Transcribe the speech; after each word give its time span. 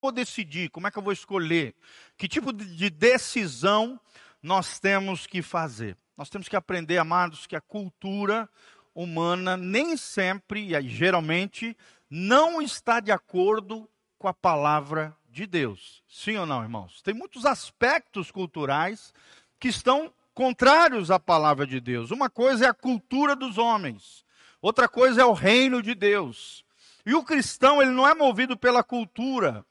vou 0.00 0.12
decidir? 0.12 0.70
Como 0.70 0.86
é 0.86 0.90
que 0.90 0.98
eu 0.98 1.02
vou 1.02 1.12
escolher? 1.12 1.74
Que 2.16 2.28
tipo 2.28 2.52
de 2.52 2.90
decisão 2.90 4.00
nós 4.42 4.78
temos 4.78 5.26
que 5.26 5.42
fazer? 5.42 5.96
Nós 6.16 6.28
temos 6.28 6.48
que 6.48 6.56
aprender, 6.56 6.98
amados, 6.98 7.46
que 7.46 7.56
a 7.56 7.60
cultura 7.60 8.48
humana 8.94 9.56
nem 9.56 9.96
sempre, 9.96 10.74
e 10.74 10.88
geralmente, 10.88 11.76
não 12.10 12.60
está 12.60 12.98
de 12.98 13.12
acordo 13.12 13.88
com 14.18 14.26
a 14.26 14.34
palavra 14.34 15.16
de 15.30 15.46
Deus. 15.46 16.02
Sim 16.08 16.36
ou 16.36 16.46
não, 16.46 16.62
irmãos? 16.62 17.00
Tem 17.02 17.14
muitos 17.14 17.46
aspectos 17.46 18.30
culturais 18.30 19.14
que 19.60 19.68
estão 19.68 20.12
contrários 20.34 21.10
à 21.10 21.18
palavra 21.18 21.66
de 21.66 21.80
Deus. 21.80 22.10
Uma 22.10 22.28
coisa 22.28 22.66
é 22.66 22.68
a 22.68 22.74
cultura 22.74 23.36
dos 23.36 23.58
homens, 23.58 24.24
outra 24.60 24.88
coisa 24.88 25.22
é 25.22 25.24
o 25.24 25.32
reino 25.32 25.82
de 25.82 25.94
Deus. 25.94 26.64
E 27.06 27.14
o 27.14 27.24
cristão, 27.24 27.80
ele 27.80 27.90
não 27.90 28.06
é 28.06 28.14
movido 28.14 28.56
pela 28.56 28.82
cultura, 28.82 29.64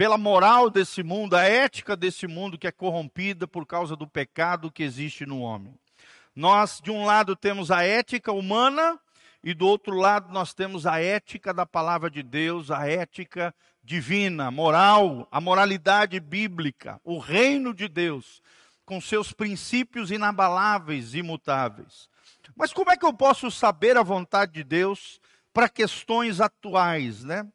pela 0.00 0.16
moral 0.16 0.70
desse 0.70 1.02
mundo, 1.02 1.36
a 1.36 1.42
ética 1.42 1.94
desse 1.94 2.26
mundo 2.26 2.56
que 2.56 2.66
é 2.66 2.72
corrompida 2.72 3.46
por 3.46 3.66
causa 3.66 3.94
do 3.94 4.06
pecado 4.06 4.72
que 4.72 4.82
existe 4.82 5.26
no 5.26 5.40
homem. 5.40 5.78
Nós, 6.34 6.80
de 6.82 6.90
um 6.90 7.04
lado, 7.04 7.36
temos 7.36 7.70
a 7.70 7.82
ética 7.82 8.32
humana 8.32 8.98
e 9.44 9.52
do 9.52 9.66
outro 9.66 9.94
lado 9.94 10.32
nós 10.32 10.54
temos 10.54 10.86
a 10.86 10.98
ética 11.02 11.52
da 11.52 11.66
palavra 11.66 12.10
de 12.10 12.22
Deus, 12.22 12.70
a 12.70 12.88
ética 12.88 13.54
divina, 13.84 14.50
moral, 14.50 15.28
a 15.30 15.38
moralidade 15.38 16.18
bíblica, 16.18 16.98
o 17.04 17.18
reino 17.18 17.74
de 17.74 17.86
Deus, 17.86 18.40
com 18.86 19.02
seus 19.02 19.34
princípios 19.34 20.10
inabaláveis, 20.10 21.14
imutáveis. 21.14 22.08
Mas 22.56 22.72
como 22.72 22.90
é 22.90 22.96
que 22.96 23.04
eu 23.04 23.12
posso 23.12 23.50
saber 23.50 23.98
a 23.98 24.02
vontade 24.02 24.52
de 24.52 24.64
Deus 24.64 25.20
para 25.52 25.68
questões 25.68 26.40
atuais, 26.40 27.22
né? 27.22 27.46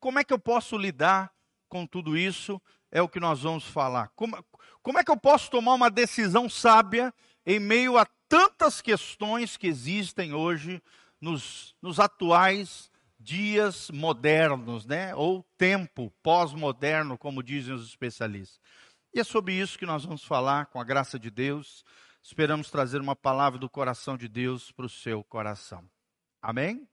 Como 0.00 0.18
é 0.18 0.24
que 0.24 0.32
eu 0.32 0.38
posso 0.38 0.78
lidar 0.78 1.30
com 1.68 1.86
tudo 1.86 2.16
isso 2.16 2.60
é 2.90 3.02
o 3.02 3.08
que 3.08 3.20
nós 3.20 3.42
vamos 3.42 3.64
falar. 3.64 4.08
Como, 4.16 4.36
como 4.82 4.98
é 4.98 5.04
que 5.04 5.10
eu 5.10 5.16
posso 5.16 5.50
tomar 5.50 5.74
uma 5.74 5.90
decisão 5.90 6.48
sábia 6.48 7.12
em 7.44 7.58
meio 7.58 7.96
a 7.98 8.06
tantas 8.28 8.80
questões 8.80 9.56
que 9.56 9.66
existem 9.66 10.34
hoje 10.34 10.82
nos, 11.20 11.74
nos 11.80 12.00
atuais 12.00 12.90
dias 13.18 13.90
modernos, 13.90 14.86
né? 14.86 15.14
Ou 15.14 15.44
tempo 15.56 16.12
pós-moderno, 16.22 17.18
como 17.18 17.42
dizem 17.42 17.74
os 17.74 17.86
especialistas. 17.86 18.60
E 19.12 19.20
é 19.20 19.24
sobre 19.24 19.54
isso 19.54 19.78
que 19.78 19.86
nós 19.86 20.04
vamos 20.04 20.24
falar, 20.24 20.66
com 20.66 20.80
a 20.80 20.84
graça 20.84 21.18
de 21.18 21.30
Deus. 21.30 21.84
Esperamos 22.22 22.70
trazer 22.70 23.00
uma 23.00 23.16
palavra 23.16 23.58
do 23.58 23.68
coração 23.68 24.16
de 24.16 24.28
Deus 24.28 24.70
para 24.70 24.86
o 24.86 24.88
seu 24.88 25.24
coração. 25.24 25.88
Amém? 26.40 26.86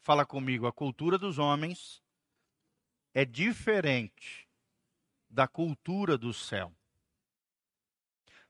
Fala 0.00 0.24
comigo, 0.24 0.66
a 0.66 0.72
cultura 0.72 1.18
dos 1.18 1.38
homens 1.38 1.99
é 3.14 3.24
diferente 3.24 4.48
da 5.28 5.46
cultura 5.46 6.16
do 6.18 6.32
céu. 6.32 6.72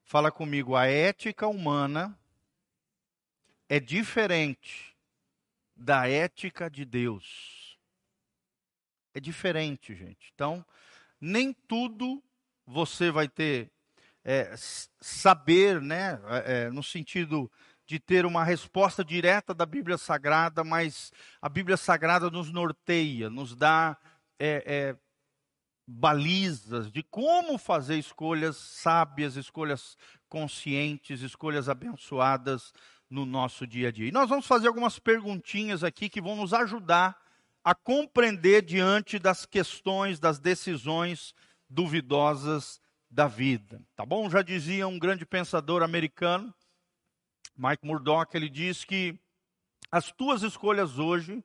Fala 0.03 0.31
comigo, 0.31 0.75
a 0.75 0.87
ética 0.87 1.47
humana 1.47 2.19
é 3.69 3.79
diferente 3.79 4.97
da 5.77 6.09
ética 6.09 6.69
de 6.69 6.85
Deus. 6.85 7.79
É 9.15 9.21
diferente, 9.21 9.95
gente. 9.95 10.31
Então, 10.35 10.65
nem 11.21 11.53
tudo 11.53 12.23
você 12.67 13.11
vai 13.11 13.29
ter 13.29 13.71
é, 14.25 14.53
saber, 15.01 15.81
né, 15.81 16.21
é, 16.25 16.65
é, 16.65 16.71
no 16.71 16.83
sentido 16.83 17.51
de 17.87 17.99
ter 17.99 18.25
uma 18.25 18.45
resposta 18.45 19.05
direta 19.05 19.53
da 19.53 19.67
Bíblia 19.67 19.99
Sagrada, 19.99 20.63
mas 20.63 21.13
a 21.43 21.49
Bíblia 21.49 21.77
Sagrada 21.77 22.31
nos 22.31 22.53
norteia, 22.53 23.29
nos 23.29 23.57
dá 23.57 23.97
é, 24.41 24.65
é, 24.67 24.97
balizas 25.87 26.91
de 26.91 27.03
como 27.03 27.59
fazer 27.59 27.99
escolhas 27.99 28.57
sábias, 28.57 29.37
escolhas 29.37 29.99
conscientes, 30.29 31.21
escolhas 31.21 31.69
abençoadas 31.69 32.73
no 33.11 33.27
nosso 33.27 33.67
dia 33.67 33.89
a 33.89 33.93
dia. 33.93 34.09
E 34.09 34.13
nós 34.13 34.31
vamos 34.31 34.47
fazer 34.47 34.69
algumas 34.69 34.99
perguntinhas 34.99 35.85
aqui 35.85 36.09
que 36.09 36.21
vão 36.21 36.37
nos 36.37 36.55
ajudar 36.55 37.21
a 37.63 37.75
compreender 37.75 38.63
diante 38.63 39.19
das 39.19 39.45
questões, 39.45 40.19
das 40.19 40.39
decisões 40.39 41.35
duvidosas 41.69 42.81
da 43.11 43.27
vida. 43.27 43.83
Tá 43.95 44.07
bom? 44.07 44.31
Já 44.31 44.41
dizia 44.41 44.89
um 44.89 44.99
grande 44.99 45.27
pensador 45.27 45.83
americano, 45.83 46.55
Mike 47.57 47.85
Murdock, 47.85 48.35
ele 48.35 48.49
diz 48.49 48.85
que 48.85 49.19
as 49.93 50.11
tuas 50.13 50.43
escolhas 50.43 50.99
hoje 50.99 51.45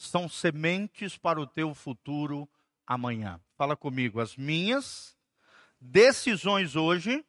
são 0.00 0.30
sementes 0.30 1.18
para 1.18 1.38
o 1.38 1.46
teu 1.46 1.74
futuro 1.74 2.48
amanhã. 2.86 3.38
Fala 3.54 3.76
comigo, 3.76 4.18
as 4.18 4.34
minhas 4.34 5.14
decisões 5.78 6.74
hoje 6.74 7.24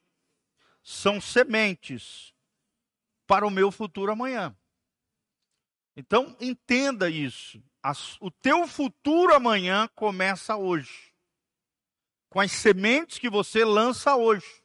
são 0.82 1.20
sementes 1.20 2.34
para 3.28 3.46
o 3.46 3.52
meu 3.52 3.72
futuro 3.72 4.14
amanhã. 4.14 4.56
Então, 5.98 6.36
entenda 6.40 7.10
isso. 7.10 7.62
As, 7.84 8.16
o 8.22 8.32
teu 8.32 8.66
futuro 8.66 9.36
amanhã 9.36 9.90
começa 9.94 10.56
hoje. 10.56 11.14
Com 12.30 12.40
as 12.40 12.54
sementes 12.54 13.20
que 13.20 13.30
você 13.30 13.66
lança 13.66 14.16
hoje. 14.16 14.64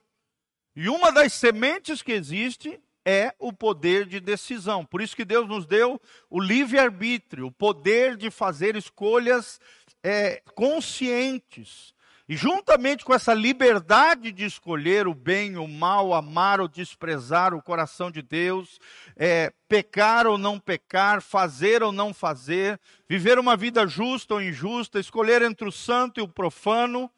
E 0.77 0.89
uma 0.89 1.11
das 1.11 1.33
sementes 1.33 2.03
que 2.03 2.13
existe 2.13 2.81
é 3.07 3.33
o 3.39 3.53
poder 3.53 4.05
de 4.05 4.19
decisão. 4.19 4.85
Por 4.85 5.01
isso 5.01 5.15
que 5.15 5.25
Deus 5.25 5.47
nos 5.47 5.65
deu 5.65 6.01
o 6.29 6.41
livre-arbítrio, 6.41 7.47
o 7.47 7.53
poder 7.53 8.17
de 8.17 8.33
fazer 8.33 8.75
escolhas 8.75 9.61
é, 10.03 10.43
conscientes. 10.57 11.95
E 12.29 12.37
juntamente 12.37 13.05
com 13.05 13.15
essa 13.15 13.33
liberdade 13.33 14.33
de 14.33 14.45
escolher 14.45 15.07
o 15.07 15.15
bem, 15.15 15.57
o 15.57 15.69
mal, 15.69 16.13
amar 16.13 16.61
ou 16.61 16.67
desprezar 16.67 17.55
o 17.55 17.63
coração 17.63 18.11
de 18.11 18.21
Deus, 18.21 18.81
é, 19.15 19.53
pecar 19.69 20.27
ou 20.27 20.37
não 20.37 20.59
pecar, 20.59 21.23
fazer 21.23 21.85
ou 21.85 21.93
não 21.93 22.13
fazer, 22.13 22.81
viver 23.09 23.39
uma 23.39 23.57
vida 23.57 23.87
justa 23.87 24.35
ou 24.35 24.43
injusta, 24.43 24.99
escolher 24.99 25.41
entre 25.43 25.69
o 25.69 25.73
santo 25.73 26.19
e 26.19 26.23
o 26.23 26.27
profano, 26.27 27.09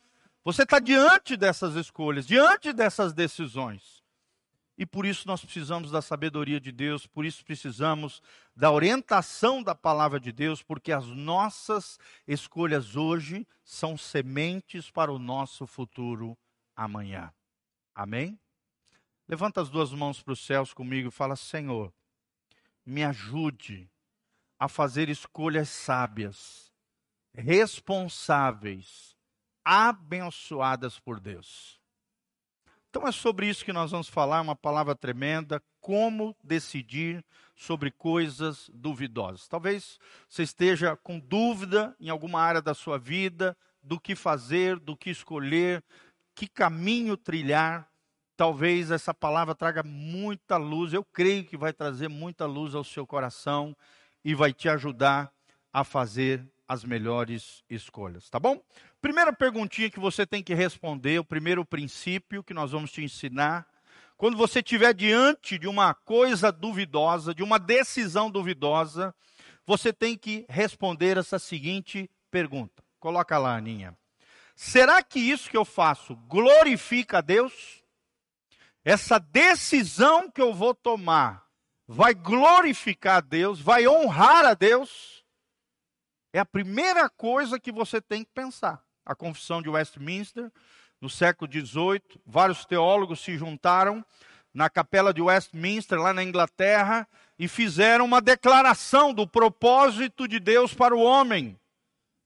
você 0.44 0.64
está 0.64 0.78
diante 0.78 1.34
dessas 1.38 1.74
escolhas, 1.74 2.26
diante 2.26 2.74
dessas 2.74 3.14
decisões. 3.14 3.98
E 4.78 4.86
por 4.86 5.04
isso 5.04 5.26
nós 5.26 5.44
precisamos 5.44 5.90
da 5.90 6.00
sabedoria 6.00 6.60
de 6.60 6.70
Deus, 6.70 7.04
por 7.04 7.24
isso 7.24 7.44
precisamos 7.44 8.22
da 8.54 8.70
orientação 8.70 9.60
da 9.60 9.74
palavra 9.74 10.20
de 10.20 10.30
Deus, 10.30 10.62
porque 10.62 10.92
as 10.92 11.04
nossas 11.04 11.98
escolhas 12.28 12.94
hoje 12.94 13.44
são 13.64 13.98
sementes 13.98 14.88
para 14.88 15.12
o 15.12 15.18
nosso 15.18 15.66
futuro 15.66 16.38
amanhã. 16.76 17.34
Amém? 17.92 18.38
Levanta 19.26 19.60
as 19.60 19.68
duas 19.68 19.92
mãos 19.92 20.22
para 20.22 20.32
os 20.32 20.46
céus 20.46 20.72
comigo 20.72 21.08
e 21.08 21.12
fala: 21.12 21.34
Senhor, 21.34 21.92
me 22.86 23.02
ajude 23.02 23.90
a 24.60 24.68
fazer 24.68 25.08
escolhas 25.08 25.68
sábias, 25.68 26.72
responsáveis, 27.34 29.16
abençoadas 29.64 31.00
por 31.00 31.18
Deus. 31.18 31.77
Então 32.90 33.06
é 33.06 33.12
sobre 33.12 33.46
isso 33.48 33.64
que 33.64 33.72
nós 33.72 33.90
vamos 33.90 34.08
falar, 34.08 34.40
uma 34.40 34.56
palavra 34.56 34.94
tremenda, 34.94 35.62
como 35.80 36.34
decidir 36.42 37.22
sobre 37.54 37.90
coisas 37.90 38.70
duvidosas. 38.72 39.46
Talvez 39.46 39.98
você 40.28 40.42
esteja 40.42 40.96
com 40.96 41.18
dúvida 41.18 41.94
em 42.00 42.08
alguma 42.08 42.40
área 42.40 42.62
da 42.62 42.72
sua 42.72 42.98
vida, 42.98 43.56
do 43.82 44.00
que 44.00 44.14
fazer, 44.14 44.78
do 44.78 44.96
que 44.96 45.10
escolher, 45.10 45.84
que 46.34 46.46
caminho 46.46 47.16
trilhar. 47.16 47.90
Talvez 48.36 48.90
essa 48.90 49.12
palavra 49.12 49.54
traga 49.54 49.82
muita 49.82 50.56
luz, 50.56 50.92
eu 50.92 51.04
creio 51.04 51.44
que 51.44 51.56
vai 51.56 51.72
trazer 51.72 52.08
muita 52.08 52.46
luz 52.46 52.74
ao 52.74 52.84
seu 52.84 53.06
coração 53.06 53.76
e 54.24 54.34
vai 54.34 54.52
te 54.52 54.68
ajudar 54.68 55.32
a 55.72 55.84
fazer 55.84 56.48
as 56.68 56.84
melhores 56.84 57.64
escolhas, 57.68 58.28
tá 58.28 58.38
bom? 58.38 58.62
Primeira 59.00 59.32
perguntinha 59.32 59.88
que 59.88 60.00
você 60.00 60.26
tem 60.26 60.42
que 60.42 60.54
responder, 60.54 61.20
o 61.20 61.24
primeiro 61.24 61.64
princípio 61.64 62.42
que 62.42 62.52
nós 62.52 62.72
vamos 62.72 62.90
te 62.90 63.00
ensinar. 63.00 63.64
Quando 64.16 64.36
você 64.36 64.58
estiver 64.58 64.92
diante 64.92 65.56
de 65.56 65.68
uma 65.68 65.94
coisa 65.94 66.50
duvidosa, 66.50 67.32
de 67.32 67.44
uma 67.44 67.60
decisão 67.60 68.28
duvidosa, 68.28 69.14
você 69.64 69.92
tem 69.92 70.16
que 70.16 70.44
responder 70.48 71.16
essa 71.16 71.38
seguinte 71.38 72.10
pergunta. 72.28 72.82
Coloca 72.98 73.38
lá, 73.38 73.56
Aninha. 73.56 73.96
Será 74.56 75.00
que 75.00 75.20
isso 75.20 75.48
que 75.48 75.56
eu 75.56 75.64
faço 75.64 76.16
glorifica 76.26 77.18
a 77.18 77.20
Deus? 77.20 77.84
Essa 78.84 79.20
decisão 79.20 80.28
que 80.28 80.42
eu 80.42 80.52
vou 80.52 80.74
tomar 80.74 81.46
vai 81.86 82.14
glorificar 82.14 83.18
a 83.18 83.20
Deus, 83.20 83.60
vai 83.60 83.86
honrar 83.86 84.44
a 84.44 84.54
Deus? 84.54 85.24
É 86.32 86.40
a 86.40 86.44
primeira 86.44 87.08
coisa 87.08 87.60
que 87.60 87.70
você 87.70 88.00
tem 88.00 88.24
que 88.24 88.32
pensar 88.34 88.87
a 89.08 89.14
Confissão 89.14 89.62
de 89.62 89.70
Westminster, 89.70 90.52
no 91.00 91.08
século 91.08 91.50
XVIII. 91.50 92.20
Vários 92.26 92.66
teólogos 92.66 93.20
se 93.20 93.38
juntaram 93.38 94.04
na 94.52 94.68
capela 94.68 95.14
de 95.14 95.22
Westminster, 95.22 95.98
lá 95.98 96.12
na 96.12 96.22
Inglaterra, 96.22 97.08
e 97.38 97.48
fizeram 97.48 98.04
uma 98.04 98.20
declaração 98.20 99.14
do 99.14 99.26
propósito 99.26 100.28
de 100.28 100.38
Deus 100.38 100.74
para 100.74 100.94
o 100.94 101.00
homem. 101.00 101.58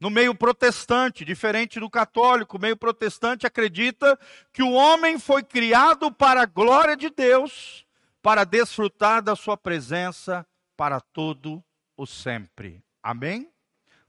no 0.00 0.10
meio 0.10 0.34
protestante, 0.34 1.24
diferente 1.24 1.78
do 1.78 1.88
católico, 1.88 2.56
o 2.56 2.60
meio 2.60 2.76
protestante 2.76 3.46
acredita 3.46 4.18
que 4.52 4.60
o 4.60 4.72
homem 4.72 5.16
foi 5.16 5.44
criado 5.44 6.10
para 6.10 6.42
a 6.42 6.44
glória 6.44 6.96
de 6.96 7.08
Deus, 7.08 7.86
para 8.20 8.42
desfrutar 8.42 9.22
da 9.22 9.36
sua 9.36 9.56
presença 9.56 10.44
para 10.76 11.00
todo 11.00 11.62
o 11.96 12.04
sempre. 12.04 12.82
Amém? 13.00 13.48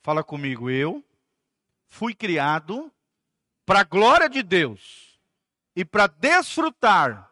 Fala 0.02 0.24
comigo, 0.24 0.68
eu 0.68 1.04
fui 1.94 2.16
criado 2.16 2.92
para 3.68 3.82
a 3.82 3.84
glória 3.84 4.28
de 4.28 4.42
Deus 4.42 5.20
e 5.76 5.86
para 5.86 6.08
desfrutar 6.08 7.32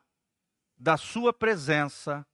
da 0.78 0.98
sua 0.98 1.34
presença 1.34 2.25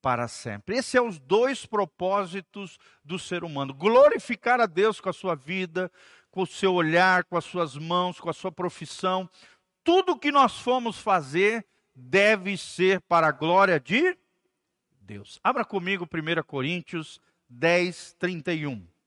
para 0.00 0.28
sempre. 0.28 0.76
Esses 0.76 0.92
são 0.92 1.08
os 1.08 1.18
dois 1.18 1.66
propósitos 1.66 2.78
do 3.04 3.18
ser 3.18 3.42
humano: 3.42 3.74
glorificar 3.74 4.60
a 4.60 4.66
Deus 4.66 5.00
com 5.00 5.08
a 5.08 5.12
sua 5.12 5.34
vida, 5.34 5.90
com 6.30 6.42
o 6.42 6.46
seu 6.46 6.72
olhar, 6.72 7.24
com 7.24 7.36
as 7.36 7.44
suas 7.44 7.76
mãos, 7.76 8.20
com 8.20 8.30
a 8.30 8.34
sua 8.34 8.52
profissão. 8.52 9.28
Tudo 9.82 10.18
que 10.18 10.30
nós 10.30 10.60
formos 10.60 10.98
fazer 10.98 11.66
deve 11.92 12.56
ser 12.56 13.00
para 13.02 13.26
a 13.26 13.32
glória 13.32 13.80
de 13.80 14.16
Deus. 15.00 15.40
Abra 15.42 15.64
comigo 15.64 16.06
1 16.06 16.42
Coríntios 16.44 17.20
10, 17.48 18.14
31. 18.20 18.99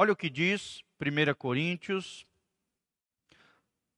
Olha 0.00 0.12
o 0.12 0.16
que 0.16 0.30
diz 0.30 0.84
1 1.00 1.34
Coríntios 1.34 2.24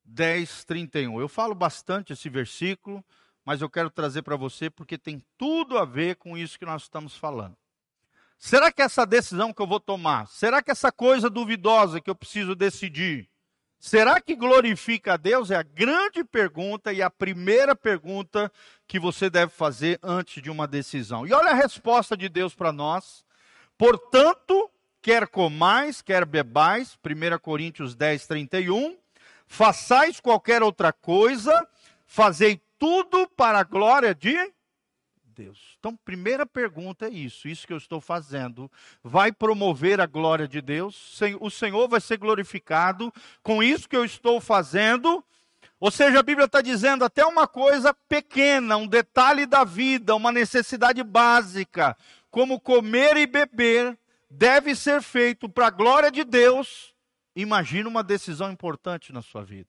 10, 0.03 0.65
31. 0.65 1.21
Eu 1.21 1.29
falo 1.29 1.55
bastante 1.55 2.15
esse 2.15 2.31
versículo 2.31 3.05
mas 3.45 3.61
eu 3.61 3.69
quero 3.69 3.91
trazer 3.91 4.23
para 4.23 4.37
você 4.37 4.71
porque 4.71 4.97
tem 4.97 5.21
tudo 5.37 5.77
a 5.77 5.85
ver 5.85 6.17
com 6.17 6.39
isso 6.39 6.59
que 6.59 6.65
nós 6.65 6.83
estamos 6.83 7.17
falando. 7.17 7.57
Será 8.39 8.73
que 8.73 8.81
essa 8.81 9.05
decisão 9.05 9.53
que 9.53 9.61
eu 9.61 9.67
vou 9.67 9.81
tomar, 9.81 10.27
será 10.29 10.63
que 10.63 10.71
essa 10.71 10.91
coisa 10.91 11.29
duvidosa 11.29 12.01
que 12.01 12.09
eu 12.09 12.15
preciso 12.15 12.55
decidir, 12.55 13.29
será 13.79 14.21
que 14.21 14.35
glorifica 14.35 15.15
a 15.15 15.17
Deus? 15.17 15.51
É 15.51 15.57
a 15.57 15.63
grande 15.63 16.25
pergunta 16.25 16.93
e 16.93 17.03
a 17.03 17.11
primeira 17.11 17.77
pergunta 17.77 18.51
que 18.87 18.99
você 18.99 19.29
deve 19.29 19.53
fazer 19.53 19.99
antes 20.03 20.43
de 20.43 20.49
uma 20.51 20.67
decisão. 20.67 21.27
E 21.27 21.33
olha 21.33 21.51
a 21.51 21.55
resposta 21.55 22.17
de 22.17 22.29
Deus 22.29 22.55
para 22.55 22.73
nós. 22.73 23.25
Portanto, 23.77 24.71
quer 25.03 25.27
comais, 25.29 26.03
quer 26.03 26.25
bebais, 26.25 26.99
1 27.05 27.39
Coríntios 27.39 27.95
10, 27.95 28.27
31, 28.27 28.97
façais 29.47 30.21
qualquer 30.21 30.63
outra 30.63 30.93
coisa, 30.93 31.67
fazei 32.07 32.61
tudo 32.79 33.29
para 33.37 33.61
a 33.61 33.65
glória 33.65 34.15
de 34.15 34.37
Deus. 35.25 35.77
Então, 35.79 35.97
primeira 36.05 36.45
pergunta 36.45 37.07
é 37.07 37.11
isso: 37.11 37.49
isso 37.49 37.67
que 37.67 37.73
eu 37.73 37.79
estou 37.79 38.01
fazendo 38.01 38.71
vai 39.03 39.33
promover 39.33 40.01
a 40.01 40.07
glória 40.07 40.47
de 40.47 40.61
Deus? 40.61 41.19
O 41.41 41.51
Senhor 41.51 41.89
vai 41.89 42.01
ser 42.01 42.19
glorificado 42.19 43.13
com 43.43 43.63
isso 43.63 43.89
que 43.89 43.97
eu 43.97 44.05
estou 44.05 44.41
fazendo? 44.41 45.25
Ou 45.79 45.91
seja, 45.91 46.21
a 46.21 46.23
Bíblia 46.23 46.45
está 46.45 46.61
dizendo 46.61 47.05
até 47.05 47.25
uma 47.25 47.49
coisa 47.49 47.95
pequena, 48.07 48.77
um 48.77 48.87
detalhe 48.87 49.47
da 49.47 49.65
vida, 49.65 50.15
uma 50.15 50.31
necessidade 50.31 51.03
básica, 51.03 51.97
como 52.31 52.61
comer 52.61 53.17
e 53.17 53.27
beber, 53.27 53.99
deve 54.31 54.77
ser 54.77 55.03
feito 55.03 55.49
para 55.49 55.67
a 55.67 55.71
glória 55.71 56.11
de 56.11 56.23
Deus. 56.23 56.95
Imagina 57.35 57.89
uma 57.89 58.03
decisão 58.03 58.51
importante 58.51 59.13
na 59.13 59.21
sua 59.21 59.43
vida. 59.43 59.69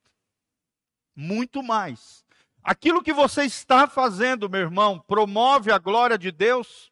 Muito 1.16 1.64
mais. 1.64 2.24
Aquilo 2.64 3.02
que 3.02 3.12
você 3.12 3.44
está 3.44 3.88
fazendo, 3.88 4.50
meu 4.50 4.62
irmão, 4.62 5.00
promove 5.00 5.72
a 5.72 5.80
glória 5.80 6.18
de 6.18 6.32
Deus? 6.32 6.92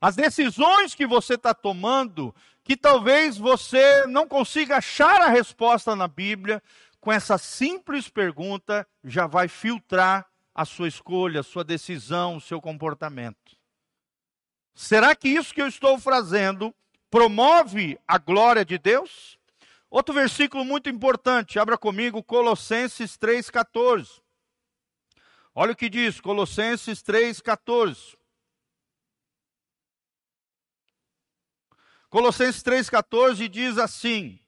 As 0.00 0.16
decisões 0.16 0.94
que 0.94 1.06
você 1.06 1.34
está 1.34 1.54
tomando, 1.54 2.34
que 2.64 2.76
talvez 2.76 3.38
você 3.38 4.04
não 4.06 4.26
consiga 4.26 4.78
achar 4.78 5.22
a 5.22 5.28
resposta 5.28 5.94
na 5.94 6.08
Bíblia, 6.08 6.62
com 7.00 7.12
essa 7.12 7.38
simples 7.38 8.08
pergunta 8.08 8.86
já 9.04 9.26
vai 9.26 9.46
filtrar 9.46 10.26
a 10.54 10.64
sua 10.64 10.88
escolha, 10.88 11.40
a 11.40 11.44
sua 11.44 11.62
decisão, 11.62 12.36
o 12.36 12.40
seu 12.40 12.60
comportamento. 12.60 13.56
Será 14.74 15.14
que 15.14 15.28
isso 15.28 15.54
que 15.54 15.62
eu 15.62 15.68
estou 15.68 15.98
fazendo 15.98 16.74
promove 17.14 17.96
a 18.08 18.18
glória 18.18 18.64
de 18.64 18.76
Deus? 18.76 19.38
Outro 19.88 20.12
versículo 20.12 20.64
muito 20.64 20.90
importante, 20.90 21.60
abra 21.60 21.78
comigo 21.78 22.24
Colossenses 22.24 23.16
3,14. 23.16 24.20
Olha 25.54 25.70
o 25.70 25.76
que 25.76 25.88
diz 25.88 26.20
Colossenses 26.20 27.04
3,14. 27.04 28.16
Colossenses 32.10 32.64
3,14 32.64 33.48
diz 33.48 33.78
assim: 33.78 34.40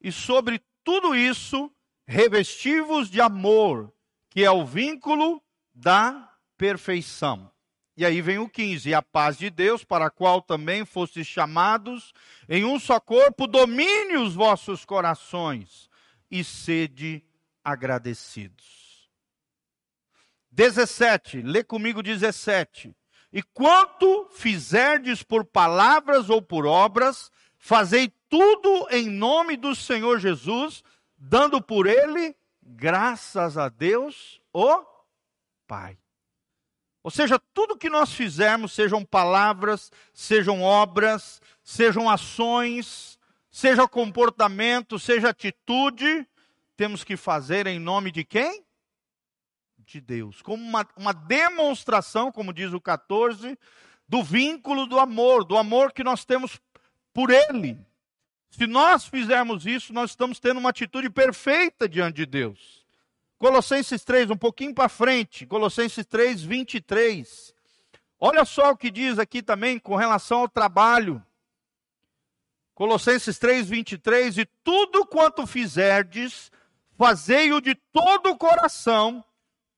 E 0.00 0.12
sobre 0.12 0.62
tudo 0.84 1.16
isso, 1.16 1.74
revestivos 2.06 3.10
de 3.10 3.20
amor, 3.20 3.92
que 4.28 4.44
é 4.44 4.50
o 4.52 4.64
vínculo 4.64 5.42
da 5.74 6.38
perfeição. 6.56 7.50
E 8.00 8.06
aí 8.06 8.22
vem 8.22 8.38
o 8.38 8.48
15: 8.48 8.88
E 8.88 8.94
a 8.94 9.02
paz 9.02 9.36
de 9.36 9.50
Deus, 9.50 9.84
para 9.84 10.06
a 10.06 10.10
qual 10.10 10.40
também 10.40 10.86
fostes 10.86 11.26
chamados, 11.26 12.14
em 12.48 12.64
um 12.64 12.80
só 12.80 12.98
corpo, 12.98 13.46
domine 13.46 14.16
os 14.16 14.34
vossos 14.34 14.86
corações 14.86 15.90
e 16.30 16.42
sede 16.42 17.22
agradecidos. 17.62 19.10
17, 20.50 21.42
lê 21.42 21.62
comigo 21.62 22.02
17. 22.02 22.96
E 23.30 23.42
quanto 23.42 24.30
fizerdes 24.30 25.22
por 25.22 25.44
palavras 25.44 26.30
ou 26.30 26.40
por 26.40 26.64
obras, 26.64 27.30
fazei 27.58 28.10
tudo 28.30 28.88
em 28.90 29.10
nome 29.10 29.58
do 29.58 29.74
Senhor 29.74 30.18
Jesus, 30.18 30.82
dando 31.18 31.60
por 31.60 31.86
ele 31.86 32.34
graças 32.62 33.58
a 33.58 33.68
Deus, 33.68 34.40
o 34.54 34.86
Pai. 35.68 35.98
Ou 37.02 37.10
seja, 37.10 37.40
tudo 37.54 37.76
que 37.76 37.88
nós 37.88 38.12
fizermos, 38.12 38.72
sejam 38.72 39.04
palavras, 39.04 39.90
sejam 40.12 40.62
obras, 40.62 41.40
sejam 41.62 42.08
ações, 42.08 43.18
seja 43.50 43.88
comportamento, 43.88 44.98
seja 44.98 45.30
atitude, 45.30 46.26
temos 46.76 47.02
que 47.02 47.16
fazer 47.16 47.66
em 47.66 47.78
nome 47.78 48.10
de 48.10 48.24
quem? 48.24 48.64
de 49.90 50.00
Deus, 50.00 50.40
como 50.40 50.62
uma, 50.62 50.86
uma 50.96 51.12
demonstração, 51.12 52.30
como 52.30 52.52
diz 52.52 52.72
o 52.72 52.80
14, 52.80 53.58
do 54.08 54.22
vínculo 54.22 54.86
do 54.86 54.98
amor, 55.00 55.44
do 55.44 55.56
amor 55.56 55.92
que 55.92 56.04
nós 56.04 56.24
temos 56.24 56.60
por 57.12 57.30
Ele. 57.30 57.76
Se 58.50 58.66
nós 58.66 59.06
fizermos 59.06 59.66
isso, 59.66 59.92
nós 59.92 60.10
estamos 60.10 60.38
tendo 60.38 60.58
uma 60.58 60.70
atitude 60.70 61.10
perfeita 61.10 61.88
diante 61.88 62.16
de 62.16 62.26
Deus. 62.26 62.79
Colossenses 63.40 64.04
3, 64.04 64.28
um 64.28 64.36
pouquinho 64.36 64.74
para 64.74 64.86
frente, 64.86 65.46
Colossenses 65.46 66.04
3, 66.04 66.42
23. 66.42 67.54
Olha 68.18 68.44
só 68.44 68.72
o 68.72 68.76
que 68.76 68.90
diz 68.90 69.18
aqui 69.18 69.42
também 69.42 69.78
com 69.78 69.96
relação 69.96 70.40
ao 70.40 70.48
trabalho. 70.48 71.24
Colossenses 72.74 73.38
3, 73.38 73.66
23. 73.66 74.36
E 74.36 74.44
tudo 74.62 75.06
quanto 75.06 75.46
fizerdes, 75.46 76.52
fazei-o 76.98 77.62
de 77.62 77.74
todo 77.74 78.28
o 78.28 78.36
coração, 78.36 79.24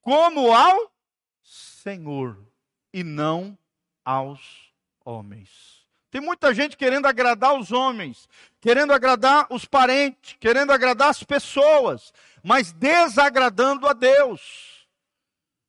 como 0.01 0.53
ao 0.53 0.93
Senhor 1.41 2.45
e 2.93 3.05
não 3.05 3.57
aos 4.05 4.73
homens. 5.05 5.82
Tem 6.13 6.21
muita 6.21 6.53
gente 6.53 6.77
querendo 6.77 7.07
agradar 7.07 7.59
os 7.59 7.73
homens, 7.73 8.29
querendo 8.61 8.93
agradar 8.93 9.47
os 9.49 9.65
parentes, 9.65 10.37
querendo 10.39 10.71
agradar 10.71 11.09
as 11.09 11.25
pessoas, 11.25 12.13
mas 12.45 12.71
desagradando 12.71 13.89
a 13.89 13.95
Deus. 13.95 14.87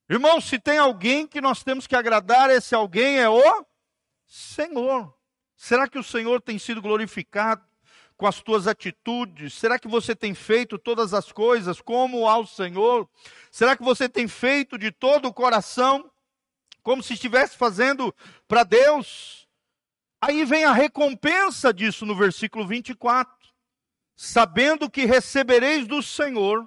Irmão, 0.09 0.41
se 0.41 0.59
tem 0.59 0.77
alguém 0.77 1.25
que 1.25 1.39
nós 1.39 1.63
temos 1.63 1.88
que 1.88 1.95
agradar, 1.95 2.50
esse 2.50 2.75
alguém 2.75 3.21
é 3.21 3.29
o 3.29 3.65
Senhor. 4.27 5.15
Será 5.55 5.88
que 5.88 5.97
o 5.97 6.03
Senhor 6.03 6.41
tem 6.41 6.59
sido 6.59 6.81
glorificado? 6.81 7.63
com 8.15 8.27
as 8.27 8.41
tuas 8.41 8.67
atitudes? 8.67 9.55
Será 9.55 9.79
que 9.79 9.88
você 9.88 10.15
tem 10.15 10.35
feito 10.35 10.77
todas 10.77 11.13
as 11.15 11.31
coisas 11.31 11.81
como 11.81 12.27
ao 12.27 12.45
Senhor? 12.45 13.09
Será 13.50 13.75
que 13.75 13.83
você 13.83 14.07
tem 14.07 14.27
feito 14.27 14.77
de 14.77 14.91
todo 14.91 15.27
o 15.27 15.33
coração, 15.33 16.09
como 16.83 17.01
se 17.01 17.13
estivesse 17.13 17.57
fazendo 17.57 18.13
para 18.47 18.63
Deus? 18.63 19.42
Aí 20.25 20.46
vem 20.46 20.63
a 20.63 20.72
recompensa 20.72 21.74
disso 21.74 22.06
no 22.06 22.15
versículo 22.15 22.65
24. 22.65 23.36
Sabendo 24.15 24.89
que 24.89 25.03
recebereis 25.03 25.86
do 25.86 26.01
Senhor 26.01 26.65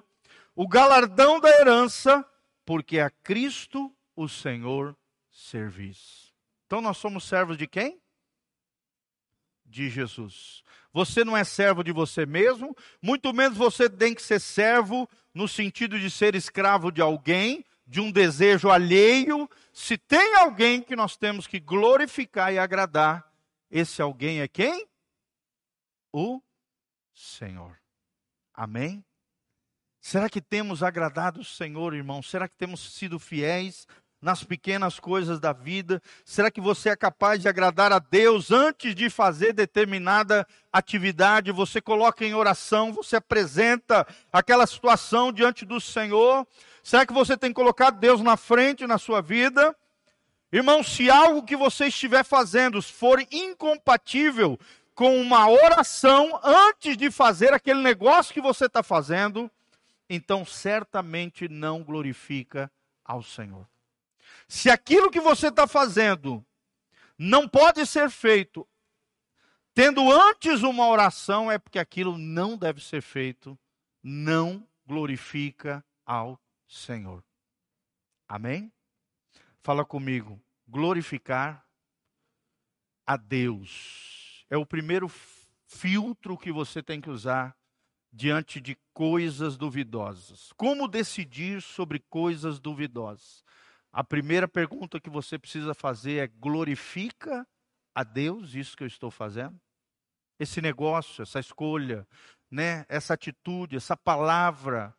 o 0.55 0.67
galardão 0.67 1.39
da 1.39 1.49
herança, 1.49 2.23
porque 2.63 2.99
a 2.99 3.09
Cristo 3.09 3.91
o 4.15 4.29
Senhor 4.29 4.95
servis. 5.31 6.31
Então 6.67 6.81
nós 6.81 6.97
somos 6.97 7.23
servos 7.23 7.57
de 7.57 7.65
quem? 7.65 7.99
De 9.65 9.89
Jesus. 9.89 10.61
Você 10.93 11.25
não 11.25 11.35
é 11.35 11.43
servo 11.43 11.83
de 11.83 11.91
você 11.91 12.27
mesmo, 12.27 12.75
muito 13.01 13.33
menos 13.33 13.57
você 13.57 13.89
tem 13.89 14.13
que 14.13 14.21
ser 14.21 14.39
servo 14.39 15.09
no 15.33 15.47
sentido 15.47 15.99
de 15.99 16.11
ser 16.11 16.35
escravo 16.35 16.91
de 16.91 17.01
alguém, 17.01 17.65
de 17.87 17.99
um 18.01 18.11
desejo 18.11 18.69
alheio. 18.69 19.49
Se 19.73 19.97
tem 19.97 20.35
alguém 20.35 20.79
que 20.79 20.95
nós 20.95 21.17
temos 21.17 21.47
que 21.47 21.59
glorificar 21.59 22.53
e 22.53 22.59
agradar, 22.59 23.26
esse 23.69 24.01
alguém 24.01 24.41
é 24.41 24.47
quem? 24.47 24.87
O 26.11 26.41
Senhor. 27.13 27.77
Amém? 28.53 29.03
Será 29.99 30.29
que 30.29 30.41
temos 30.41 30.81
agradado 30.83 31.41
o 31.41 31.45
Senhor, 31.45 31.93
irmão? 31.93 32.23
Será 32.23 32.47
que 32.47 32.55
temos 32.55 32.93
sido 32.93 33.19
fiéis 33.19 33.85
nas 34.21 34.43
pequenas 34.43 34.99
coisas 34.99 35.39
da 35.39 35.53
vida? 35.53 36.01
Será 36.23 36.49
que 36.49 36.61
você 36.61 36.89
é 36.89 36.95
capaz 36.95 37.41
de 37.41 37.47
agradar 37.47 37.91
a 37.91 37.99
Deus 37.99 38.51
antes 38.51 38.95
de 38.95 39.09
fazer 39.09 39.53
determinada 39.53 40.47
atividade? 40.71 41.51
Você 41.51 41.81
coloca 41.81 42.25
em 42.25 42.33
oração, 42.33 42.93
você 42.93 43.17
apresenta 43.17 44.07
aquela 44.31 44.65
situação 44.65 45.31
diante 45.31 45.65
do 45.65 45.79
Senhor? 45.79 46.47
Será 46.81 47.05
que 47.05 47.13
você 47.13 47.37
tem 47.37 47.51
colocado 47.51 47.99
Deus 47.99 48.21
na 48.21 48.37
frente 48.37 48.87
na 48.87 48.97
sua 48.97 49.21
vida? 49.21 49.75
Irmão, 50.51 50.81
se 50.81 51.09
algo 51.09 51.43
que 51.43 51.55
você 51.55 51.87
estiver 51.87 52.23
fazendo 52.23 52.81
for 52.81 53.19
incompatível 53.31 54.57
com 54.95 55.19
uma 55.21 55.49
oração 55.49 56.39
antes 56.43 56.97
de 56.97 57.11
fazer 57.11 57.53
aquele 57.53 57.81
negócio 57.81 58.33
que 58.33 58.41
você 58.41 58.65
está 58.65 58.81
fazendo, 58.81 59.51
então 60.09 60.45
certamente 60.45 61.47
não 61.49 61.83
glorifica 61.83 62.71
ao 63.03 63.21
Senhor. 63.21 63.67
Se 64.47 64.69
aquilo 64.69 65.11
que 65.11 65.19
você 65.19 65.49
está 65.49 65.67
fazendo 65.67 66.43
não 67.17 67.47
pode 67.47 67.85
ser 67.85 68.09
feito 68.09 68.67
tendo 69.77 70.11
antes 70.11 70.63
uma 70.63 70.87
oração, 70.87 71.51
é 71.51 71.59
porque 71.59 71.77
aquilo 71.77 72.17
não 72.17 72.57
deve 72.57 72.83
ser 72.83 72.99
feito, 72.99 73.55
não 74.01 74.67
glorifica 74.87 75.85
ao 76.03 76.39
Senhor. 76.67 77.23
Amém? 78.27 78.71
Fala 79.67 79.83
comigo. 79.83 80.41
Glorificar 80.65 81.67
a 83.05 83.17
Deus 83.17 84.45
é 84.49 84.55
o 84.55 84.65
primeiro 84.65 85.11
filtro 85.67 86.37
que 86.37 86.53
você 86.53 86.81
tem 86.81 87.01
que 87.01 87.09
usar 87.09 87.53
diante 88.09 88.61
de 88.61 88.77
coisas 88.93 89.57
duvidosas. 89.57 90.53
Como 90.53 90.87
decidir 90.87 91.61
sobre 91.61 91.99
coisas 91.99 92.61
duvidosas? 92.61 93.43
A 93.91 94.05
primeira 94.05 94.47
pergunta 94.47 95.01
que 95.01 95.09
você 95.09 95.37
precisa 95.37 95.73
fazer 95.73 96.19
é: 96.19 96.27
glorifica 96.27 97.45
a 97.93 98.05
Deus 98.05 98.55
isso 98.55 98.77
que 98.77 98.83
eu 98.83 98.87
estou 98.87 99.11
fazendo? 99.11 99.59
Esse 100.39 100.61
negócio, 100.61 101.23
essa 101.23 101.41
escolha, 101.41 102.07
né, 102.49 102.85
essa 102.87 103.15
atitude, 103.15 103.75
essa 103.75 103.97
palavra, 103.97 104.95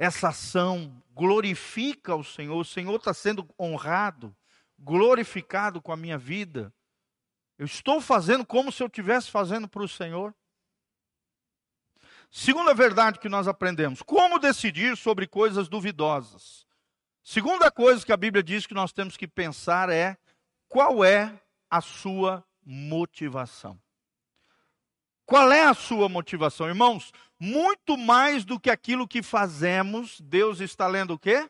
essa 0.00 0.28
ação 0.30 0.90
glorifica 1.12 2.16
o 2.16 2.24
Senhor, 2.24 2.56
o 2.56 2.64
Senhor 2.64 2.96
está 2.96 3.12
sendo 3.12 3.46
honrado, 3.60 4.34
glorificado 4.78 5.82
com 5.82 5.92
a 5.92 5.96
minha 5.96 6.16
vida. 6.16 6.72
Eu 7.58 7.66
estou 7.66 8.00
fazendo 8.00 8.46
como 8.46 8.72
se 8.72 8.82
eu 8.82 8.86
estivesse 8.86 9.30
fazendo 9.30 9.68
para 9.68 9.82
o 9.82 9.88
Senhor. 9.88 10.34
Segunda 12.30 12.72
verdade 12.72 13.18
que 13.18 13.28
nós 13.28 13.46
aprendemos: 13.46 14.00
como 14.00 14.38
decidir 14.38 14.96
sobre 14.96 15.26
coisas 15.26 15.68
duvidosas. 15.68 16.66
Segunda 17.22 17.70
coisa 17.70 18.04
que 18.04 18.12
a 18.12 18.16
Bíblia 18.16 18.42
diz 18.42 18.66
que 18.66 18.72
nós 18.72 18.94
temos 18.94 19.18
que 19.18 19.28
pensar 19.28 19.90
é 19.90 20.16
qual 20.66 21.04
é 21.04 21.38
a 21.68 21.82
sua 21.82 22.42
motivação. 22.64 23.78
Qual 25.30 25.52
é 25.52 25.62
a 25.62 25.74
sua 25.74 26.08
motivação, 26.08 26.66
irmãos? 26.66 27.12
Muito 27.38 27.96
mais 27.96 28.44
do 28.44 28.58
que 28.58 28.68
aquilo 28.68 29.06
que 29.06 29.22
fazemos, 29.22 30.20
Deus 30.20 30.58
está 30.58 30.88
lendo 30.88 31.12
o 31.12 31.18
quê? 31.20 31.48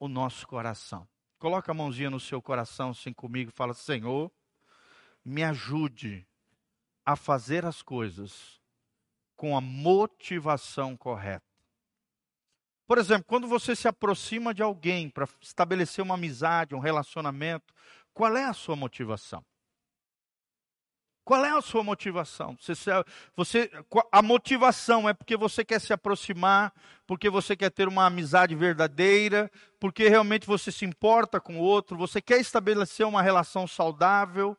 O 0.00 0.08
nosso 0.08 0.48
coração. 0.48 1.06
Coloca 1.38 1.70
a 1.70 1.74
mãozinha 1.74 2.08
no 2.08 2.18
seu 2.18 2.40
coração 2.40 2.88
assim 2.88 3.12
comigo 3.12 3.52
fala: 3.54 3.74
Senhor, 3.74 4.32
me 5.22 5.44
ajude 5.44 6.26
a 7.04 7.16
fazer 7.16 7.66
as 7.66 7.82
coisas 7.82 8.58
com 9.36 9.54
a 9.54 9.60
motivação 9.60 10.96
correta. 10.96 11.44
Por 12.86 12.96
exemplo, 12.96 13.24
quando 13.26 13.46
você 13.46 13.76
se 13.76 13.86
aproxima 13.86 14.54
de 14.54 14.62
alguém 14.62 15.10
para 15.10 15.28
estabelecer 15.42 16.02
uma 16.02 16.14
amizade, 16.14 16.74
um 16.74 16.80
relacionamento, 16.80 17.74
qual 18.14 18.34
é 18.38 18.46
a 18.46 18.54
sua 18.54 18.74
motivação? 18.74 19.44
Qual 21.28 21.44
é 21.44 21.50
a 21.50 21.60
sua 21.60 21.84
motivação? 21.84 22.56
Você, 22.58 22.72
você, 23.36 23.70
a 24.10 24.22
motivação 24.22 25.06
é 25.06 25.12
porque 25.12 25.36
você 25.36 25.62
quer 25.62 25.78
se 25.78 25.92
aproximar, 25.92 26.72
porque 27.06 27.28
você 27.28 27.54
quer 27.54 27.70
ter 27.70 27.86
uma 27.86 28.06
amizade 28.06 28.54
verdadeira, 28.54 29.50
porque 29.78 30.08
realmente 30.08 30.46
você 30.46 30.72
se 30.72 30.86
importa 30.86 31.38
com 31.38 31.58
o 31.58 31.60
outro, 31.60 31.98
você 31.98 32.22
quer 32.22 32.40
estabelecer 32.40 33.06
uma 33.06 33.20
relação 33.20 33.66
saudável, 33.66 34.56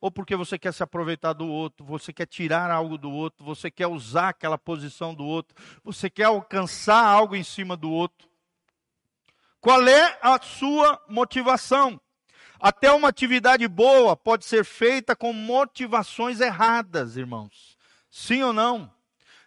ou 0.00 0.12
porque 0.12 0.36
você 0.36 0.56
quer 0.56 0.72
se 0.72 0.80
aproveitar 0.80 1.32
do 1.32 1.48
outro, 1.48 1.84
você 1.84 2.12
quer 2.12 2.26
tirar 2.26 2.70
algo 2.70 2.96
do 2.96 3.10
outro, 3.10 3.44
você 3.44 3.68
quer 3.68 3.88
usar 3.88 4.28
aquela 4.28 4.56
posição 4.56 5.12
do 5.12 5.24
outro, 5.24 5.56
você 5.82 6.08
quer 6.08 6.26
alcançar 6.26 7.04
algo 7.04 7.34
em 7.34 7.42
cima 7.42 7.76
do 7.76 7.90
outro. 7.90 8.28
Qual 9.60 9.88
é 9.88 10.18
a 10.22 10.40
sua 10.40 11.04
motivação? 11.08 12.00
Até 12.62 12.92
uma 12.92 13.08
atividade 13.08 13.66
boa 13.66 14.16
pode 14.16 14.44
ser 14.44 14.64
feita 14.64 15.16
com 15.16 15.32
motivações 15.32 16.40
erradas, 16.40 17.16
irmãos. 17.16 17.76
Sim 18.08 18.44
ou 18.44 18.52
não? 18.52 18.88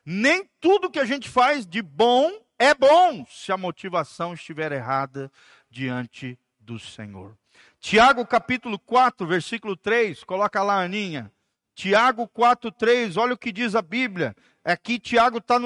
Nem 0.05 0.43
tudo 0.59 0.91
que 0.91 0.99
a 0.99 1.05
gente 1.05 1.29
faz 1.29 1.65
de 1.65 1.81
bom 1.81 2.29
é 2.59 2.73
bom 2.73 3.25
se 3.29 3.53
a 3.53 3.57
motivação 3.57 4.33
estiver 4.33 4.73
errada 4.73 5.31
diante 5.69 6.37
do 6.59 6.77
Senhor. 6.77 7.37
Tiago 7.79 8.25
capítulo 8.25 8.77
4, 8.77 9.25
versículo 9.25 9.77
3, 9.77 10.21
coloca 10.25 10.61
lá, 10.61 10.83
Aninha. 10.83 11.31
Tiago 11.73 12.27
4, 12.27 12.69
3, 12.69 13.15
olha 13.15 13.33
o 13.33 13.37
que 13.37 13.53
diz 13.53 13.75
a 13.75 13.81
Bíblia. 13.81 14.35
Aqui 14.61 14.99
Tiago 14.99 15.37
está 15.37 15.57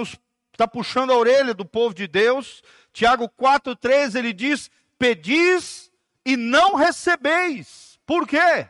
tá 0.55 0.67
puxando 0.67 1.11
a 1.11 1.17
orelha 1.17 1.55
do 1.55 1.65
povo 1.65 1.95
de 1.95 2.07
Deus. 2.07 2.61
Tiago 2.93 3.27
4, 3.27 3.75
3, 3.75 4.13
ele 4.13 4.33
diz: 4.33 4.69
Pedis 4.99 5.88
e 6.29 6.37
não 6.37 6.75
recebeis. 6.75 7.99
Por 8.05 8.27
quê? 8.27 8.69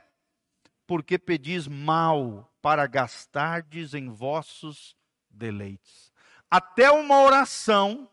Porque 0.87 1.17
pedis 1.17 1.67
mal 1.67 2.49
para 2.61 2.87
gastardes 2.87 3.93
em 3.93 4.07
vossos 4.07 4.95
deleites. 5.29 6.09
Até 6.49 6.89
uma 6.89 7.21
oração 7.21 8.09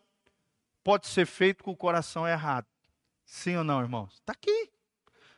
pode 0.83 1.07
ser 1.07 1.27
feita 1.27 1.63
com 1.63 1.71
o 1.71 1.77
coração 1.77 2.27
errado. 2.27 2.67
Sim 3.25 3.57
ou 3.57 3.65
não, 3.65 3.81
irmãos? 3.81 4.15
Está 4.15 4.33
aqui. 4.33 4.71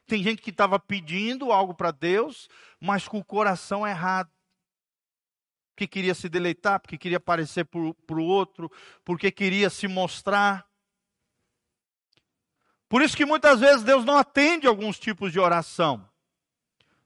Tem 0.07 0.23
gente 0.23 0.41
que 0.41 0.51
estava 0.51 0.79
pedindo 0.79 1.53
algo 1.53 1.75
para 1.75 1.91
Deus, 1.91 2.49
mas 2.81 3.07
com 3.07 3.19
o 3.19 3.25
coração 3.25 3.87
errado. 3.87 4.31
Porque 5.75 5.87
queria 5.87 6.15
se 6.15 6.31
deleitar, 6.31 6.81
porque 6.81 6.97
queria 6.97 7.19
aparecer 7.19 7.67
para 7.67 8.17
o 8.17 8.25
outro, 8.25 8.73
porque 9.05 9.31
queria 9.31 9.69
se 9.69 9.87
mostrar. 9.87 10.67
Por 12.89 13.03
isso 13.03 13.17
que 13.17 13.27
muitas 13.27 13.61
vezes 13.61 13.83
Deus 13.83 14.05
não 14.05 14.17
atende 14.17 14.67
alguns 14.67 14.99
tipos 14.99 15.31
de 15.31 15.39
oração. 15.39 16.09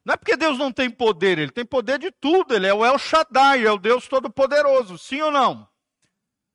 Não 0.04 0.14
é 0.14 0.16
porque 0.16 0.36
Deus 0.36 0.58
não 0.58 0.72
tem 0.72 0.90
poder, 0.90 1.38
Ele 1.38 1.50
tem 1.50 1.64
poder 1.64 1.98
de 1.98 2.10
tudo, 2.10 2.54
Ele 2.54 2.66
é 2.66 2.74
o 2.74 2.84
El 2.84 2.98
Shaddai, 2.98 3.64
é 3.64 3.70
o 3.70 3.78
Deus 3.78 4.08
Todo-Poderoso, 4.08 4.98
sim 4.98 5.20
ou 5.20 5.30
não? 5.30 5.68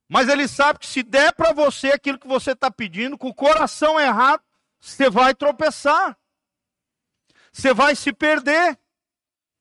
Mas 0.09 0.27
Ele 0.29 0.47
sabe 0.47 0.79
que 0.79 0.87
se 0.87 1.03
der 1.03 1.33
para 1.33 1.53
você 1.53 1.91
aquilo 1.91 2.19
que 2.19 2.27
você 2.27 2.51
está 2.51 2.69
pedindo, 2.71 3.17
com 3.17 3.27
o 3.27 3.33
coração 3.33 3.99
errado, 3.99 4.41
você 4.79 5.09
vai 5.09 5.33
tropeçar, 5.33 6.17
você 7.51 7.73
vai 7.73 7.95
se 7.95 8.13
perder. 8.13 8.77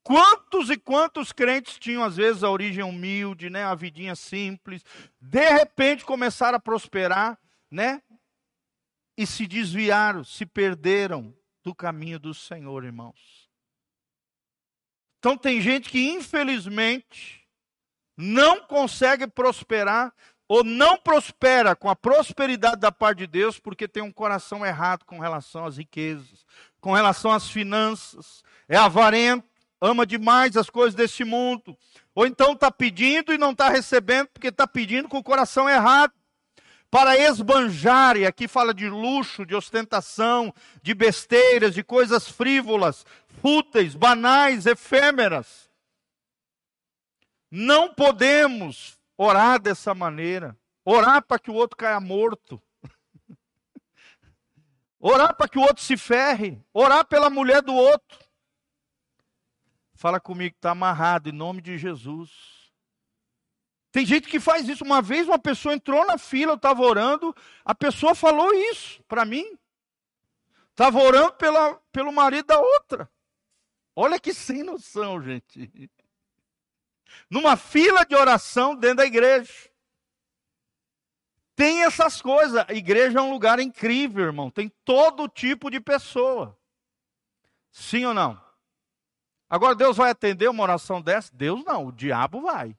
Quantos 0.02 0.70
e 0.70 0.76
quantos 0.76 1.32
crentes 1.32 1.80
tinham, 1.80 2.04
às 2.04 2.16
vezes, 2.16 2.44
a 2.44 2.50
origem 2.50 2.84
humilde, 2.84 3.50
né, 3.50 3.64
a 3.64 3.74
vidinha 3.74 4.14
simples, 4.14 4.84
de 5.20 5.50
repente 5.50 6.04
começaram 6.04 6.58
a 6.58 6.60
prosperar, 6.60 7.36
né? 7.68 8.00
E 9.16 9.26
se 9.26 9.46
desviaram, 9.46 10.22
se 10.22 10.44
perderam 10.44 11.34
do 11.62 11.74
caminho 11.74 12.18
do 12.18 12.34
Senhor, 12.34 12.84
irmãos. 12.84 13.48
Então 15.18 15.36
tem 15.36 15.60
gente 15.60 15.88
que 15.88 16.10
infelizmente 16.10 17.44
não 18.16 18.60
consegue 18.60 19.26
prosperar 19.26 20.14
ou 20.48 20.62
não 20.62 20.96
prospera 20.96 21.74
com 21.74 21.88
a 21.88 21.96
prosperidade 21.96 22.80
da 22.80 22.92
parte 22.92 23.18
de 23.18 23.26
Deus 23.26 23.58
porque 23.58 23.88
tem 23.88 24.02
um 24.02 24.12
coração 24.12 24.64
errado 24.64 25.04
com 25.04 25.18
relação 25.18 25.64
às 25.64 25.76
riquezas, 25.76 26.46
com 26.80 26.92
relação 26.92 27.32
às 27.32 27.50
finanças, 27.50 28.44
é 28.68 28.76
avarento, 28.76 29.48
ama 29.80 30.06
demais 30.06 30.56
as 30.56 30.70
coisas 30.70 30.94
desse 30.94 31.24
mundo, 31.24 31.76
ou 32.14 32.26
então 32.26 32.52
está 32.52 32.70
pedindo 32.70 33.32
e 33.32 33.38
não 33.38 33.50
está 33.50 33.68
recebendo 33.68 34.28
porque 34.28 34.48
está 34.48 34.66
pedindo 34.66 35.08
com 35.08 35.18
o 35.18 35.24
coração 35.24 35.68
errado 35.68 36.12
para 36.90 37.16
esbanjar, 37.18 38.16
e 38.16 38.26
aqui 38.26 38.46
fala 38.46 38.72
de 38.72 38.88
luxo, 38.88 39.44
de 39.44 39.54
ostentação, 39.54 40.54
de 40.82 40.94
besteiras, 40.94 41.74
de 41.74 41.82
coisas 41.82 42.28
frívolas, 42.28 43.04
fúteis, 43.40 43.94
banais, 43.94 44.66
efêmeras. 44.66 45.70
Não 47.50 47.92
podemos 47.92 48.98
orar 49.16 49.60
dessa 49.60 49.94
maneira. 49.94 50.56
Orar 50.84 51.22
para 51.22 51.38
que 51.38 51.50
o 51.50 51.54
outro 51.54 51.76
caia 51.76 51.98
morto. 51.98 52.62
Orar 55.00 55.34
para 55.34 55.48
que 55.48 55.58
o 55.58 55.62
outro 55.62 55.82
se 55.82 55.96
ferre. 55.96 56.64
Orar 56.72 57.04
pela 57.04 57.28
mulher 57.28 57.62
do 57.62 57.74
outro. 57.74 58.18
Fala 59.94 60.20
comigo, 60.20 60.54
está 60.54 60.70
amarrado 60.70 61.28
em 61.28 61.32
nome 61.32 61.60
de 61.60 61.78
Jesus. 61.78 62.55
Tem 63.96 64.04
gente 64.04 64.28
que 64.28 64.38
faz 64.38 64.68
isso. 64.68 64.84
Uma 64.84 65.00
vez 65.00 65.26
uma 65.26 65.38
pessoa 65.38 65.74
entrou 65.74 66.06
na 66.06 66.18
fila, 66.18 66.52
eu 66.52 66.56
estava 66.56 66.82
orando, 66.82 67.34
a 67.64 67.74
pessoa 67.74 68.14
falou 68.14 68.52
isso 68.52 69.02
para 69.04 69.24
mim. 69.24 69.58
Estava 70.70 70.98
orando 70.98 71.32
pela, 71.32 71.76
pelo 71.90 72.12
marido 72.12 72.44
da 72.44 72.60
outra. 72.60 73.10
Olha 73.94 74.20
que 74.20 74.34
sem 74.34 74.62
noção, 74.62 75.22
gente. 75.22 75.90
Numa 77.30 77.56
fila 77.56 78.04
de 78.04 78.14
oração 78.14 78.76
dentro 78.76 78.98
da 78.98 79.06
igreja. 79.06 79.50
Tem 81.54 81.82
essas 81.82 82.20
coisas. 82.20 82.66
A 82.68 82.74
igreja 82.74 83.18
é 83.18 83.22
um 83.22 83.30
lugar 83.30 83.58
incrível, 83.60 84.26
irmão. 84.26 84.50
Tem 84.50 84.70
todo 84.84 85.26
tipo 85.26 85.70
de 85.70 85.80
pessoa. 85.80 86.54
Sim 87.70 88.04
ou 88.04 88.12
não? 88.12 88.38
Agora 89.48 89.74
Deus 89.74 89.96
vai 89.96 90.10
atender 90.10 90.50
uma 90.50 90.64
oração 90.64 91.00
dessa? 91.00 91.34
Deus 91.34 91.64
não, 91.64 91.86
o 91.86 91.92
diabo 91.92 92.42
vai. 92.42 92.76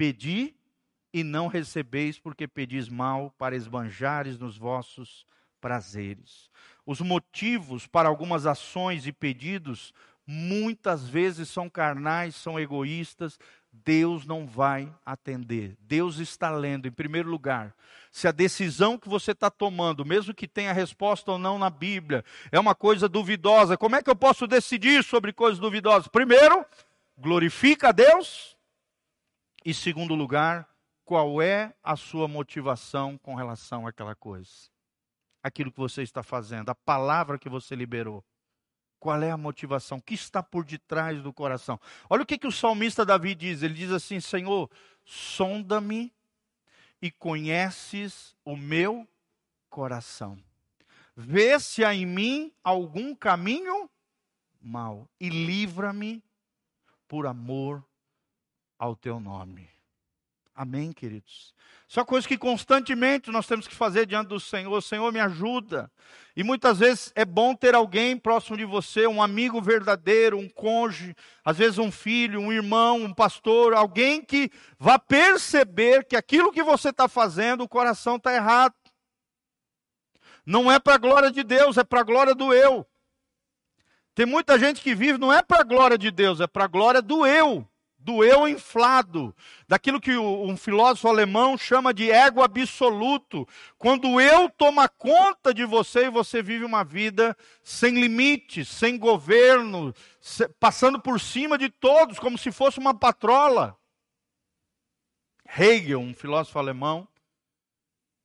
Pedi 0.00 0.54
e 1.12 1.22
não 1.22 1.46
recebeis, 1.46 2.18
porque 2.18 2.48
pedis 2.48 2.88
mal 2.88 3.34
para 3.36 3.54
esbanjares 3.54 4.38
nos 4.38 4.56
vossos 4.56 5.26
prazeres. 5.60 6.48
Os 6.86 7.02
motivos 7.02 7.86
para 7.86 8.08
algumas 8.08 8.46
ações 8.46 9.06
e 9.06 9.12
pedidos 9.12 9.92
muitas 10.26 11.06
vezes 11.06 11.50
são 11.50 11.68
carnais, 11.68 12.34
são 12.34 12.58
egoístas, 12.58 13.38
Deus 13.70 14.24
não 14.24 14.46
vai 14.46 14.90
atender. 15.04 15.76
Deus 15.80 16.16
está 16.16 16.48
lendo, 16.48 16.88
em 16.88 16.90
primeiro 16.90 17.28
lugar, 17.28 17.74
se 18.10 18.26
a 18.26 18.32
decisão 18.32 18.96
que 18.96 19.06
você 19.06 19.32
está 19.32 19.50
tomando, 19.50 20.02
mesmo 20.02 20.32
que 20.32 20.48
tenha 20.48 20.72
resposta 20.72 21.32
ou 21.32 21.38
não 21.38 21.58
na 21.58 21.68
Bíblia, 21.68 22.24
é 22.50 22.58
uma 22.58 22.74
coisa 22.74 23.06
duvidosa. 23.06 23.76
Como 23.76 23.96
é 23.96 24.02
que 24.02 24.08
eu 24.08 24.16
posso 24.16 24.46
decidir 24.46 25.04
sobre 25.04 25.30
coisas 25.30 25.58
duvidosas? 25.58 26.08
Primeiro, 26.08 26.64
glorifica 27.18 27.90
a 27.90 27.92
Deus 27.92 28.58
e, 29.64 29.74
segundo 29.74 30.14
lugar, 30.14 30.68
qual 31.04 31.42
é 31.42 31.74
a 31.82 31.96
sua 31.96 32.26
motivação 32.26 33.18
com 33.18 33.34
relação 33.34 33.86
àquela 33.86 34.14
coisa? 34.14 34.70
Aquilo 35.42 35.72
que 35.72 35.78
você 35.78 36.02
está 36.02 36.22
fazendo, 36.22 36.70
a 36.70 36.74
palavra 36.74 37.38
que 37.38 37.48
você 37.48 37.74
liberou. 37.74 38.24
Qual 38.98 39.20
é 39.22 39.30
a 39.30 39.36
motivação? 39.36 39.98
O 39.98 40.02
que 40.02 40.14
está 40.14 40.42
por 40.42 40.64
detrás 40.64 41.22
do 41.22 41.32
coração? 41.32 41.80
Olha 42.08 42.22
o 42.22 42.26
que, 42.26 42.38
que 42.38 42.46
o 42.46 42.52
salmista 42.52 43.04
Davi 43.04 43.34
diz. 43.34 43.62
Ele 43.62 43.74
diz 43.74 43.90
assim: 43.90 44.20
Senhor, 44.20 44.70
sonda-me 45.04 46.12
e 47.00 47.10
conheces 47.10 48.36
o 48.44 48.54
meu 48.56 49.08
coração. 49.70 50.38
Vê 51.16 51.58
se 51.58 51.84
há 51.84 51.94
em 51.94 52.06
mim 52.06 52.52
algum 52.62 53.14
caminho 53.14 53.90
mau 54.60 55.08
e 55.18 55.28
livra-me 55.28 56.22
por 57.08 57.26
amor 57.26 57.84
ao 58.80 58.96
teu 58.96 59.20
nome. 59.20 59.68
Amém, 60.54 60.90
queridos? 60.90 61.54
Só 61.86 62.02
coisa 62.02 62.26
que 62.26 62.38
constantemente 62.38 63.30
nós 63.30 63.46
temos 63.46 63.68
que 63.68 63.74
fazer 63.74 64.06
diante 64.06 64.28
do 64.28 64.40
Senhor. 64.40 64.80
Senhor, 64.80 65.12
me 65.12 65.20
ajuda. 65.20 65.90
E 66.34 66.42
muitas 66.42 66.78
vezes 66.78 67.12
é 67.14 67.24
bom 67.24 67.54
ter 67.54 67.74
alguém 67.74 68.16
próximo 68.16 68.56
de 68.56 68.64
você, 68.64 69.06
um 69.06 69.22
amigo 69.22 69.60
verdadeiro, 69.60 70.38
um 70.38 70.48
cônjuge, 70.48 71.14
às 71.44 71.58
vezes 71.58 71.78
um 71.78 71.92
filho, 71.92 72.40
um 72.40 72.52
irmão, 72.52 73.02
um 73.02 73.12
pastor, 73.12 73.74
alguém 73.74 74.24
que 74.24 74.50
vá 74.78 74.98
perceber 74.98 76.04
que 76.06 76.16
aquilo 76.16 76.52
que 76.52 76.62
você 76.62 76.88
está 76.88 77.06
fazendo, 77.06 77.62
o 77.62 77.68
coração 77.68 78.16
está 78.16 78.34
errado. 78.34 78.74
Não 80.46 80.72
é 80.72 80.78
para 80.78 80.94
a 80.94 80.98
glória 80.98 81.30
de 81.30 81.44
Deus, 81.44 81.76
é 81.76 81.84
para 81.84 82.00
a 82.00 82.04
glória 82.04 82.34
do 82.34 82.52
eu. 82.54 82.86
Tem 84.14 84.24
muita 84.24 84.58
gente 84.58 84.80
que 84.80 84.94
vive, 84.94 85.18
não 85.18 85.32
é 85.32 85.42
para 85.42 85.60
a 85.60 85.64
glória 85.64 85.98
de 85.98 86.10
Deus, 86.10 86.40
é 86.40 86.46
para 86.46 86.64
a 86.64 86.68
glória 86.68 87.02
do 87.02 87.26
eu 87.26 87.69
do 88.02 88.24
eu 88.24 88.48
inflado, 88.48 89.34
daquilo 89.68 90.00
que 90.00 90.16
um 90.16 90.56
filósofo 90.56 91.08
alemão 91.08 91.56
chama 91.56 91.92
de 91.92 92.10
ego 92.10 92.42
absoluto. 92.42 93.46
Quando 93.76 94.20
eu 94.20 94.48
toma 94.48 94.88
conta 94.88 95.52
de 95.52 95.64
você 95.64 96.06
e 96.06 96.10
você 96.10 96.42
vive 96.42 96.64
uma 96.64 96.82
vida 96.82 97.36
sem 97.62 98.00
limites, 98.00 98.68
sem 98.68 98.98
governo, 98.98 99.94
passando 100.58 101.00
por 101.00 101.20
cima 101.20 101.58
de 101.58 101.68
todos, 101.68 102.18
como 102.18 102.38
se 102.38 102.50
fosse 102.50 102.78
uma 102.78 102.94
patrola. 102.94 103.76
Hegel, 105.46 106.00
um 106.00 106.14
filósofo 106.14 106.58
alemão, 106.58 107.06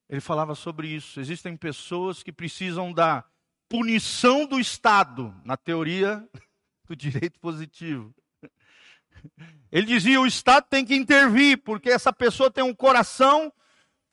ele 0.07 0.21
falava 0.21 0.55
sobre 0.55 0.87
isso. 0.87 1.19
Existem 1.19 1.57
pessoas 1.57 2.23
que 2.23 2.31
precisam 2.31 2.93
da 2.93 3.25
punição 3.67 4.45
do 4.45 4.59
Estado, 4.59 5.35
na 5.43 5.57
teoria 5.57 6.25
do 6.87 6.95
direito 6.95 7.39
positivo 7.39 8.13
ele 9.71 9.87
dizia: 9.87 10.21
o 10.21 10.27
Estado 10.27 10.65
tem 10.69 10.85
que 10.85 10.95
intervir, 10.95 11.57
porque 11.63 11.89
essa 11.89 12.13
pessoa 12.13 12.51
tem 12.51 12.63
um 12.63 12.73
coração, 12.73 13.51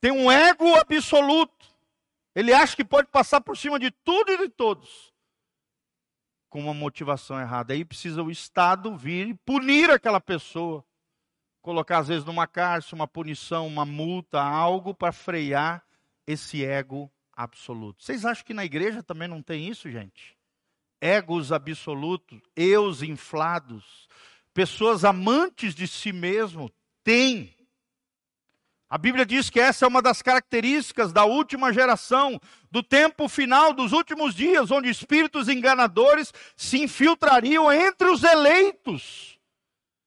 tem 0.00 0.10
um 0.10 0.30
ego 0.30 0.74
absoluto. 0.76 1.66
Ele 2.34 2.52
acha 2.52 2.74
que 2.74 2.84
pode 2.84 3.08
passar 3.08 3.40
por 3.40 3.56
cima 3.56 3.78
de 3.78 3.90
tudo 3.90 4.32
e 4.32 4.38
de 4.38 4.48
todos, 4.48 5.12
com 6.48 6.60
uma 6.60 6.74
motivação 6.74 7.38
errada. 7.38 7.74
Aí 7.74 7.84
precisa 7.84 8.22
o 8.22 8.30
Estado 8.30 8.96
vir 8.96 9.28
e 9.28 9.34
punir 9.34 9.90
aquela 9.90 10.20
pessoa, 10.20 10.84
colocar 11.60 11.98
às 11.98 12.08
vezes 12.08 12.24
numa 12.24 12.46
cárcere, 12.46 12.94
uma 12.94 13.06
punição, 13.06 13.66
uma 13.66 13.84
multa, 13.84 14.40
algo 14.40 14.94
para 14.94 15.12
frear 15.12 15.84
esse 16.26 16.64
ego 16.64 17.10
absoluto. 17.32 18.02
Vocês 18.02 18.24
acham 18.24 18.44
que 18.44 18.54
na 18.54 18.64
igreja 18.64 19.02
também 19.02 19.28
não 19.28 19.42
tem 19.42 19.68
isso, 19.68 19.90
gente? 19.90 20.36
Egos 21.00 21.50
absolutos, 21.50 22.40
eus 22.56 23.02
inflados, 23.02 24.08
pessoas 24.52 25.04
amantes 25.04 25.74
de 25.74 25.86
si 25.86 26.12
mesmo 26.12 26.70
têm. 27.02 27.54
A 28.88 28.98
Bíblia 28.98 29.24
diz 29.24 29.48
que 29.48 29.58
essa 29.58 29.86
é 29.86 29.88
uma 29.88 30.02
das 30.02 30.20
características 30.20 31.14
da 31.14 31.24
última 31.24 31.72
geração, 31.72 32.38
do 32.70 32.82
tempo 32.82 33.26
final, 33.26 33.72
dos 33.72 33.92
últimos 33.92 34.34
dias, 34.34 34.70
onde 34.70 34.90
espíritos 34.90 35.48
enganadores 35.48 36.32
se 36.54 36.82
infiltrariam 36.82 37.72
entre 37.72 38.10
os 38.10 38.22
eleitos. 38.22 39.38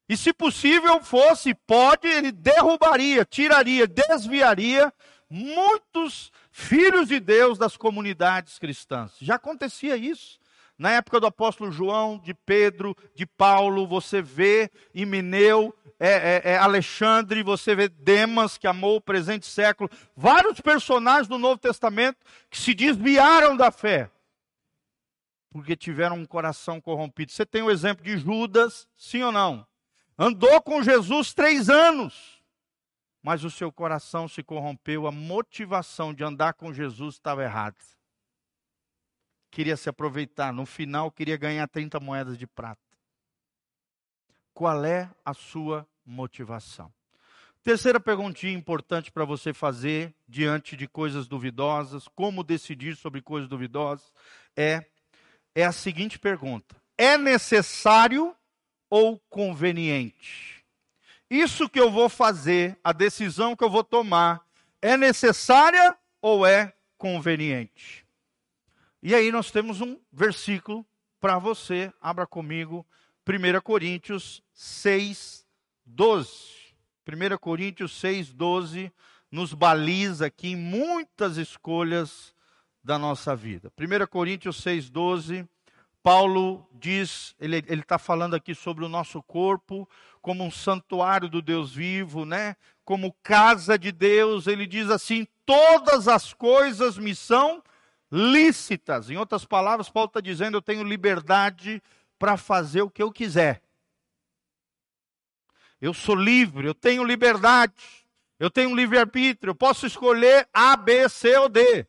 E 0.07 0.15
se 0.15 0.31
possível 0.31 1.01
fosse, 1.01 1.55
pode, 1.55 2.07
ele 2.07 2.31
derrubaria, 2.31 3.25
tiraria, 3.25 3.87
desviaria 3.87 4.93
muitos 5.27 6.31
filhos 6.51 7.07
de 7.07 7.19
Deus 7.19 7.57
das 7.57 7.75
comunidades 7.75 8.59
cristãs. 8.59 9.13
Já 9.19 9.35
acontecia 9.35 9.97
isso. 9.97 10.39
Na 10.77 10.91
época 10.91 11.21
do 11.21 11.27
apóstolo 11.27 11.71
João, 11.71 12.17
de 12.17 12.33
Pedro, 12.33 12.95
de 13.13 13.25
Paulo, 13.25 13.87
você 13.87 14.21
vê 14.21 14.69
Imineu, 14.93 15.73
é, 15.97 16.09
é, 16.09 16.51
é 16.51 16.57
Alexandre, 16.57 17.41
você 17.43 17.73
vê 17.73 17.87
Demas, 17.87 18.57
que 18.57 18.67
amou 18.67 18.97
o 18.97 19.01
presente 19.01 19.45
século, 19.45 19.89
vários 20.15 20.59
personagens 20.59 21.29
do 21.29 21.37
Novo 21.37 21.57
Testamento 21.57 22.17
que 22.49 22.57
se 22.57 22.73
desviaram 22.73 23.55
da 23.55 23.71
fé, 23.71 24.11
porque 25.49 25.77
tiveram 25.77 26.17
um 26.17 26.25
coração 26.25 26.81
corrompido. 26.81 27.31
Você 27.31 27.45
tem 27.45 27.61
o 27.61 27.71
exemplo 27.71 28.03
de 28.03 28.17
Judas, 28.17 28.85
sim 28.97 29.23
ou 29.23 29.31
não? 29.31 29.65
Andou 30.17 30.61
com 30.61 30.83
Jesus 30.83 31.33
três 31.33 31.69
anos, 31.69 32.41
mas 33.23 33.45
o 33.45 33.49
seu 33.49 33.71
coração 33.71 34.27
se 34.27 34.43
corrompeu, 34.43 35.07
a 35.07 35.11
motivação 35.11 36.13
de 36.13 36.21
andar 36.21 36.53
com 36.53 36.73
Jesus 36.73 37.15
estava 37.15 37.43
errada 37.43 37.94
queria 39.55 39.77
se 39.77 39.87
aproveitar, 39.87 40.51
no 40.51 40.65
final 40.65 41.09
queria 41.09 41.37
ganhar 41.37 41.65
30 41.65 41.97
moedas 42.01 42.37
de 42.37 42.45
prata. 42.45 42.81
Qual 44.53 44.83
é 44.83 45.09
a 45.23 45.33
sua 45.33 45.87
motivação? 46.05 46.91
Terceira 47.63 47.97
perguntinha 47.97 48.51
importante 48.51 49.13
para 49.13 49.23
você 49.23 49.53
fazer 49.53 50.13
diante 50.27 50.75
de 50.75 50.89
coisas 50.89 51.25
duvidosas, 51.25 52.05
como 52.09 52.43
decidir 52.43 52.97
sobre 52.97 53.21
coisas 53.21 53.47
duvidosas, 53.47 54.11
é, 54.57 54.85
é 55.55 55.63
a 55.63 55.71
seguinte 55.71 56.19
pergunta: 56.19 56.75
é 56.97 57.17
necessário 57.17 58.35
ou 58.89 59.17
conveniente? 59.29 60.65
Isso 61.29 61.69
que 61.69 61.79
eu 61.79 61.89
vou 61.89 62.09
fazer, 62.09 62.77
a 62.83 62.91
decisão 62.91 63.55
que 63.55 63.63
eu 63.63 63.69
vou 63.69 63.85
tomar, 63.85 64.45
é 64.81 64.97
necessária 64.97 65.97
ou 66.21 66.45
é 66.45 66.73
conveniente? 66.97 68.04
E 69.01 69.13
aí 69.13 69.31
nós 69.31 69.51
temos 69.51 69.81
um 69.81 69.99
versículo 70.11 70.85
para 71.19 71.37
você. 71.37 71.91
Abra 72.01 72.25
comigo 72.25 72.85
1 73.27 73.61
Coríntios 73.61 74.43
6, 74.53 75.45
12. 75.85 76.29
1 77.07 77.37
Coríntios 77.37 77.99
6, 77.99 78.33
12 78.33 78.91
nos 79.31 79.53
baliza 79.53 80.27
aqui 80.27 80.49
em 80.49 80.55
muitas 80.55 81.37
escolhas 81.37 82.33
da 82.83 82.97
nossa 82.97 83.35
vida. 83.35 83.71
1 83.77 84.07
Coríntios 84.07 84.57
6, 84.57 84.89
12, 84.89 85.47
Paulo 86.01 86.67
diz, 86.71 87.35
ele 87.39 87.57
está 87.57 87.97
falando 87.97 88.35
aqui 88.35 88.53
sobre 88.53 88.85
o 88.85 88.89
nosso 88.89 89.21
corpo 89.23 89.89
como 90.21 90.43
um 90.43 90.51
santuário 90.51 91.27
do 91.27 91.41
Deus 91.41 91.73
vivo, 91.73 92.25
né? 92.25 92.55
Como 92.83 93.15
casa 93.21 93.77
de 93.77 93.91
Deus. 93.91 94.47
Ele 94.47 94.65
diz 94.65 94.89
assim: 94.89 95.27
todas 95.45 96.07
as 96.07 96.33
coisas 96.33 96.97
me 96.97 97.15
são 97.15 97.63
lícitas. 98.11 99.09
Em 99.09 99.17
outras 99.17 99.45
palavras, 99.45 99.89
Paulo 99.89 100.07
está 100.07 100.21
dizendo: 100.21 100.57
eu 100.57 100.61
tenho 100.61 100.83
liberdade 100.83 101.81
para 102.17 102.37
fazer 102.37 102.81
o 102.81 102.89
que 102.89 103.03
eu 103.03 103.11
quiser. 103.11 103.61
Eu 105.81 105.93
sou 105.93 106.15
livre, 106.15 106.67
eu 106.67 106.73
tenho 106.73 107.03
liberdade, 107.03 107.73
eu 108.39 108.49
tenho 108.49 108.75
livre-arbítrio, 108.75 109.51
eu 109.51 109.55
posso 109.55 109.85
escolher 109.85 110.47
A, 110.53 110.75
B, 110.75 111.07
C 111.09 111.37
ou 111.37 111.49
D. 111.49 111.85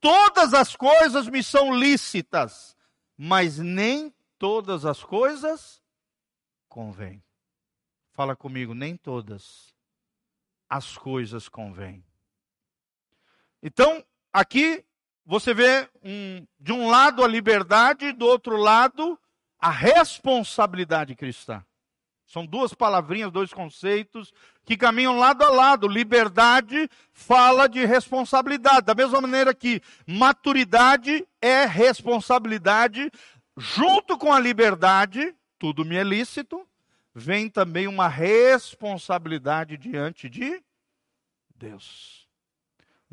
Todas 0.00 0.52
as 0.52 0.76
coisas 0.76 1.28
me 1.28 1.42
são 1.42 1.74
lícitas, 1.74 2.76
mas 3.16 3.58
nem 3.58 4.12
todas 4.38 4.84
as 4.84 5.02
coisas 5.02 5.80
convêm. 6.68 7.22
Fala 8.12 8.36
comigo, 8.36 8.74
nem 8.74 8.96
todas 8.96 9.74
as 10.68 10.98
coisas 10.98 11.48
convêm. 11.48 12.04
Então, 13.62 14.04
aqui 14.32 14.84
você 15.24 15.54
vê 15.54 15.88
um, 16.02 16.46
de 16.60 16.72
um 16.72 16.88
lado 16.88 17.24
a 17.24 17.28
liberdade, 17.28 18.12
do 18.12 18.26
outro 18.26 18.56
lado 18.56 19.18
a 19.58 19.70
responsabilidade 19.70 21.14
cristã. 21.14 21.64
São 22.26 22.44
duas 22.44 22.74
palavrinhas, 22.74 23.30
dois 23.30 23.52
conceitos 23.52 24.32
que 24.64 24.76
caminham 24.76 25.18
lado 25.18 25.44
a 25.44 25.48
lado. 25.48 25.86
Liberdade 25.86 26.88
fala 27.12 27.68
de 27.68 27.84
responsabilidade. 27.84 28.86
Da 28.86 28.94
mesma 28.94 29.20
maneira 29.20 29.54
que 29.54 29.80
maturidade 30.06 31.26
é 31.40 31.64
responsabilidade, 31.64 33.10
junto 33.56 34.18
com 34.18 34.32
a 34.32 34.40
liberdade, 34.40 35.34
tudo 35.58 35.84
me 35.84 35.96
é 35.96 36.02
lícito, 36.02 36.66
vem 37.14 37.48
também 37.48 37.86
uma 37.86 38.08
responsabilidade 38.08 39.76
diante 39.76 40.28
de 40.28 40.62
Deus. 41.54 42.23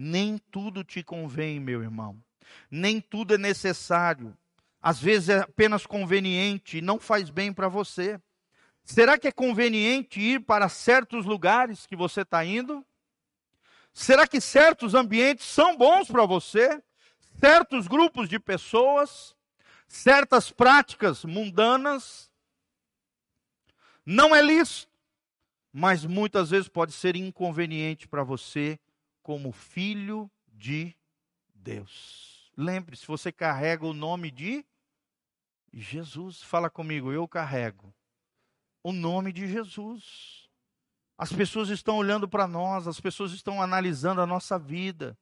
Nem 0.04 0.40
tudo 0.50 0.84
te 0.84 1.04
convém, 1.04 1.60
meu 1.60 1.84
irmão. 1.84 2.20
Nem 2.72 3.00
tudo 3.00 3.36
é 3.36 3.38
necessário. 3.38 4.36
Às 4.82 5.00
vezes 5.00 5.30
é 5.30 5.42
apenas 5.42 5.86
conveniente 5.86 6.80
e 6.80 6.82
não 6.82 7.00
faz 7.00 7.30
bem 7.30 7.54
para 7.54 7.68
você. 7.68 8.20
Será 8.84 9.16
que 9.16 9.28
é 9.28 9.32
conveniente 9.32 10.20
ir 10.20 10.40
para 10.40 10.68
certos 10.70 11.24
lugares 11.24 11.86
que 11.86 11.96
você 11.96 12.22
está 12.22 12.44
indo? 12.44 12.84
Será 13.94 14.26
que 14.26 14.42
certos 14.42 14.96
ambientes 14.96 15.46
são 15.46 15.78
bons 15.78 16.08
para 16.08 16.26
você? 16.26 16.82
Certos 17.40 17.88
grupos 17.88 18.28
de 18.28 18.40
pessoas? 18.40 19.36
Certas 19.88 20.50
práticas 20.50 21.24
mundanas? 21.24 22.34
Não 24.04 24.36
é 24.36 24.42
lícito, 24.42 24.92
mas 25.72 26.04
muitas 26.04 26.50
vezes 26.50 26.68
pode 26.68 26.92
ser 26.92 27.16
inconveniente 27.16 28.08
para 28.08 28.24
você 28.24 28.80
como 29.22 29.52
filho 29.52 30.30
de 30.48 30.96
Deus. 31.54 32.52
Lembre-se, 32.58 33.06
você 33.08 33.32
carrega 33.32 33.86
o 33.86 33.94
nome 33.94 34.30
de 34.30 34.66
Jesus. 35.74 36.42
Fala 36.42 36.70
comigo, 36.70 37.12
eu 37.12 37.28
carrego 37.28 37.94
o 38.84 38.92
nome 38.92 39.32
de 39.32 39.48
Jesus. 39.48 40.50
As 41.18 41.32
pessoas 41.32 41.70
estão 41.70 41.98
olhando 41.98 42.28
para 42.28 42.48
nós, 42.48 42.88
as 42.88 43.00
pessoas 43.00 43.32
estão 43.32 43.62
analisando 43.62 44.22
a 44.22 44.26
nossa 44.26 44.58
vida. 44.58 45.18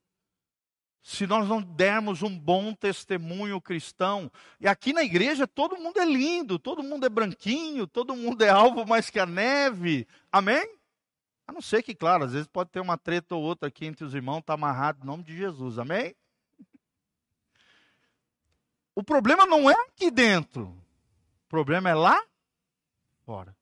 Se 1.01 1.25
nós 1.25 1.47
não 1.47 1.61
dermos 1.61 2.21
um 2.21 2.37
bom 2.37 2.73
testemunho 2.73 3.61
cristão, 3.61 4.31
e 4.59 4.67
aqui 4.67 4.91
na 4.91 5.03
igreja 5.03 5.47
todo 5.47 5.77
mundo 5.77 5.99
é 5.99 6.05
lindo, 6.05 6.59
todo 6.59 6.83
mundo 6.83 7.05
é 7.05 7.09
branquinho, 7.09 7.87
todo 7.87 8.15
mundo 8.15 8.41
é 8.43 8.49
alvo 8.49 8.85
mais 8.85 9.09
que 9.09 9.19
a 9.19 9.25
neve, 9.25 10.07
amém? 10.31 10.78
A 11.49 11.51
não 11.51 11.63
ser 11.63 11.81
que, 11.81 11.95
claro, 11.95 12.25
às 12.25 12.33
vezes 12.33 12.47
pode 12.47 12.69
ter 12.69 12.79
uma 12.79 12.95
treta 12.95 13.33
ou 13.33 13.41
outra 13.41 13.69
aqui 13.69 13.83
entre 13.83 14.05
os 14.05 14.13
irmãos, 14.13 14.37
está 14.37 14.53
amarrado 14.53 14.99
em 15.01 15.05
nome 15.07 15.23
de 15.23 15.35
Jesus, 15.35 15.79
amém? 15.79 16.15
O 18.93 19.01
problema 19.01 19.47
não 19.47 19.67
é 19.67 19.73
aqui 19.87 20.11
dentro, 20.11 20.65
o 20.67 21.49
problema 21.49 21.89
é 21.89 21.95
lá 21.95 22.23
fora. 23.25 23.57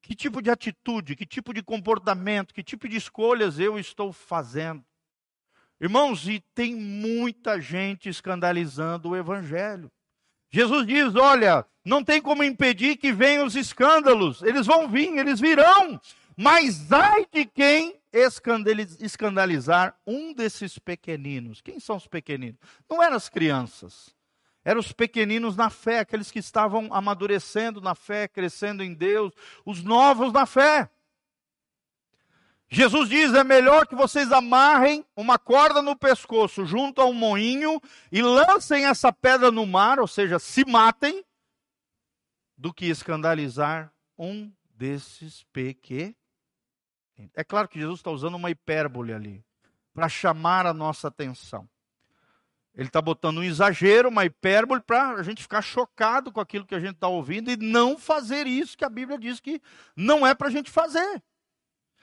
Que 0.00 0.14
tipo 0.14 0.40
de 0.40 0.48
atitude, 0.48 1.14
que 1.14 1.26
tipo 1.26 1.52
de 1.52 1.62
comportamento, 1.62 2.54
que 2.54 2.62
tipo 2.62 2.88
de 2.88 2.96
escolhas 2.96 3.58
eu 3.58 3.78
estou 3.78 4.10
fazendo? 4.10 4.82
Irmãos, 5.78 6.26
e 6.26 6.40
tem 6.54 6.74
muita 6.74 7.60
gente 7.60 8.08
escandalizando 8.08 9.10
o 9.10 9.16
Evangelho. 9.16 9.92
Jesus 10.50 10.86
diz: 10.86 11.14
olha, 11.16 11.66
não 11.84 12.02
tem 12.02 12.22
como 12.22 12.42
impedir 12.42 12.96
que 12.96 13.12
venham 13.12 13.44
os 13.44 13.56
escândalos, 13.56 14.42
eles 14.42 14.66
vão 14.66 14.88
vir, 14.88 15.18
eles 15.18 15.38
virão. 15.38 16.00
Mas 16.36 16.90
ai 16.92 17.26
de 17.32 17.44
quem 17.44 18.00
escandalizar 18.12 19.96
um 20.06 20.32
desses 20.32 20.78
pequeninos. 20.78 21.60
Quem 21.60 21.78
são 21.78 21.96
os 21.96 22.06
pequeninos? 22.06 22.58
Não 22.88 23.02
eram 23.02 23.16
as 23.16 23.28
crianças. 23.28 24.14
Eram 24.64 24.80
os 24.80 24.92
pequeninos 24.92 25.56
na 25.56 25.68
fé, 25.68 25.98
aqueles 25.98 26.30
que 26.30 26.38
estavam 26.38 26.88
amadurecendo 26.92 27.80
na 27.80 27.94
fé, 27.94 28.26
crescendo 28.26 28.82
em 28.82 28.94
Deus, 28.94 29.32
os 29.64 29.82
novos 29.82 30.32
na 30.32 30.46
fé. 30.46 30.90
Jesus 32.68 33.08
diz: 33.10 33.34
é 33.34 33.44
melhor 33.44 33.86
que 33.86 33.94
vocês 33.94 34.32
amarrem 34.32 35.04
uma 35.14 35.38
corda 35.38 35.82
no 35.82 35.94
pescoço 35.94 36.64
junto 36.64 37.00
a 37.00 37.04
um 37.04 37.12
moinho 37.12 37.80
e 38.10 38.22
lancem 38.22 38.86
essa 38.86 39.12
pedra 39.12 39.50
no 39.50 39.66
mar, 39.66 40.00
ou 40.00 40.08
seja, 40.08 40.38
se 40.38 40.64
matem, 40.64 41.22
do 42.56 42.72
que 42.72 42.86
escandalizar 42.86 43.92
um 44.18 44.50
desses 44.70 45.44
pequeninos. 45.52 46.23
É 47.34 47.44
claro 47.44 47.68
que 47.68 47.78
Jesus 47.78 48.00
está 48.00 48.10
usando 48.10 48.34
uma 48.34 48.50
hipérbole 48.50 49.12
ali, 49.12 49.44
para 49.92 50.08
chamar 50.08 50.66
a 50.66 50.74
nossa 50.74 51.08
atenção. 51.08 51.68
Ele 52.74 52.88
está 52.88 53.00
botando 53.00 53.38
um 53.38 53.42
exagero, 53.42 54.08
uma 54.08 54.24
hipérbole, 54.24 54.80
para 54.80 55.10
a 55.10 55.22
gente 55.22 55.42
ficar 55.42 55.62
chocado 55.62 56.32
com 56.32 56.40
aquilo 56.40 56.66
que 56.66 56.74
a 56.74 56.80
gente 56.80 56.94
está 56.94 57.06
ouvindo 57.06 57.50
e 57.50 57.56
não 57.56 57.96
fazer 57.96 58.48
isso 58.48 58.76
que 58.76 58.84
a 58.84 58.88
Bíblia 58.88 59.16
diz 59.16 59.38
que 59.38 59.62
não 59.96 60.26
é 60.26 60.34
para 60.34 60.48
a 60.48 60.50
gente 60.50 60.70
fazer. 60.70 61.22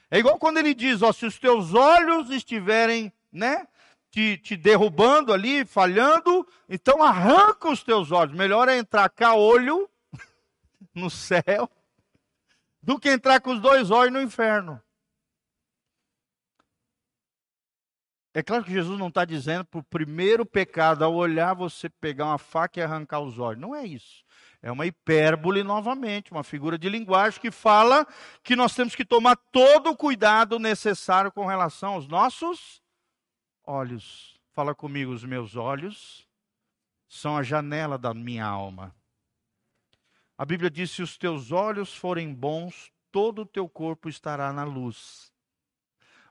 É 0.09 0.17
igual 0.17 0.39
quando 0.39 0.57
ele 0.57 0.73
diz: 0.73 1.01
ó, 1.01 1.11
se 1.11 1.25
os 1.25 1.37
teus 1.37 1.73
olhos 1.73 2.29
estiverem, 2.29 3.11
né, 3.29 3.67
te, 4.09 4.37
te 4.37 4.55
derrubando 4.55 5.33
ali, 5.33 5.65
falhando, 5.65 6.47
então 6.69 7.03
arranca 7.03 7.69
os 7.69 7.83
teus 7.83 8.11
olhos. 8.11 8.33
Melhor 8.33 8.69
é 8.69 8.77
entrar 8.77 9.09
cá 9.09 9.35
olho 9.35 9.89
no 10.95 11.09
céu 11.09 11.69
do 12.81 12.97
que 12.97 13.09
entrar 13.09 13.41
com 13.41 13.53
os 13.53 13.59
dois 13.59 13.91
olhos 13.91 14.13
no 14.13 14.21
inferno. 14.21 14.81
É 18.33 18.41
claro 18.41 18.63
que 18.63 18.71
Jesus 18.71 18.97
não 18.97 19.09
está 19.09 19.25
dizendo 19.25 19.65
para 19.65 19.79
o 19.79 19.83
primeiro 19.83 20.45
pecado, 20.45 21.03
ao 21.03 21.13
olhar, 21.13 21.53
você 21.53 21.89
pegar 21.89 22.25
uma 22.27 22.37
faca 22.37 22.79
e 22.79 22.83
arrancar 22.83 23.19
os 23.19 23.37
olhos. 23.37 23.61
Não 23.61 23.75
é 23.75 23.85
isso. 23.85 24.23
É 24.61 24.71
uma 24.71 24.85
hipérbole 24.85 25.63
novamente, 25.63 26.31
uma 26.31 26.43
figura 26.43 26.77
de 26.77 26.87
linguagem 26.87 27.41
que 27.41 27.51
fala 27.51 28.07
que 28.43 28.55
nós 28.55 28.73
temos 28.73 28.95
que 28.95 29.03
tomar 29.03 29.35
todo 29.35 29.89
o 29.89 29.97
cuidado 29.97 30.59
necessário 30.59 31.31
com 31.31 31.45
relação 31.45 31.93
aos 31.93 32.07
nossos 32.07 32.81
olhos. 33.65 34.39
Fala 34.53 34.75
comigo, 34.75 35.11
os 35.11 35.25
meus 35.25 35.55
olhos 35.55 36.27
são 37.07 37.35
a 37.35 37.43
janela 37.43 37.97
da 37.97 38.13
minha 38.13 38.45
alma. 38.45 38.95
A 40.37 40.45
Bíblia 40.45 40.69
diz: 40.69 40.91
se 40.91 41.01
os 41.01 41.17
teus 41.17 41.51
olhos 41.51 41.95
forem 41.95 42.33
bons, 42.33 42.91
todo 43.11 43.41
o 43.41 43.45
teu 43.45 43.67
corpo 43.67 44.07
estará 44.07 44.53
na 44.53 44.63
luz. 44.63 45.30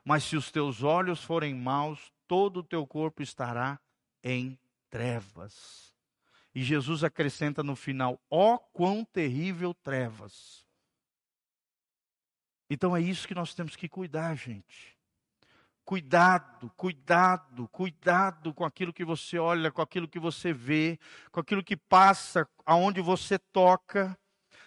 Mas 0.03 0.23
se 0.23 0.35
os 0.35 0.51
teus 0.51 0.83
olhos 0.83 1.23
forem 1.23 1.53
maus, 1.53 2.11
todo 2.27 2.61
o 2.61 2.63
teu 2.63 2.85
corpo 2.87 3.21
estará 3.21 3.79
em 4.23 4.57
trevas. 4.89 5.93
E 6.53 6.63
Jesus 6.63 7.03
acrescenta 7.03 7.63
no 7.63 7.75
final: 7.75 8.19
ó 8.29 8.55
oh, 8.55 8.59
quão 8.59 9.05
terrível 9.05 9.73
trevas. 9.73 10.65
Então 12.69 12.95
é 12.95 13.01
isso 13.01 13.27
que 13.27 13.35
nós 13.35 13.53
temos 13.53 13.75
que 13.75 13.89
cuidar, 13.89 14.35
gente. 14.35 14.97
Cuidado, 15.83 16.71
cuidado, 16.77 17.67
cuidado 17.67 18.53
com 18.53 18.63
aquilo 18.63 18.93
que 18.93 19.03
você 19.03 19.37
olha, 19.37 19.71
com 19.71 19.81
aquilo 19.81 20.07
que 20.07 20.19
você 20.19 20.53
vê, 20.53 20.97
com 21.31 21.39
aquilo 21.41 21.63
que 21.63 21.75
passa, 21.75 22.47
aonde 22.65 23.01
você 23.01 23.37
toca. 23.37 24.17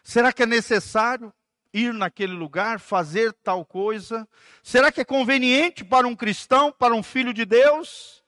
Será 0.02 0.32
que 0.32 0.42
é 0.42 0.46
necessário? 0.46 1.32
Ir 1.74 1.92
naquele 1.92 2.32
lugar, 2.32 2.78
fazer 2.78 3.32
tal 3.32 3.64
coisa? 3.66 4.26
Será 4.62 4.92
que 4.92 5.00
é 5.00 5.04
conveniente 5.04 5.84
para 5.84 6.06
um 6.06 6.14
cristão, 6.14 6.72
para 6.72 6.94
um 6.94 7.02
filho 7.02 7.34
de 7.34 7.44
Deus? 7.44 8.24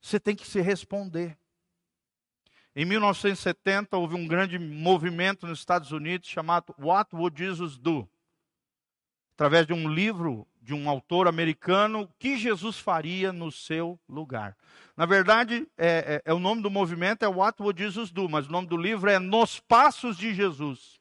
Você 0.00 0.18
tem 0.18 0.34
que 0.34 0.46
se 0.46 0.60
responder. 0.60 1.38
Em 2.74 2.84
1970 2.84 3.96
houve 3.96 4.16
um 4.16 4.26
grande 4.26 4.58
movimento 4.58 5.46
nos 5.46 5.60
Estados 5.60 5.92
Unidos 5.92 6.28
chamado 6.28 6.74
What 6.78 7.14
Would 7.14 7.38
Jesus 7.38 7.78
Do? 7.78 8.06
Através 9.34 9.66
de 9.66 9.72
um 9.72 9.88
livro 9.88 10.46
de 10.60 10.74
um 10.74 10.90
autor 10.90 11.28
americano, 11.28 12.02
o 12.02 12.08
que 12.18 12.36
Jesus 12.36 12.78
faria 12.78 13.32
no 13.32 13.52
seu 13.52 13.98
lugar. 14.08 14.56
Na 14.96 15.06
verdade, 15.06 15.66
é, 15.78 16.22
é, 16.26 16.30
é, 16.30 16.34
o 16.34 16.40
nome 16.40 16.60
do 16.60 16.70
movimento 16.70 17.24
é 17.24 17.28
What 17.28 17.62
Would 17.62 17.80
Jesus 17.80 18.10
Do, 18.10 18.28
mas 18.28 18.48
o 18.48 18.52
nome 18.52 18.66
do 18.66 18.76
livro 18.76 19.08
é 19.08 19.18
Nos 19.18 19.60
Passos 19.60 20.16
de 20.16 20.34
Jesus. 20.34 21.00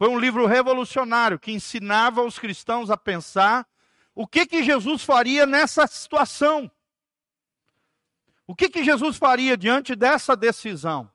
Foi 0.00 0.08
um 0.08 0.18
livro 0.18 0.46
revolucionário 0.46 1.38
que 1.38 1.52
ensinava 1.52 2.22
os 2.22 2.38
cristãos 2.38 2.88
a 2.88 2.96
pensar 2.96 3.68
o 4.14 4.26
que, 4.26 4.46
que 4.46 4.62
Jesus 4.62 5.04
faria 5.04 5.44
nessa 5.44 5.86
situação. 5.86 6.70
O 8.46 8.54
que, 8.56 8.70
que 8.70 8.82
Jesus 8.82 9.18
faria 9.18 9.58
diante 9.58 9.94
dessa 9.94 10.34
decisão? 10.34 11.12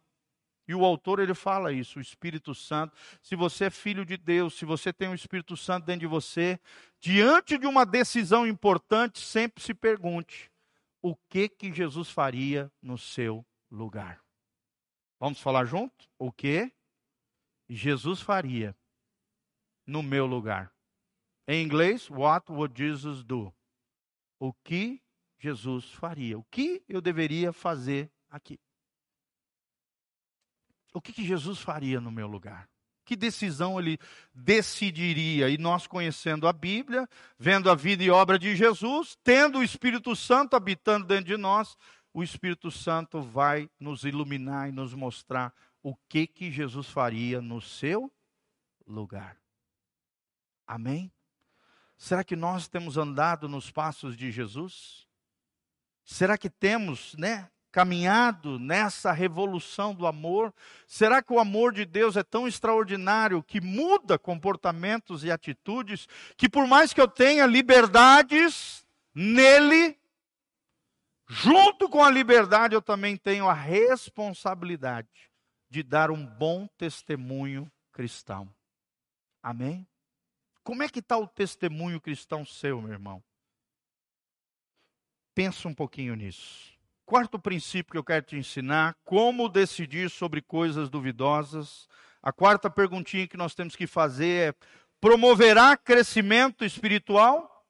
E 0.68 0.76
o 0.76 0.86
autor 0.86 1.20
ele 1.20 1.34
fala 1.34 1.74
isso, 1.74 1.98
o 1.98 2.02
Espírito 2.02 2.54
Santo. 2.54 2.96
Se 3.24 3.36
você 3.36 3.66
é 3.66 3.70
filho 3.72 4.06
de 4.06 4.18
Deus, 4.18 4.54
se 4.54 4.66
você 4.66 4.94
tem 4.94 5.10
o 5.10 5.16
Espírito 5.16 5.58
Santo 5.58 5.88
dentro 5.88 6.02
de 6.02 6.06
você, 6.08 6.60
diante 7.00 7.58
de 7.58 7.66
uma 7.66 7.88
decisão 7.88 8.46
importante, 8.46 9.20
sempre 9.20 9.64
se 9.64 9.74
pergunte: 9.74 10.52
o 11.02 11.16
que 11.28 11.50
que 11.50 11.74
Jesus 11.74 12.12
faria 12.12 12.72
no 12.84 13.00
seu 13.00 13.44
lugar? 13.72 14.22
Vamos 15.20 15.42
falar 15.42 15.66
junto? 15.66 16.08
O 16.20 16.32
que 16.32 16.72
Jesus 17.70 18.22
faria 18.22 18.76
no 19.86 20.04
meu 20.04 20.26
lugar? 20.26 20.72
Em 21.48 21.64
inglês, 21.64 22.10
what 22.10 22.52
would 22.52 22.78
Jesus 22.78 23.24
do? 23.24 23.54
O 24.40 24.54
que 24.54 25.02
Jesus 25.38 25.92
faria? 25.92 26.38
O 26.38 26.44
que 26.44 26.84
eu 26.88 27.02
deveria 27.02 27.54
fazer 27.54 28.12
aqui? 28.30 28.60
O 30.94 31.02
que, 31.02 31.14
que 31.14 31.26
Jesus 31.26 31.60
faria 31.60 32.00
no 32.00 32.12
meu 32.12 32.28
lugar? 32.28 32.70
Que 33.06 33.16
decisão 33.16 33.80
ele 33.80 34.00
decidiria? 34.34 35.50
E 35.50 35.58
nós, 35.58 35.86
conhecendo 35.86 36.48
a 36.48 36.54
Bíblia, 36.54 37.08
vendo 37.38 37.70
a 37.70 37.76
vida 37.76 38.04
e 38.04 38.10
obra 38.10 38.40
de 38.40 38.56
Jesus, 38.56 39.16
tendo 39.24 39.60
o 39.60 39.64
Espírito 39.64 40.16
Santo 40.16 40.56
habitando 40.56 41.06
dentro 41.06 41.26
de 41.26 41.38
nós, 41.38 41.78
o 42.12 42.24
Espírito 42.24 42.72
Santo 42.72 43.22
vai 43.22 43.70
nos 43.80 44.06
iluminar 44.06 44.70
e 44.70 44.72
nos 44.72 44.94
mostrar 44.94 45.54
o 45.86 45.96
que 46.10 46.26
que 46.26 46.50
Jesus 46.50 46.90
faria 46.90 47.40
no 47.40 47.62
seu 47.62 48.12
lugar. 48.88 49.38
Amém? 50.66 51.14
Será 51.96 52.24
que 52.24 52.36
nós 52.36 52.68
temos 52.68 52.98
andado 52.98 53.48
nos 53.48 53.70
passos 53.70 54.18
de 54.18 54.32
Jesus? 54.32 55.08
Será 56.04 56.40
que 56.40 56.50
temos, 56.50 57.14
né, 57.20 57.52
caminhado 57.72 58.58
nessa 58.58 59.12
revolução 59.12 59.94
do 59.94 60.08
amor? 60.08 60.52
Será 60.88 61.22
que 61.22 61.32
o 61.32 61.38
amor 61.38 61.72
de 61.72 61.86
Deus 61.86 62.18
é 62.18 62.24
tão 62.24 62.48
extraordinário 62.48 63.44
que 63.44 63.62
muda 63.62 64.18
comportamentos 64.18 65.24
e 65.24 65.30
atitudes 65.30 66.08
que 66.36 66.50
por 66.50 66.66
mais 66.66 66.94
que 66.94 67.02
eu 67.02 67.08
tenha 67.08 67.46
liberdades 67.46 68.84
nele, 69.14 70.00
junto 71.30 71.88
com 71.88 72.04
a 72.04 72.10
liberdade 72.10 72.74
eu 72.74 72.82
também 72.82 73.16
tenho 73.16 73.48
a 73.48 73.54
responsabilidade 73.54 75.35
de 75.76 75.84
dar 75.84 76.10
um 76.10 76.26
bom 76.26 76.68
testemunho 76.78 77.70
cristão. 77.92 78.50
Amém? 79.44 79.86
Como 80.64 80.82
é 80.82 80.88
que 80.88 81.00
está 81.00 81.18
o 81.18 81.28
testemunho 81.28 82.00
cristão 82.00 82.46
seu, 82.46 82.82
meu 82.82 82.94
irmão? 82.94 83.22
Pensa 85.34 85.68
um 85.68 85.74
pouquinho 85.74 86.16
nisso. 86.16 86.74
Quarto 87.06 87.38
princípio 87.38 87.92
que 87.92 87.98
eu 87.98 88.06
quero 88.06 88.26
te 88.26 88.38
ensinar: 88.38 88.96
como 89.04 89.50
decidir 89.50 90.10
sobre 90.10 90.42
coisas 90.42 90.90
duvidosas. 90.90 91.90
A 92.24 92.32
quarta 92.32 92.70
perguntinha 92.70 93.28
que 93.28 93.36
nós 93.36 93.54
temos 93.54 93.76
que 93.76 93.86
fazer 93.86 94.54
é: 94.54 94.56
promoverá 95.02 95.76
crescimento 95.76 96.64
espiritual? 96.64 97.68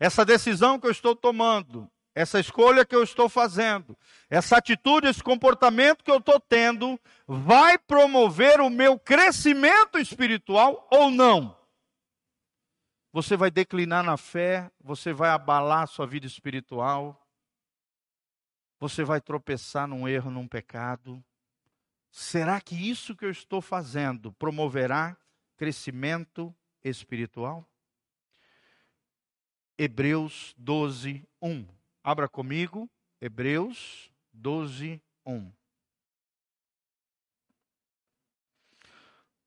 Essa 0.00 0.24
decisão 0.24 0.80
que 0.80 0.88
eu 0.88 0.90
estou 0.90 1.14
tomando, 1.14 1.88
essa 2.18 2.40
escolha 2.40 2.84
que 2.84 2.96
eu 2.96 3.04
estou 3.04 3.28
fazendo, 3.28 3.96
essa 4.28 4.56
atitude, 4.56 5.06
esse 5.06 5.22
comportamento 5.22 6.02
que 6.02 6.10
eu 6.10 6.16
estou 6.16 6.40
tendo, 6.40 6.98
vai 7.28 7.78
promover 7.78 8.60
o 8.60 8.68
meu 8.68 8.98
crescimento 8.98 10.00
espiritual 10.00 10.88
ou 10.90 11.12
não? 11.12 11.56
Você 13.12 13.36
vai 13.36 13.52
declinar 13.52 14.02
na 14.02 14.16
fé, 14.16 14.68
você 14.80 15.12
vai 15.12 15.30
abalar 15.30 15.86
sua 15.86 16.08
vida 16.08 16.26
espiritual, 16.26 17.24
você 18.80 19.04
vai 19.04 19.20
tropeçar 19.20 19.86
num 19.86 20.08
erro, 20.08 20.28
num 20.28 20.48
pecado. 20.48 21.24
Será 22.10 22.60
que 22.60 22.74
isso 22.74 23.14
que 23.14 23.26
eu 23.26 23.30
estou 23.30 23.62
fazendo 23.62 24.32
promoverá 24.32 25.16
crescimento 25.56 26.52
espiritual? 26.82 27.64
Hebreus 29.78 30.52
12, 30.58 31.24
1. 31.40 31.77
Abra 32.08 32.26
comigo, 32.26 32.88
Hebreus 33.20 34.10
12, 34.32 34.98
1. 35.26 35.52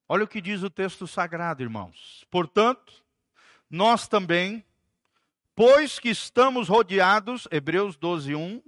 Olha 0.08 0.26
o 0.26 0.28
que 0.28 0.39
diz 0.39 0.62
o 0.62 0.69
texto 0.69 1.08
sagrado, 1.08 1.63
irmãos. 1.63 2.24
Portanto, 2.30 3.04
nós 3.67 4.08
também, 4.08 4.63
pois 5.56 5.97
que 5.97 6.10
estamos 6.10 6.69
rodeados, 6.69 7.47
Hebreus 7.50 7.97
12, 7.97 8.36
1, 8.36 8.62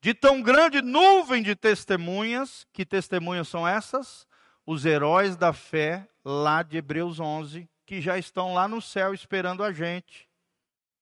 de 0.00 0.14
tão 0.14 0.40
grande 0.40 0.80
nuvem 0.80 1.42
de 1.42 1.54
testemunhas, 1.54 2.66
que 2.72 2.86
testemunhas 2.86 3.46
são 3.46 3.68
essas? 3.68 4.26
Os 4.64 4.86
heróis 4.86 5.36
da 5.36 5.52
fé, 5.52 6.08
lá 6.24 6.62
de 6.62 6.78
Hebreus 6.78 7.20
11, 7.20 7.68
que 7.84 8.00
já 8.00 8.16
estão 8.16 8.54
lá 8.54 8.66
no 8.66 8.80
céu 8.80 9.12
esperando 9.12 9.62
a 9.62 9.70
gente, 9.70 10.26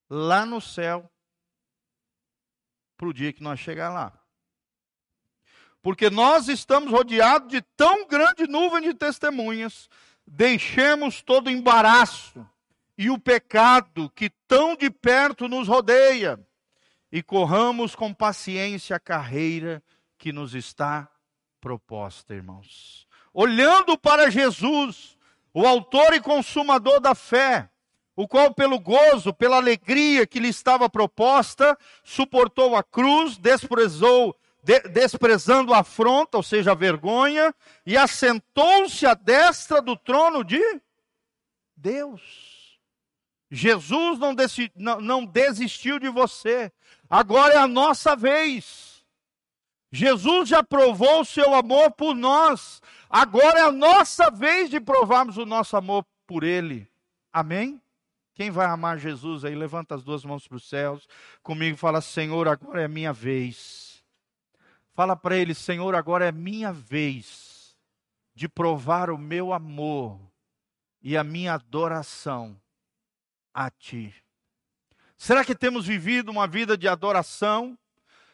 lá 0.09 0.45
no 0.45 0.61
céu, 0.61 1.09
para 3.01 3.09
o 3.09 3.15
dia 3.15 3.33
que 3.33 3.43
nós 3.43 3.59
chegar 3.59 3.89
lá. 3.89 4.13
Porque 5.81 6.11
nós 6.11 6.49
estamos 6.49 6.93
rodeados 6.93 7.49
de 7.49 7.63
tão 7.75 8.07
grande 8.07 8.47
nuvem 8.47 8.83
de 8.83 8.93
testemunhas, 8.93 9.89
deixemos 10.27 11.23
todo 11.23 11.47
o 11.47 11.51
embaraço 11.51 12.47
e 12.99 13.09
o 13.09 13.19
pecado 13.19 14.11
que 14.11 14.29
tão 14.47 14.77
de 14.77 14.91
perto 14.91 15.49
nos 15.49 15.67
rodeia 15.67 16.39
e 17.11 17.23
corramos 17.23 17.95
com 17.95 18.13
paciência 18.13 18.97
a 18.97 19.01
carreira 19.01 19.83
que 20.19 20.31
nos 20.31 20.55
está 20.55 21.11
proposta, 21.59 22.35
irmãos. 22.35 23.09
Olhando 23.33 23.97
para 23.97 24.31
Jesus, 24.31 25.17
o 25.55 25.67
autor 25.67 26.13
e 26.13 26.21
consumador 26.21 27.01
da 27.01 27.15
fé, 27.15 27.71
o 28.21 28.29
qual, 28.29 28.53
pelo 28.53 28.79
gozo, 28.79 29.33
pela 29.33 29.57
alegria 29.57 30.27
que 30.27 30.39
lhe 30.39 30.49
estava 30.49 30.91
proposta, 30.91 31.75
suportou 32.05 32.77
a 32.77 32.83
cruz, 32.83 33.39
desprezou, 33.39 34.37
de, 34.63 34.79
desprezando 34.91 35.73
a 35.73 35.79
afronta, 35.79 36.37
ou 36.37 36.43
seja, 36.43 36.73
a 36.73 36.75
vergonha, 36.75 37.55
e 37.87 37.97
assentou-se 37.97 39.07
à 39.07 39.15
destra 39.15 39.81
do 39.81 39.97
trono 39.97 40.45
de 40.45 40.61
Deus. 41.75 42.79
Jesus 43.51 44.19
não, 44.19 44.35
não, 44.77 45.01
não 45.01 45.25
desistiu 45.25 45.99
de 45.99 46.11
você. 46.11 46.71
Agora 47.09 47.55
é 47.55 47.57
a 47.57 47.67
nossa 47.67 48.15
vez. 48.15 49.03
Jesus 49.91 50.51
já 50.51 50.63
provou 50.63 51.23
o 51.23 51.25
seu 51.25 51.55
amor 51.55 51.93
por 51.93 52.15
nós. 52.15 52.83
Agora 53.09 53.61
é 53.61 53.63
a 53.63 53.73
nossa 53.73 54.31
vez 54.31 54.69
de 54.69 54.79
provarmos 54.79 55.39
o 55.39 55.47
nosso 55.47 55.75
amor 55.75 56.05
por 56.27 56.45
Ele. 56.45 56.87
Amém? 57.33 57.81
Quem 58.41 58.51
vai 58.51 58.65
amar 58.65 58.99
Jesus 58.99 59.45
aí, 59.45 59.55
levanta 59.55 59.95
as 59.95 60.03
duas 60.03 60.25
mãos 60.25 60.49
para 60.49 60.57
os 60.57 60.67
céus. 60.67 61.07
Comigo 61.43 61.77
fala: 61.77 62.01
Senhor, 62.01 62.49
agora 62.49 62.83
é 62.83 62.89
minha 62.89 63.13
vez. 63.13 64.03
Fala 64.95 65.15
para 65.15 65.37
Ele: 65.37 65.53
Senhor, 65.55 65.95
agora 65.95 66.25
é 66.25 66.33
minha 66.33 66.73
vez 66.73 67.77
de 68.35 68.49
provar 68.49 69.11
o 69.11 69.19
meu 69.19 69.53
amor 69.53 70.19
e 71.03 71.19
a 71.19 71.23
minha 71.23 71.53
adoração 71.53 72.59
a 73.53 73.69
Ti. 73.69 74.15
Será 75.19 75.45
que 75.45 75.55
temos 75.55 75.87
vivido 75.87 76.31
uma 76.31 76.47
vida 76.47 76.79
de 76.79 76.89
adoração? 76.89 77.79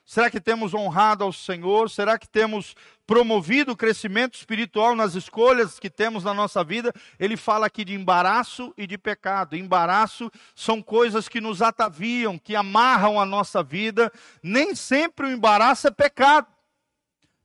Será 0.07 0.31
que 0.31 0.41
temos 0.41 0.73
honrado 0.73 1.25
ao 1.25 1.33
Senhor? 1.33 1.91
Será 1.91 2.17
que 2.17 2.29
temos 2.29 2.77
promovido 3.05 3.73
o 3.73 3.77
crescimento 3.77 4.35
espiritual 4.35 4.95
nas 4.95 5.17
escolhas 5.17 5.81
que 5.81 5.91
temos 5.91 6.23
na 6.23 6.33
nossa 6.33 6.63
vida? 6.63 6.93
Ele 7.19 7.37
fala 7.37 7.67
aqui 7.67 7.85
de 7.85 7.93
embaraço 7.93 8.73
e 8.79 8.87
de 8.87 8.97
pecado. 8.97 9.57
Embaraço 9.57 10.31
são 10.55 10.81
coisas 10.81 11.29
que 11.29 11.41
nos 11.41 11.61
ataviam, 11.61 12.39
que 12.39 12.55
amarram 12.55 13.21
a 13.21 13.27
nossa 13.27 13.65
vida. 13.65 14.13
Nem 14.41 14.77
sempre 14.77 15.27
o 15.27 15.33
embaraço 15.33 15.89
é 15.89 15.91
pecado. 15.91 16.47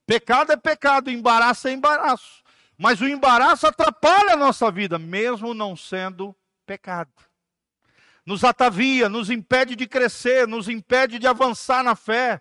Pecado 0.06 0.52
é 0.52 0.58
pecado, 0.58 1.10
embaraço 1.10 1.68
é 1.68 1.72
embaraço. 1.72 2.44
Mas 2.78 3.02
o 3.02 3.08
embaraço 3.08 3.66
atrapalha 3.66 4.34
a 4.34 4.38
nossa 4.38 4.70
vida, 4.70 5.00
mesmo 5.00 5.56
não 5.56 5.76
sendo 5.76 6.36
pecado 6.64 7.12
nos 8.24 8.44
atavia, 8.44 9.10
nos 9.10 9.30
impede 9.30 9.76
de 9.76 9.88
crescer, 9.88 10.48
nos 10.48 10.70
impede 10.70 11.18
de 11.18 11.28
avançar 11.28 11.84
na 11.84 11.96
fé, 11.96 12.40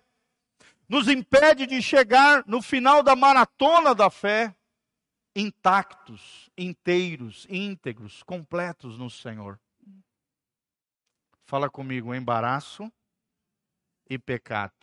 nos 0.91 1.07
impede 1.07 1.65
de 1.65 1.81
chegar 1.81 2.43
no 2.45 2.61
final 2.61 3.01
da 3.01 3.15
maratona 3.15 3.95
da 3.95 4.09
fé 4.09 4.53
intactos, 5.33 6.49
inteiros, 6.57 7.47
íntegros, 7.49 8.21
completos 8.23 8.97
no 8.97 9.09
Senhor. 9.09 9.57
Fala 11.45 11.69
comigo, 11.69 12.13
embaraço 12.13 12.91
e 14.09 14.19
pecado. 14.19 14.73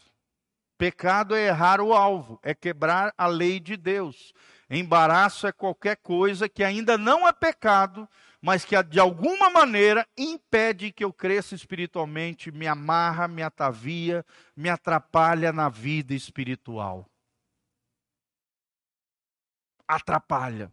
Pecado 0.79 1.35
é 1.35 1.49
errar 1.49 1.79
o 1.79 1.93
alvo, 1.93 2.41
é 2.43 2.55
quebrar 2.55 3.13
a 3.19 3.27
lei 3.27 3.61
de 3.61 3.77
Deus. 3.77 4.33
Embaraço 4.71 5.47
é 5.47 5.53
qualquer 5.53 5.97
coisa 5.97 6.49
que 6.49 6.65
ainda 6.65 6.97
não 6.97 7.29
é 7.29 7.35
pecado, 7.35 8.09
mas 8.41 8.65
que 8.65 8.81
de 8.85 9.01
alguma 9.01 9.51
maneira 9.51 10.07
impede 10.17 10.93
que 10.93 11.05
eu 11.05 11.13
cresça 11.13 11.55
espiritualmente, 11.55 12.53
me 12.53 12.67
amarra, 12.67 13.27
me 13.27 13.43
atavia, 13.43 14.25
me 14.57 14.69
atrapalha 14.69 15.53
na 15.53 15.69
vida 15.69 16.15
espiritual. 16.15 17.09
atrapalha. 19.89 20.71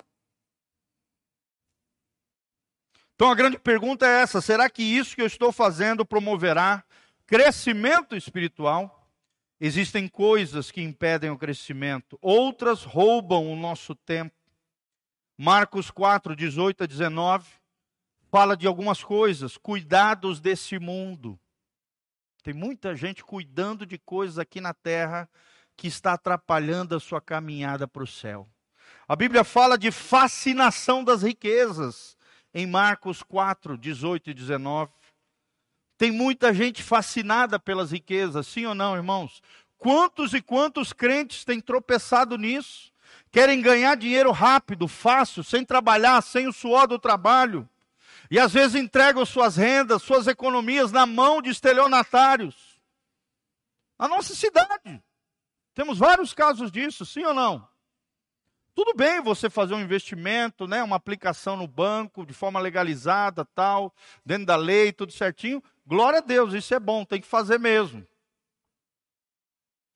Então 3.15 3.31
a 3.31 3.35
grande 3.35 3.57
pergunta 3.57 4.05
é 4.05 4.21
essa: 4.21 4.41
será 4.41 4.69
que 4.69 4.83
isso 4.83 5.15
que 5.15 5.21
eu 5.21 5.25
estou 5.25 5.53
fazendo 5.53 6.05
promoverá 6.05 6.83
crescimento 7.25 8.15
espiritual? 8.15 9.09
Existem 9.57 10.05
coisas 10.09 10.69
que 10.69 10.81
impedem 10.81 11.29
o 11.29 11.37
crescimento, 11.37 12.19
outras 12.21 12.83
roubam 12.83 13.49
o 13.51 13.55
nosso 13.55 13.95
tempo. 13.95 14.35
Marcos 15.37 15.91
4, 15.91 16.35
18 16.35 16.83
a 16.83 16.87
19 16.87 17.45
fala 18.31 18.55
de 18.55 18.67
algumas 18.67 19.03
coisas, 19.03 19.57
cuidados 19.57 20.39
desse 20.39 20.79
mundo. 20.79 21.39
Tem 22.41 22.53
muita 22.53 22.95
gente 22.95 23.23
cuidando 23.23 23.85
de 23.85 23.97
coisas 23.97 24.39
aqui 24.39 24.61
na 24.61 24.73
terra 24.73 25.29
que 25.75 25.87
está 25.87 26.13
atrapalhando 26.13 26.95
a 26.95 26.99
sua 26.99 27.19
caminhada 27.19 27.87
para 27.87 28.03
o 28.03 28.07
céu. 28.07 28.47
A 29.07 29.15
Bíblia 29.15 29.43
fala 29.43 29.77
de 29.77 29.91
fascinação 29.91 31.03
das 31.03 31.21
riquezas 31.21 32.17
em 32.53 32.65
Marcos 32.65 33.21
4, 33.21 33.77
18 33.77 34.29
e 34.29 34.33
19. 34.33 34.91
Tem 35.97 36.11
muita 36.11 36.53
gente 36.53 36.81
fascinada 36.81 37.59
pelas 37.59 37.91
riquezas, 37.91 38.47
sim 38.47 38.65
ou 38.65 38.75
não, 38.75 38.95
irmãos? 38.95 39.41
Quantos 39.77 40.33
e 40.33 40.41
quantos 40.41 40.93
crentes 40.93 41.43
têm 41.43 41.59
tropeçado 41.59 42.37
nisso? 42.37 42.93
Querem 43.35 43.59
ganhar 43.59 43.97
dinheiro 43.97 44.31
rápido, 44.31 44.87
fácil, 44.87 45.43
sem 45.43 45.65
trabalhar, 45.65 46.21
sem 46.21 46.47
o 46.47 46.53
suor 46.53 46.87
do 46.87 46.97
trabalho. 46.97 47.67
E 48.31 48.39
às 48.39 48.53
vezes 48.53 48.75
entregam 48.75 49.25
suas 49.25 49.57
rendas, 49.57 50.01
suas 50.01 50.25
economias 50.27 50.89
na 50.89 51.05
mão 51.05 51.41
de 51.41 51.49
estelionatários. 51.49 52.55
Na 53.99 54.07
nossa 54.07 54.33
cidade. 54.33 55.03
Temos 55.73 55.97
vários 55.97 56.33
casos 56.33 56.71
disso, 56.71 57.05
sim 57.05 57.25
ou 57.25 57.33
não? 57.33 57.67
Tudo 58.73 58.93
bem 58.93 59.21
você 59.21 59.49
fazer 59.49 59.73
um 59.73 59.81
investimento, 59.81 60.65
né, 60.65 60.81
uma 60.81 60.95
aplicação 60.95 61.57
no 61.57 61.67
banco 61.67 62.25
de 62.25 62.31
forma 62.31 62.61
legalizada, 62.61 63.43
tal, 63.53 63.93
dentro 64.25 64.45
da 64.45 64.55
lei, 64.55 64.93
tudo 64.93 65.11
certinho. 65.11 65.61
Glória 65.85 66.19
a 66.19 66.21
Deus, 66.21 66.53
isso 66.53 66.73
é 66.73 66.79
bom, 66.79 67.03
tem 67.03 67.19
que 67.19 67.27
fazer 67.27 67.59
mesmo. 67.59 68.07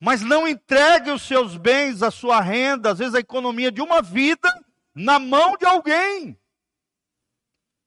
Mas 0.00 0.22
não 0.22 0.48
entregue 0.48 1.10
os 1.10 1.22
seus 1.22 1.56
bens, 1.56 2.02
a 2.02 2.10
sua 2.10 2.40
renda, 2.40 2.90
às 2.90 2.98
vezes 2.98 3.14
a 3.14 3.20
economia 3.20 3.70
de 3.70 3.82
uma 3.82 4.00
vida, 4.00 4.48
na 4.94 5.18
mão 5.18 5.56
de 5.56 5.66
alguém. 5.66 6.36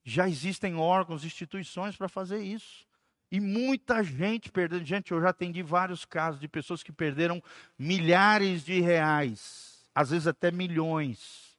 Já 0.04 0.28
existem 0.28 0.76
órgãos, 0.76 1.24
instituições 1.24 1.96
para 1.96 2.08
fazer 2.08 2.40
isso. 2.40 2.86
E 3.30 3.40
muita 3.40 4.02
gente 4.04 4.52
perdendo. 4.52 4.84
Gente, 4.84 5.10
eu 5.10 5.20
já 5.20 5.30
atendi 5.30 5.62
vários 5.62 6.04
casos 6.04 6.40
de 6.40 6.46
pessoas 6.46 6.82
que 6.82 6.92
perderam 6.92 7.42
milhares 7.76 8.64
de 8.64 8.80
reais 8.80 9.74
às 9.94 10.10
vezes 10.10 10.26
até 10.26 10.50
milhões, 10.50 11.56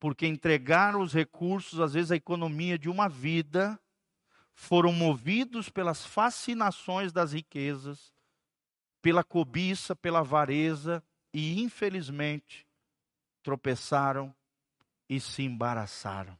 porque 0.00 0.26
entregaram 0.26 1.00
os 1.00 1.12
recursos, 1.12 1.78
às 1.78 1.94
vezes 1.94 2.10
a 2.10 2.16
economia 2.16 2.78
de 2.78 2.88
uma 2.88 3.08
vida, 3.08 3.78
foram 4.52 4.92
movidos 4.92 5.68
pelas 5.68 6.04
fascinações 6.04 7.12
das 7.12 7.32
riquezas, 7.32 8.12
pela 9.00 9.22
cobiça, 9.24 9.94
pela 9.94 10.20
avareza 10.20 11.02
e, 11.32 11.60
infelizmente, 11.60 12.66
tropeçaram 13.42 14.34
e 15.08 15.20
se 15.20 15.42
embaraçaram. 15.42 16.38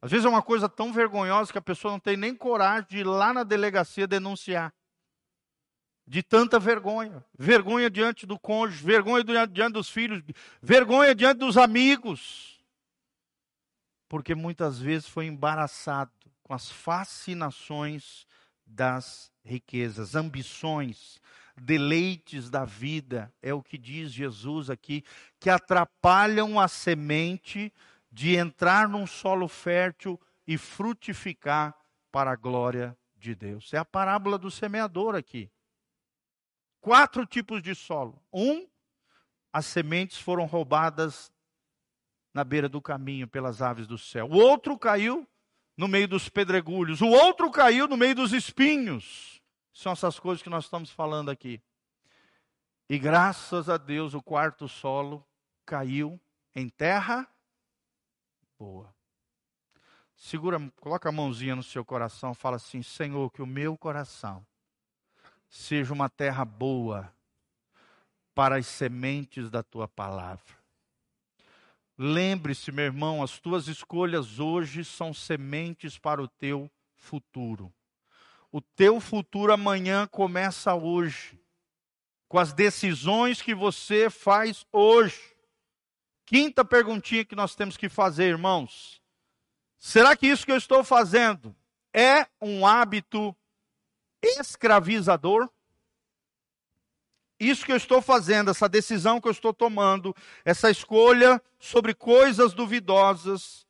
Às 0.00 0.10
vezes 0.10 0.26
é 0.26 0.28
uma 0.28 0.42
coisa 0.42 0.68
tão 0.68 0.92
vergonhosa 0.92 1.52
que 1.52 1.58
a 1.58 1.62
pessoa 1.62 1.92
não 1.92 2.00
tem 2.00 2.16
nem 2.16 2.34
coragem 2.34 2.88
de 2.88 2.98
ir 2.98 3.04
lá 3.04 3.32
na 3.32 3.44
delegacia 3.44 4.06
denunciar 4.06 4.74
de 6.06 6.22
tanta 6.22 6.58
vergonha. 6.58 7.24
Vergonha 7.38 7.88
diante 7.88 8.26
do 8.26 8.38
cônjuge, 8.38 8.84
vergonha 8.84 9.24
diante 9.24 9.72
dos 9.72 9.88
filhos, 9.88 10.22
vergonha 10.60 11.14
diante 11.14 11.38
dos 11.38 11.56
amigos. 11.56 12.62
Porque 14.08 14.34
muitas 14.34 14.78
vezes 14.78 15.08
foi 15.08 15.26
embaraçado 15.26 16.12
com 16.42 16.52
as 16.52 16.70
fascinações 16.70 18.26
das 18.66 19.31
riquezas, 19.44 20.14
ambições, 20.14 21.20
deleites 21.56 22.48
da 22.48 22.64
vida, 22.64 23.32
é 23.42 23.52
o 23.52 23.62
que 23.62 23.76
diz 23.76 24.12
Jesus 24.12 24.70
aqui, 24.70 25.04
que 25.38 25.50
atrapalham 25.50 26.58
a 26.58 26.68
semente 26.68 27.72
de 28.10 28.36
entrar 28.36 28.88
num 28.88 29.06
solo 29.06 29.48
fértil 29.48 30.20
e 30.46 30.56
frutificar 30.58 31.74
para 32.10 32.32
a 32.32 32.36
glória 32.36 32.96
de 33.16 33.34
Deus. 33.34 33.72
É 33.72 33.78
a 33.78 33.84
parábola 33.84 34.38
do 34.38 34.50
semeador 34.50 35.14
aqui 35.14 35.50
quatro 36.82 37.24
tipos 37.24 37.62
de 37.62 37.74
solo. 37.74 38.20
Um, 38.30 38.68
as 39.50 39.64
sementes 39.64 40.18
foram 40.18 40.44
roubadas 40.44 41.32
na 42.34 42.44
beira 42.44 42.68
do 42.68 42.82
caminho 42.82 43.28
pelas 43.28 43.62
aves 43.62 43.86
do 43.86 43.96
céu. 43.96 44.26
O 44.26 44.36
outro 44.36 44.76
caiu 44.76 45.26
no 45.76 45.88
meio 45.88 46.08
dos 46.08 46.28
pedregulhos. 46.28 47.00
O 47.00 47.08
outro 47.08 47.50
caiu 47.50 47.88
no 47.88 47.96
meio 47.96 48.14
dos 48.14 48.32
espinhos. 48.32 49.40
São 49.72 49.92
essas 49.92 50.18
coisas 50.18 50.42
que 50.42 50.50
nós 50.50 50.64
estamos 50.64 50.90
falando 50.90 51.30
aqui. 51.30 51.60
E 52.88 52.98
graças 52.98 53.68
a 53.68 53.76
Deus, 53.76 54.14
o 54.14 54.22
quarto 54.22 54.68
solo 54.68 55.26
caiu 55.64 56.20
em 56.54 56.68
terra 56.68 57.26
boa. 58.58 58.94
Segura, 60.14 60.60
coloca 60.80 61.08
a 61.08 61.12
mãozinha 61.12 61.56
no 61.56 61.62
seu 61.62 61.84
coração, 61.84 62.34
fala 62.34 62.56
assim: 62.56 62.82
Senhor, 62.82 63.30
que 63.30 63.42
o 63.42 63.46
meu 63.46 63.76
coração 63.76 64.46
seja 65.48 65.92
uma 65.92 66.08
terra 66.08 66.44
boa 66.44 67.12
para 68.34 68.56
as 68.56 68.66
sementes 68.66 69.50
da 69.50 69.62
tua 69.62 69.88
palavra. 69.88 70.61
Lembre-se, 71.98 72.72
meu 72.72 72.86
irmão, 72.86 73.22
as 73.22 73.38
tuas 73.38 73.68
escolhas 73.68 74.38
hoje 74.38 74.84
são 74.84 75.12
sementes 75.12 75.98
para 75.98 76.22
o 76.22 76.28
teu 76.28 76.70
futuro. 76.96 77.72
O 78.50 78.60
teu 78.60 79.00
futuro 79.00 79.52
amanhã 79.52 80.06
começa 80.06 80.74
hoje, 80.74 81.40
com 82.28 82.38
as 82.38 82.52
decisões 82.52 83.42
que 83.42 83.54
você 83.54 84.08
faz 84.08 84.64
hoje. 84.72 85.20
Quinta 86.24 86.64
perguntinha 86.64 87.24
que 87.24 87.36
nós 87.36 87.54
temos 87.54 87.76
que 87.76 87.88
fazer, 87.88 88.28
irmãos. 88.28 89.02
Será 89.76 90.16
que 90.16 90.26
isso 90.26 90.46
que 90.46 90.52
eu 90.52 90.56
estou 90.56 90.82
fazendo 90.84 91.54
é 91.92 92.26
um 92.40 92.66
hábito 92.66 93.36
escravizador. 94.22 95.50
Isso 97.42 97.66
que 97.66 97.72
eu 97.72 97.76
estou 97.76 98.00
fazendo, 98.00 98.52
essa 98.52 98.68
decisão 98.68 99.20
que 99.20 99.26
eu 99.26 99.32
estou 99.32 99.52
tomando, 99.52 100.14
essa 100.44 100.70
escolha 100.70 101.42
sobre 101.58 101.92
coisas 101.92 102.54
duvidosas, 102.54 103.66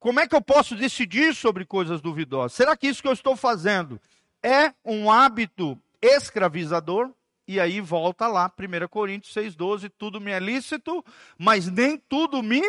como 0.00 0.18
é 0.18 0.26
que 0.26 0.34
eu 0.34 0.42
posso 0.42 0.74
decidir 0.74 1.34
sobre 1.34 1.64
coisas 1.64 2.00
duvidosas? 2.00 2.52
Será 2.52 2.76
que 2.76 2.88
isso 2.88 3.00
que 3.00 3.08
eu 3.08 3.12
estou 3.12 3.36
fazendo 3.36 4.00
é 4.42 4.74
um 4.84 5.10
hábito 5.10 5.80
escravizador? 6.02 7.12
E 7.46 7.60
aí 7.60 7.80
volta 7.80 8.26
lá, 8.26 8.52
1 8.58 8.88
Coríntios 8.88 9.34
6,12: 9.34 9.90
tudo 9.96 10.20
me 10.20 10.32
é 10.32 10.40
lícito, 10.40 11.04
mas 11.38 11.68
nem 11.68 11.96
tudo 11.96 12.42
me 12.42 12.62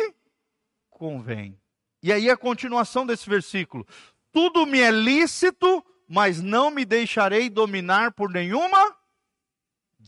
convém. 0.88 1.58
E 2.00 2.12
aí 2.12 2.30
a 2.30 2.36
continuação 2.36 3.04
desse 3.04 3.28
versículo: 3.28 3.84
tudo 4.32 4.64
me 4.66 4.78
é 4.78 4.90
lícito, 4.90 5.84
mas 6.08 6.40
não 6.40 6.70
me 6.70 6.84
deixarei 6.84 7.50
dominar 7.50 8.12
por 8.12 8.30
nenhuma 8.30 8.97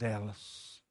delas. 0.01 0.83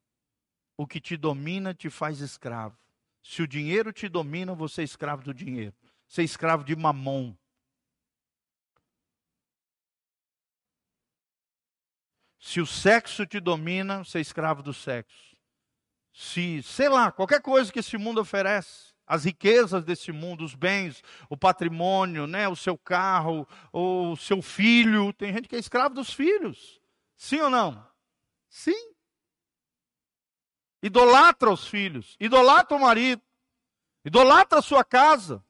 O 0.77 0.85
que 0.85 1.01
te 1.01 1.17
domina 1.17 1.73
te 1.73 1.89
faz 1.89 2.19
escravo. 2.19 2.77
Se 3.23 3.41
o 3.41 3.47
dinheiro 3.47 3.91
te 3.91 4.07
domina, 4.07 4.53
você 4.53 4.81
é 4.81 4.83
escravo 4.85 5.23
do 5.23 5.33
dinheiro. 5.33 5.75
Você 6.07 6.21
é 6.21 6.23
escravo 6.23 6.63
de 6.63 6.75
mamon. 6.75 7.35
Se 12.39 12.61
o 12.61 12.65
sexo 12.65 13.25
te 13.25 13.39
domina, 13.39 14.03
você 14.03 14.19
é 14.19 14.21
escravo 14.21 14.63
do 14.63 14.73
sexo. 14.73 15.35
Se, 16.13 16.63
sei 16.63 16.87
lá, 16.87 17.11
qualquer 17.11 17.41
coisa 17.41 17.71
que 17.71 17.79
esse 17.79 17.97
mundo 17.97 18.21
oferece 18.21 18.93
as 19.05 19.23
riquezas 19.23 19.83
desse 19.83 20.11
mundo, 20.11 20.45
os 20.45 20.53
bens, 20.53 21.03
o 21.27 21.35
patrimônio, 21.35 22.27
né, 22.27 22.47
o 22.47 22.55
seu 22.55 22.77
carro, 22.77 23.47
o 23.73 24.15
seu 24.15 24.39
filho. 24.39 25.11
Tem 25.13 25.33
gente 25.33 25.49
que 25.49 25.55
é 25.55 25.59
escravo 25.59 25.95
dos 25.95 26.13
filhos. 26.13 26.79
Sim 27.17 27.41
ou 27.41 27.49
não? 27.49 27.83
Sim. 28.47 28.88
Idolatra 30.81 31.51
os 31.51 31.67
filhos, 31.67 32.15
idolatra 32.19 32.77
o 32.77 32.79
marido, 32.79 33.21
idolatra 34.05 34.59
a 34.59 34.61
sua 34.61 34.83
casa. 34.83 35.43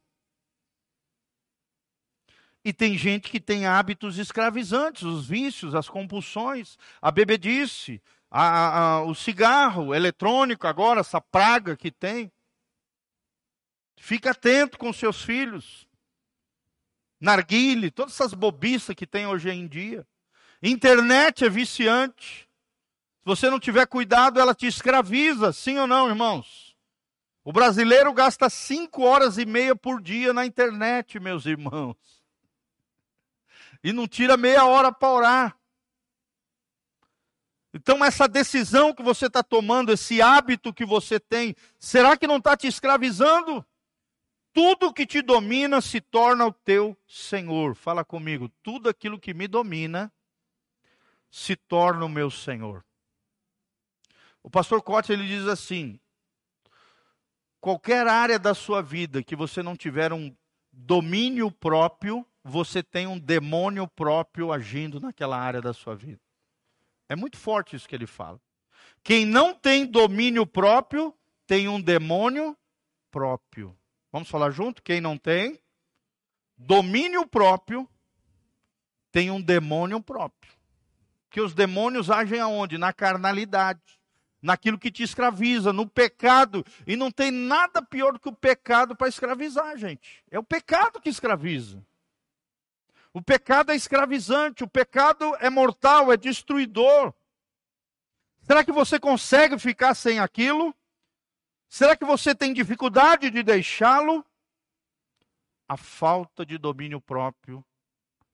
E 2.63 2.73
tem 2.73 2.97
gente 2.97 3.29
que 3.29 3.39
tem 3.39 3.65
hábitos 3.65 4.17
escravizantes, 4.17 5.03
os 5.03 5.27
vícios, 5.27 5.73
as 5.75 5.87
compulsões, 5.87 6.77
a 7.01 7.09
bebedice, 7.09 8.01
a, 8.29 8.97
a, 8.97 9.01
o 9.03 9.15
cigarro 9.15 9.93
eletrônico 9.93 10.67
agora, 10.67 10.99
essa 10.99 11.21
praga 11.21 11.77
que 11.77 11.91
tem. 11.91 12.31
Fica 13.95 14.31
atento 14.31 14.77
com 14.77 14.91
seus 14.91 15.21
filhos. 15.21 15.87
Narguile, 17.19 17.91
todas 17.91 18.13
essas 18.13 18.33
bobiças 18.33 18.95
que 18.95 19.05
tem 19.05 19.27
hoje 19.27 19.49
em 19.49 19.67
dia. 19.67 20.07
Internet 20.61 21.45
é 21.45 21.49
viciante. 21.49 22.48
Você 23.29 23.47
não 23.47 23.59
tiver 23.59 23.85
cuidado, 23.85 24.39
ela 24.39 24.55
te 24.55 24.65
escraviza, 24.65 25.53
sim 25.53 25.77
ou 25.77 25.85
não, 25.85 26.09
irmãos? 26.09 26.75
O 27.43 27.53
brasileiro 27.53 28.11
gasta 28.11 28.49
cinco 28.49 29.03
horas 29.03 29.37
e 29.37 29.45
meia 29.45 29.75
por 29.75 30.01
dia 30.01 30.33
na 30.33 30.47
internet, 30.47 31.19
meus 31.19 31.45
irmãos. 31.45 31.95
E 33.83 33.93
não 33.93 34.07
tira 34.07 34.35
meia 34.35 34.65
hora 34.65 34.91
para 34.91 35.13
orar. 35.13 35.57
Então, 37.71 38.03
essa 38.03 38.27
decisão 38.27 38.95
que 38.95 39.03
você 39.03 39.27
está 39.27 39.43
tomando, 39.43 39.91
esse 39.91 40.19
hábito 40.23 40.73
que 40.73 40.83
você 40.83 41.19
tem, 41.19 41.55
será 41.77 42.17
que 42.17 42.25
não 42.25 42.37
está 42.37 42.57
te 42.57 42.65
escravizando? 42.65 43.63
Tudo 44.51 44.91
que 44.91 45.05
te 45.05 45.21
domina 45.21 45.81
se 45.81 46.01
torna 46.01 46.47
o 46.47 46.51
teu 46.51 46.97
Senhor. 47.07 47.75
Fala 47.75 48.03
comigo, 48.03 48.49
tudo 48.63 48.89
aquilo 48.89 49.19
que 49.19 49.35
me 49.35 49.47
domina 49.47 50.11
se 51.29 51.55
torna 51.55 52.03
o 52.05 52.09
meu 52.09 52.31
Senhor. 52.31 52.83
O 54.43 54.49
pastor 54.49 54.81
Cote 54.81 55.11
ele 55.11 55.27
diz 55.27 55.47
assim: 55.47 55.99
qualquer 57.59 58.07
área 58.07 58.39
da 58.39 58.53
sua 58.53 58.81
vida 58.81 59.23
que 59.23 59.35
você 59.35 59.61
não 59.61 59.75
tiver 59.75 60.13
um 60.13 60.35
domínio 60.71 61.51
próprio, 61.51 62.25
você 62.43 62.81
tem 62.81 63.05
um 63.07 63.19
demônio 63.19 63.87
próprio 63.87 64.51
agindo 64.51 64.99
naquela 64.99 65.37
área 65.37 65.61
da 65.61 65.73
sua 65.73 65.95
vida. 65.95 66.21
É 67.07 67.15
muito 67.15 67.37
forte 67.37 67.75
isso 67.75 67.87
que 67.87 67.95
ele 67.95 68.07
fala. 68.07 68.39
Quem 69.03 69.25
não 69.25 69.53
tem 69.53 69.85
domínio 69.85 70.45
próprio 70.45 71.13
tem 71.45 71.67
um 71.67 71.81
demônio 71.81 72.55
próprio. 73.11 73.75
Vamos 74.11 74.29
falar 74.29 74.51
junto? 74.51 74.83
Quem 74.83 75.01
não 75.01 75.17
tem 75.17 75.59
domínio 76.57 77.25
próprio 77.25 77.89
tem 79.11 79.31
um 79.31 79.41
demônio 79.41 80.01
próprio. 80.01 80.51
Que 81.29 81.41
os 81.41 81.53
demônios 81.53 82.09
agem 82.09 82.39
aonde? 82.39 82.77
Na 82.77 82.91
carnalidade, 82.93 83.98
naquilo 84.41 84.79
que 84.79 84.91
te 84.91 85.03
escraviza, 85.03 85.73
no 85.73 85.87
pecado. 85.87 86.65
E 86.87 86.95
não 86.95 87.11
tem 87.11 87.31
nada 87.31 87.81
pior 87.81 88.13
do 88.13 88.19
que 88.19 88.29
o 88.29 88.35
pecado 88.35 88.95
para 88.95 89.07
escravizar, 89.07 89.77
gente. 89.77 90.23
É 90.31 90.39
o 90.39 90.43
pecado 90.43 91.01
que 91.01 91.09
escraviza. 91.09 91.83
O 93.13 93.21
pecado 93.21 93.71
é 93.71 93.75
escravizante, 93.75 94.63
o 94.63 94.67
pecado 94.67 95.35
é 95.39 95.49
mortal, 95.49 96.11
é 96.11 96.17
destruidor. 96.17 97.13
Será 98.41 98.63
que 98.63 98.71
você 98.71 98.99
consegue 98.99 99.57
ficar 99.57 99.93
sem 99.95 100.19
aquilo? 100.19 100.73
Será 101.67 101.95
que 101.95 102.05
você 102.05 102.33
tem 102.33 102.53
dificuldade 102.53 103.29
de 103.29 103.43
deixá-lo? 103.43 104.25
A 105.67 105.77
falta 105.77 106.45
de 106.45 106.57
domínio 106.57 106.99
próprio 106.99 107.63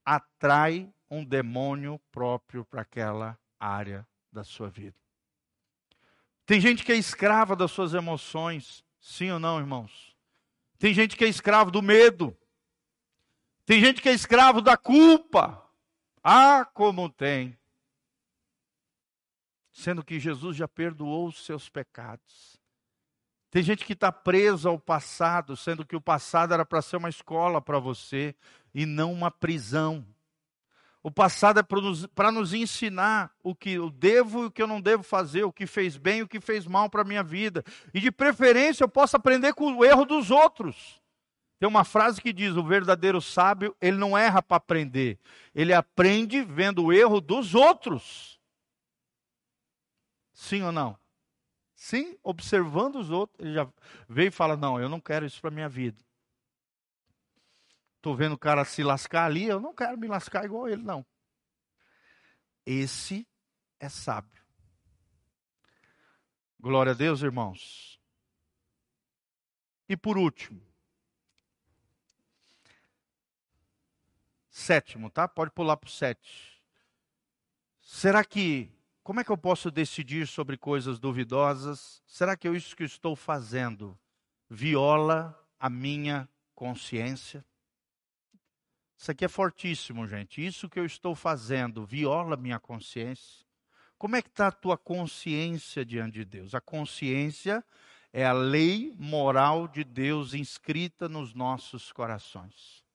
atrai 0.06 0.90
um 1.10 1.24
demônio 1.24 2.00
próprio 2.12 2.64
para 2.64 2.82
aquela 2.82 3.38
área 3.60 4.08
da 4.32 4.44
sua 4.44 4.70
vida. 4.70 5.05
Tem 6.46 6.62
gente 6.62 6.84
que 6.84 6.92
é 6.92 6.96
escrava 6.96 7.56
das 7.56 7.72
suas 7.72 7.94
emoções, 7.94 8.84
sim 9.00 9.32
ou 9.32 9.40
não, 9.40 9.60
irmãos? 9.60 10.16
Tem 10.78 10.94
gente 10.94 11.16
que 11.16 11.26
é 11.26 11.28
escravo 11.28 11.72
do 11.72 11.82
medo. 11.82 12.38
Tem 13.66 13.80
gente 13.80 14.02
que 14.02 14.10
é 14.10 14.14
escravo 14.14 14.62
da 14.62 14.78
culpa. 14.78 15.64
Ah, 16.24 16.66
como 16.66 17.10
tem. 17.10 17.58
Sendo 19.72 20.04
que 20.04 20.20
Jesus 20.20 20.56
já 20.56 20.68
perdoou 20.68 21.28
os 21.28 21.44
seus 21.44 21.68
pecados. 21.68 22.56
Tem 23.50 23.64
gente 23.64 23.86
que 23.86 23.94
está 23.94 24.12
presa 24.12 24.70
ao 24.70 24.78
passado, 24.78 25.56
sendo 25.56 25.86
que 25.86 25.96
o 25.96 26.02
passado 26.02 26.54
era 26.54 26.66
para 26.66 26.82
ser 26.82 26.98
uma 26.98 27.10
escola 27.10 27.62
para 27.62 27.80
você 27.80 28.36
e 28.74 28.86
não 28.86 29.12
uma 29.12 29.32
prisão. 29.32 30.06
O 31.06 31.12
passado 31.12 31.60
é 31.60 31.64
para 32.16 32.32
nos, 32.32 32.52
ensinar 32.52 33.32
o 33.44 33.54
que 33.54 33.74
eu 33.74 33.92
devo 33.92 34.42
e 34.42 34.46
o 34.48 34.52
que 34.52 34.60
eu 34.60 34.66
não 34.66 34.82
devo 34.82 35.04
fazer, 35.04 35.44
o 35.44 35.54
que 35.54 35.68
fez 35.68 35.98
bem 35.98 36.18
e 36.18 36.24
o 36.24 36.28
que 36.28 36.40
fez 36.40 36.66
mal 36.66 36.90
para 36.90 37.04
a 37.04 37.06
minha 37.06 37.22
vida. 37.22 37.64
E 37.94 38.00
de 38.00 38.12
preferência 38.12 38.84
eu 38.84 38.90
posso 38.90 39.16
aprender 39.16 39.54
com 39.54 39.72
o 39.72 39.86
erro 39.86 40.04
dos 40.04 40.32
outros. 40.32 41.00
Tem 41.60 41.70
uma 41.70 41.84
frase 41.84 42.20
que 42.20 42.34
diz: 42.34 42.56
o 42.56 42.64
verdadeiro 42.64 43.22
sábio, 43.22 43.76
ele 43.80 43.98
não 43.98 44.18
erra 44.18 44.42
para 44.42 44.58
aprender, 44.58 45.20
ele 45.54 45.76
aprende 45.76 46.42
vendo 46.42 46.86
o 46.86 46.92
erro 46.92 47.22
dos 47.22 47.54
outros. 47.54 48.40
Sim 50.34 50.64
ou 50.64 50.72
não? 50.72 50.98
Sim, 51.76 52.18
observando 52.24 52.96
os 52.96 53.12
outros, 53.12 53.46
ele 53.46 53.54
já 53.54 53.68
veio 54.10 54.30
e 54.30 54.32
fala: 54.32 54.58
Não, 54.58 54.80
eu 54.80 54.90
não 54.90 55.00
quero 55.00 55.24
isso 55.24 55.40
para 55.40 55.52
minha 55.52 55.70
vida. 55.70 56.04
Estou 58.06 58.16
vendo 58.16 58.34
o 58.34 58.38
cara 58.38 58.64
se 58.64 58.84
lascar 58.84 59.26
ali, 59.26 59.46
eu 59.46 59.60
não 59.60 59.74
quero 59.74 59.98
me 59.98 60.06
lascar 60.06 60.46
igual 60.46 60.70
ele, 60.70 60.84
não. 60.84 61.04
Esse 62.64 63.28
é 63.80 63.90
sábio. 63.90 64.46
Glória 66.60 66.92
a 66.92 66.96
Deus, 66.96 67.24
irmãos. 67.24 68.00
E 69.90 69.98
por 69.98 70.20
último, 70.20 70.62
Sétimo, 74.52 75.10
tá? 75.10 75.28
Pode 75.28 75.50
pular 75.50 75.76
para 75.76 75.88
o 75.88 75.92
sete. 75.92 76.62
Será 77.82 78.24
que, 78.24 78.72
como 79.02 79.20
é 79.20 79.24
que 79.24 79.32
eu 79.32 79.38
posso 79.38 79.72
decidir 79.72 80.28
sobre 80.28 80.58
coisas 80.58 81.00
duvidosas? 81.00 82.04
Será 82.06 82.38
que 82.38 82.48
eu, 82.48 82.56
isso 82.56 82.76
que 82.76 82.84
eu 82.84 82.88
estou 82.88 83.16
fazendo 83.16 84.00
viola 84.48 85.36
a 85.60 85.72
minha 85.72 86.30
consciência? 86.54 87.44
Isso 88.98 89.12
aqui 89.12 89.26
é 89.26 89.28
fortíssimo, 89.28 90.08
gente. 90.08 90.46
Isso 90.46 90.70
que 90.70 90.80
eu 90.80 90.86
estou 90.86 91.16
fazendo 91.16 91.86
viola 91.86 92.38
minha 92.38 92.60
consciência? 92.60 93.46
Como 93.98 94.16
é 94.16 94.22
que 94.22 94.30
está 94.30 94.48
a 94.48 94.52
tua 94.52 94.78
consciência 94.78 95.86
diante 95.86 96.14
de 96.14 96.26
Deus? 96.26 96.56
A 96.56 96.62
consciência 96.62 97.64
é 98.12 98.26
a 98.26 98.34
lei 98.34 98.94
moral 98.98 99.68
de 99.68 99.84
Deus 99.84 100.34
inscrita 100.34 101.10
nos 101.10 101.34
nossos 101.34 101.92
corações 101.92 102.86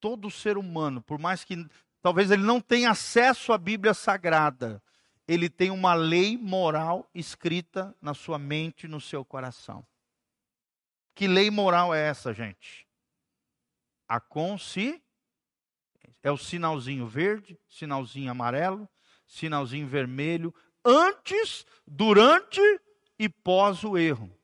todo 0.00 0.30
ser 0.30 0.56
humano, 0.56 1.02
por 1.02 1.18
mais 1.18 1.44
que 1.44 1.66
talvez 2.00 2.30
ele 2.30 2.42
não 2.42 2.60
tenha 2.60 2.90
acesso 2.90 3.52
à 3.52 3.58
Bíblia 3.58 3.94
Sagrada, 3.94 4.82
ele 5.26 5.48
tem 5.48 5.70
uma 5.70 5.94
lei 5.94 6.38
moral 6.38 7.08
escrita 7.14 7.94
na 8.00 8.14
sua 8.14 8.38
mente, 8.38 8.88
no 8.88 9.00
seu 9.00 9.24
coração. 9.24 9.86
Que 11.14 11.26
lei 11.26 11.50
moral 11.50 11.94
é 11.94 12.08
essa, 12.08 12.32
gente? 12.32 12.86
A 14.08 14.20
consciência. 14.20 15.02
É 16.22 16.30
o 16.30 16.36
sinalzinho 16.36 17.06
verde, 17.06 17.58
sinalzinho 17.68 18.30
amarelo, 18.30 18.88
sinalzinho 19.26 19.86
vermelho, 19.86 20.54
antes, 20.84 21.64
durante 21.86 22.60
e 23.18 23.28
pós 23.28 23.84
o 23.84 23.96
erro. 23.96 24.38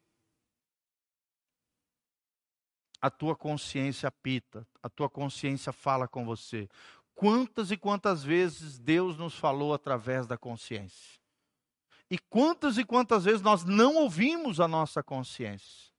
a 3.05 3.11
tua 3.11 3.37
consciência 3.37 4.09
apita, 4.09 4.67
a 4.83 4.89
tua 4.89 5.11
consciência 5.11 5.71
fala 5.75 6.09
com 6.09 6.25
você. 6.25 6.67
Quantas 7.15 7.71
e 7.71 7.77
quantas 7.77 8.25
vezes 8.25 8.79
Deus 8.79 9.19
nos 9.19 9.35
falou 9.35 9.75
através 9.75 10.27
da 10.27 10.39
consciência? 10.39 11.21
E 12.11 12.19
quantas 12.19 12.79
e 12.79 12.85
quantas 12.85 13.27
vezes 13.27 13.43
nós 13.43 13.63
não 13.63 13.97
ouvimos 13.97 14.59
a 14.59 14.67
nossa 14.67 15.03
consciência? 15.03 15.93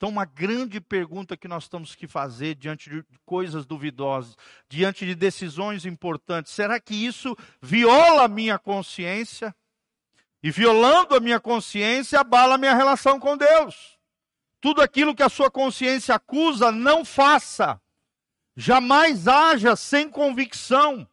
Então, 0.00 0.08
uma 0.08 0.24
grande 0.24 0.80
pergunta 0.80 1.36
que 1.36 1.46
nós 1.46 1.68
temos 1.68 1.94
que 1.94 2.08
fazer 2.08 2.54
diante 2.54 2.88
de 2.88 3.04
coisas 3.26 3.66
duvidosas, 3.66 4.34
diante 4.66 5.04
de 5.04 5.14
decisões 5.14 5.84
importantes: 5.84 6.54
será 6.54 6.80
que 6.80 6.94
isso 6.94 7.36
viola 7.60 8.24
a 8.24 8.28
minha 8.28 8.58
consciência? 8.58 9.54
E 10.42 10.50
violando 10.50 11.14
a 11.14 11.20
minha 11.20 11.38
consciência, 11.38 12.18
abala 12.18 12.54
a 12.54 12.58
minha 12.58 12.74
relação 12.74 13.20
com 13.20 13.36
Deus. 13.36 13.98
Tudo 14.58 14.80
aquilo 14.80 15.14
que 15.14 15.22
a 15.22 15.28
sua 15.28 15.50
consciência 15.50 16.14
acusa, 16.14 16.72
não 16.72 17.04
faça. 17.04 17.78
Jamais 18.56 19.28
haja 19.28 19.76
sem 19.76 20.08
convicção, 20.08 21.06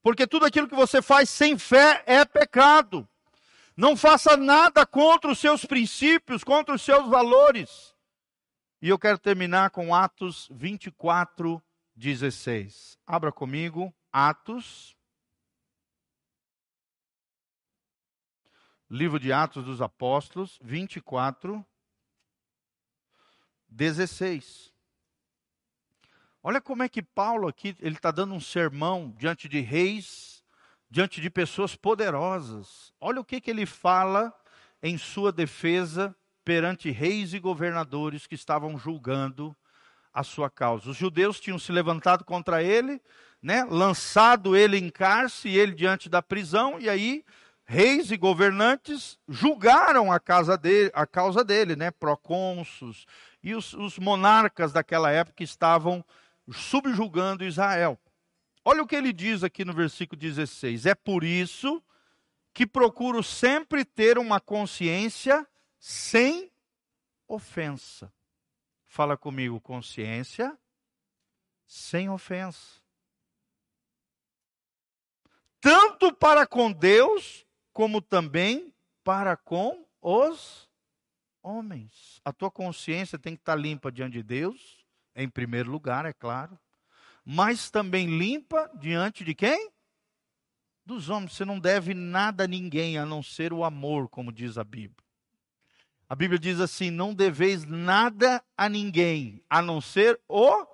porque 0.00 0.28
tudo 0.28 0.46
aquilo 0.46 0.68
que 0.68 0.76
você 0.76 1.02
faz 1.02 1.28
sem 1.28 1.58
fé 1.58 2.04
é 2.06 2.24
pecado. 2.24 3.04
Não 3.76 3.96
faça 3.96 4.36
nada 4.36 4.86
contra 4.86 5.28
os 5.28 5.40
seus 5.40 5.64
princípios, 5.64 6.44
contra 6.44 6.76
os 6.76 6.82
seus 6.82 7.08
valores. 7.08 7.97
E 8.80 8.88
eu 8.88 8.98
quero 8.98 9.18
terminar 9.18 9.70
com 9.70 9.92
Atos 9.92 10.46
24, 10.52 11.60
16. 11.96 12.96
Abra 13.04 13.32
comigo, 13.32 13.92
Atos. 14.12 14.96
Livro 18.88 19.18
de 19.18 19.32
Atos 19.32 19.64
dos 19.64 19.82
Apóstolos, 19.82 20.60
24, 20.62 21.66
16. 23.68 24.72
Olha 26.40 26.60
como 26.60 26.84
é 26.84 26.88
que 26.88 27.02
Paulo 27.02 27.48
aqui, 27.48 27.76
ele 27.80 27.96
está 27.96 28.12
dando 28.12 28.32
um 28.32 28.40
sermão 28.40 29.10
diante 29.18 29.48
de 29.48 29.58
reis, 29.58 30.44
diante 30.88 31.20
de 31.20 31.28
pessoas 31.28 31.74
poderosas. 31.74 32.94
Olha 33.00 33.20
o 33.20 33.24
que, 33.24 33.40
que 33.40 33.50
ele 33.50 33.66
fala 33.66 34.32
em 34.80 34.96
sua 34.96 35.32
defesa 35.32 36.16
perante 36.48 36.90
reis 36.90 37.34
e 37.34 37.38
governadores 37.38 38.26
que 38.26 38.34
estavam 38.34 38.78
julgando 38.78 39.54
a 40.14 40.22
sua 40.22 40.48
causa. 40.48 40.88
Os 40.88 40.96
judeus 40.96 41.38
tinham 41.38 41.58
se 41.58 41.70
levantado 41.70 42.24
contra 42.24 42.62
ele, 42.62 43.02
né, 43.42 43.66
lançado 43.68 44.56
ele 44.56 44.78
em 44.78 44.88
cárcere, 44.88 45.58
ele 45.58 45.74
diante 45.74 46.08
da 46.08 46.22
prisão, 46.22 46.80
e 46.80 46.88
aí 46.88 47.22
reis 47.66 48.10
e 48.10 48.16
governantes 48.16 49.18
julgaram 49.28 50.10
a, 50.10 50.18
casa 50.18 50.56
dele, 50.56 50.90
a 50.94 51.06
causa 51.06 51.44
dele, 51.44 51.76
né? 51.76 51.90
Procônsulos 51.90 53.04
e 53.42 53.54
os, 53.54 53.74
os 53.74 53.98
monarcas 53.98 54.72
daquela 54.72 55.10
época 55.10 55.42
estavam 55.42 56.02
subjugando 56.50 57.44
Israel. 57.44 57.98
Olha 58.64 58.82
o 58.82 58.86
que 58.86 58.96
ele 58.96 59.12
diz 59.12 59.44
aqui 59.44 59.66
no 59.66 59.74
versículo 59.74 60.18
16: 60.18 60.86
É 60.86 60.94
por 60.94 61.24
isso 61.24 61.82
que 62.54 62.66
procuro 62.66 63.22
sempre 63.22 63.84
ter 63.84 64.16
uma 64.16 64.40
consciência 64.40 65.46
sem 65.78 66.50
ofensa. 67.26 68.12
Fala 68.86 69.16
comigo, 69.16 69.60
consciência 69.60 70.58
sem 71.66 72.08
ofensa. 72.08 72.80
Tanto 75.60 76.12
para 76.14 76.46
com 76.46 76.72
Deus, 76.72 77.46
como 77.72 78.00
também 78.00 78.72
para 79.04 79.36
com 79.36 79.86
os 80.00 80.68
homens. 81.42 82.20
A 82.24 82.32
tua 82.32 82.50
consciência 82.50 83.18
tem 83.18 83.34
que 83.34 83.42
estar 83.42 83.56
limpa 83.56 83.90
diante 83.92 84.14
de 84.14 84.22
Deus, 84.22 84.84
em 85.14 85.28
primeiro 85.28 85.70
lugar, 85.70 86.06
é 86.06 86.12
claro, 86.12 86.58
mas 87.24 87.70
também 87.70 88.06
limpa 88.18 88.70
diante 88.74 89.24
de 89.24 89.34
quem? 89.34 89.70
Dos 90.86 91.10
homens. 91.10 91.32
Você 91.34 91.44
não 91.44 91.58
deve 91.58 91.92
nada 91.92 92.44
a 92.44 92.48
ninguém 92.48 92.96
a 92.96 93.04
não 93.04 93.22
ser 93.22 93.52
o 93.52 93.64
amor, 93.64 94.08
como 94.08 94.32
diz 94.32 94.56
a 94.56 94.64
Bíblia. 94.64 95.07
A 96.08 96.14
Bíblia 96.14 96.38
diz 96.38 96.58
assim: 96.60 96.90
não 96.90 97.12
deveis 97.12 97.64
nada 97.64 98.42
a 98.56 98.68
ninguém 98.68 99.44
a 99.48 99.60
não 99.60 99.80
ser 99.80 100.18
o 100.28 100.66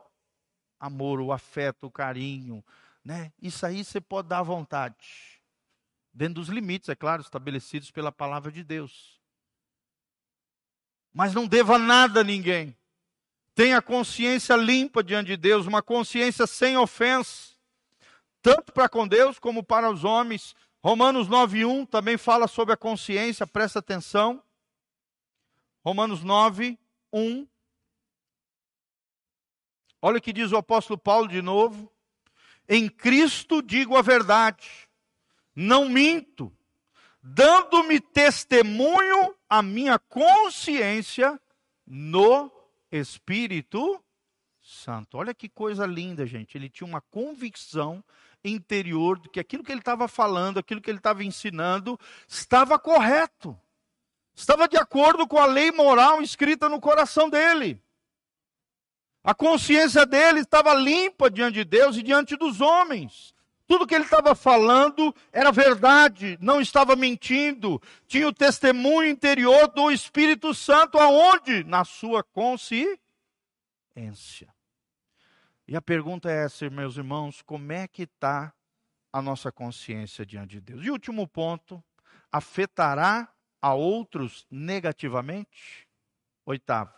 amor, 0.78 1.20
o 1.20 1.32
afeto, 1.32 1.86
o 1.86 1.90
carinho, 1.90 2.64
né? 3.04 3.32
Isso 3.40 3.66
aí 3.66 3.82
você 3.84 4.00
pode 4.00 4.28
dar 4.28 4.40
à 4.40 4.42
vontade, 4.42 5.42
dentro 6.12 6.34
dos 6.34 6.48
limites, 6.48 6.88
é 6.88 6.94
claro, 6.94 7.22
estabelecidos 7.22 7.90
pela 7.90 8.12
palavra 8.12 8.52
de 8.52 8.62
Deus. 8.62 9.20
Mas 11.12 11.32
não 11.32 11.46
deva 11.46 11.78
nada 11.78 12.20
a 12.20 12.24
ninguém. 12.24 12.76
Tenha 13.54 13.80
consciência 13.80 14.56
limpa 14.56 15.02
diante 15.02 15.28
de 15.28 15.36
Deus, 15.36 15.66
uma 15.66 15.80
consciência 15.80 16.46
sem 16.46 16.76
ofensa, 16.76 17.54
tanto 18.42 18.72
para 18.72 18.88
com 18.88 19.06
Deus 19.06 19.38
como 19.38 19.62
para 19.62 19.90
os 19.90 20.04
homens. 20.04 20.54
Romanos 20.82 21.28
9:1 21.28 21.86
também 21.86 22.18
fala 22.18 22.46
sobre 22.46 22.74
a 22.74 22.76
consciência, 22.76 23.46
presta 23.46 23.78
atenção. 23.78 24.42
Romanos 25.84 26.24
9, 26.24 26.78
1. 27.12 27.46
Olha 30.00 30.16
o 30.16 30.20
que 30.20 30.32
diz 30.32 30.50
o 30.50 30.56
apóstolo 30.56 30.98
Paulo 30.98 31.28
de 31.28 31.42
novo. 31.42 31.92
Em 32.66 32.88
Cristo 32.88 33.60
digo 33.60 33.94
a 33.94 34.00
verdade, 34.00 34.88
não 35.54 35.86
minto, 35.86 36.50
dando-me 37.22 38.00
testemunho 38.00 39.34
a 39.46 39.60
minha 39.62 39.98
consciência 39.98 41.38
no 41.86 42.50
Espírito 42.90 44.02
Santo. 44.62 45.18
Olha 45.18 45.34
que 45.34 45.50
coisa 45.50 45.84
linda, 45.84 46.24
gente. 46.26 46.56
Ele 46.56 46.70
tinha 46.70 46.88
uma 46.88 47.02
convicção 47.02 48.02
interior 48.42 49.18
de 49.18 49.28
que 49.28 49.38
aquilo 49.38 49.62
que 49.62 49.70
ele 49.70 49.80
estava 49.80 50.08
falando, 50.08 50.58
aquilo 50.58 50.80
que 50.80 50.90
ele 50.90 50.98
estava 50.98 51.22
ensinando, 51.22 52.00
estava 52.26 52.78
correto. 52.78 53.58
Estava 54.34 54.66
de 54.68 54.76
acordo 54.76 55.26
com 55.26 55.38
a 55.38 55.46
lei 55.46 55.70
moral 55.70 56.20
escrita 56.20 56.68
no 56.68 56.80
coração 56.80 57.30
dele. 57.30 57.80
A 59.22 59.34
consciência 59.34 60.04
dele 60.04 60.40
estava 60.40 60.74
limpa 60.74 61.30
diante 61.30 61.54
de 61.54 61.64
Deus 61.64 61.96
e 61.96 62.02
diante 62.02 62.36
dos 62.36 62.60
homens. 62.60 63.34
Tudo 63.66 63.86
que 63.86 63.94
ele 63.94 64.04
estava 64.04 64.34
falando 64.34 65.14
era 65.32 65.50
verdade, 65.50 66.36
não 66.40 66.60
estava 66.60 66.94
mentindo. 66.94 67.80
Tinha 68.06 68.28
o 68.28 68.32
testemunho 68.32 69.08
interior 69.08 69.68
do 69.68 69.90
Espírito 69.90 70.52
Santo 70.52 70.98
aonde? 70.98 71.64
Na 71.64 71.84
sua 71.84 72.22
consciência. 72.22 72.98
E 75.66 75.74
a 75.74 75.80
pergunta 75.80 76.30
é 76.30 76.44
essa, 76.44 76.68
meus 76.68 76.98
irmãos, 76.98 77.40
como 77.40 77.72
é 77.72 77.88
que 77.88 78.02
está 78.02 78.52
a 79.10 79.22
nossa 79.22 79.50
consciência 79.50 80.26
diante 80.26 80.50
de 80.50 80.60
Deus? 80.60 80.84
E 80.84 80.90
último 80.90 81.26
ponto, 81.26 81.82
afetará 82.30 83.33
a 83.64 83.72
outros 83.72 84.46
negativamente? 84.50 85.88
Oitavo, 86.44 86.92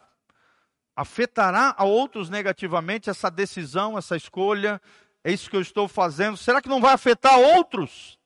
afetará 0.97 1.73
a 1.79 1.85
outros 1.85 2.29
negativamente 2.29 3.09
essa 3.09 3.31
decisão, 3.31 3.97
essa 3.97 4.17
escolha? 4.17 4.83
É 5.23 5.31
isso 5.31 5.49
que 5.49 5.55
eu 5.55 5.61
estou 5.61 5.87
fazendo. 5.87 6.37
Será 6.37 6.61
que 6.61 6.69
não 6.69 6.81
vai 6.81 6.93
afetar 6.93 7.39
outros? 7.39 8.19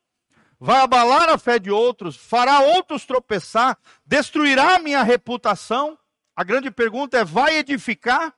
Vai 0.58 0.80
abalar 0.80 1.28
a 1.28 1.36
fé 1.36 1.58
de 1.58 1.70
outros? 1.70 2.16
Fará 2.16 2.60
outros 2.60 3.04
tropeçar? 3.04 3.76
Destruirá 4.06 4.76
a 4.76 4.78
minha 4.78 5.02
reputação? 5.02 5.98
A 6.34 6.42
grande 6.42 6.70
pergunta 6.70 7.18
é: 7.18 7.24
vai 7.24 7.58
edificar? 7.58 8.34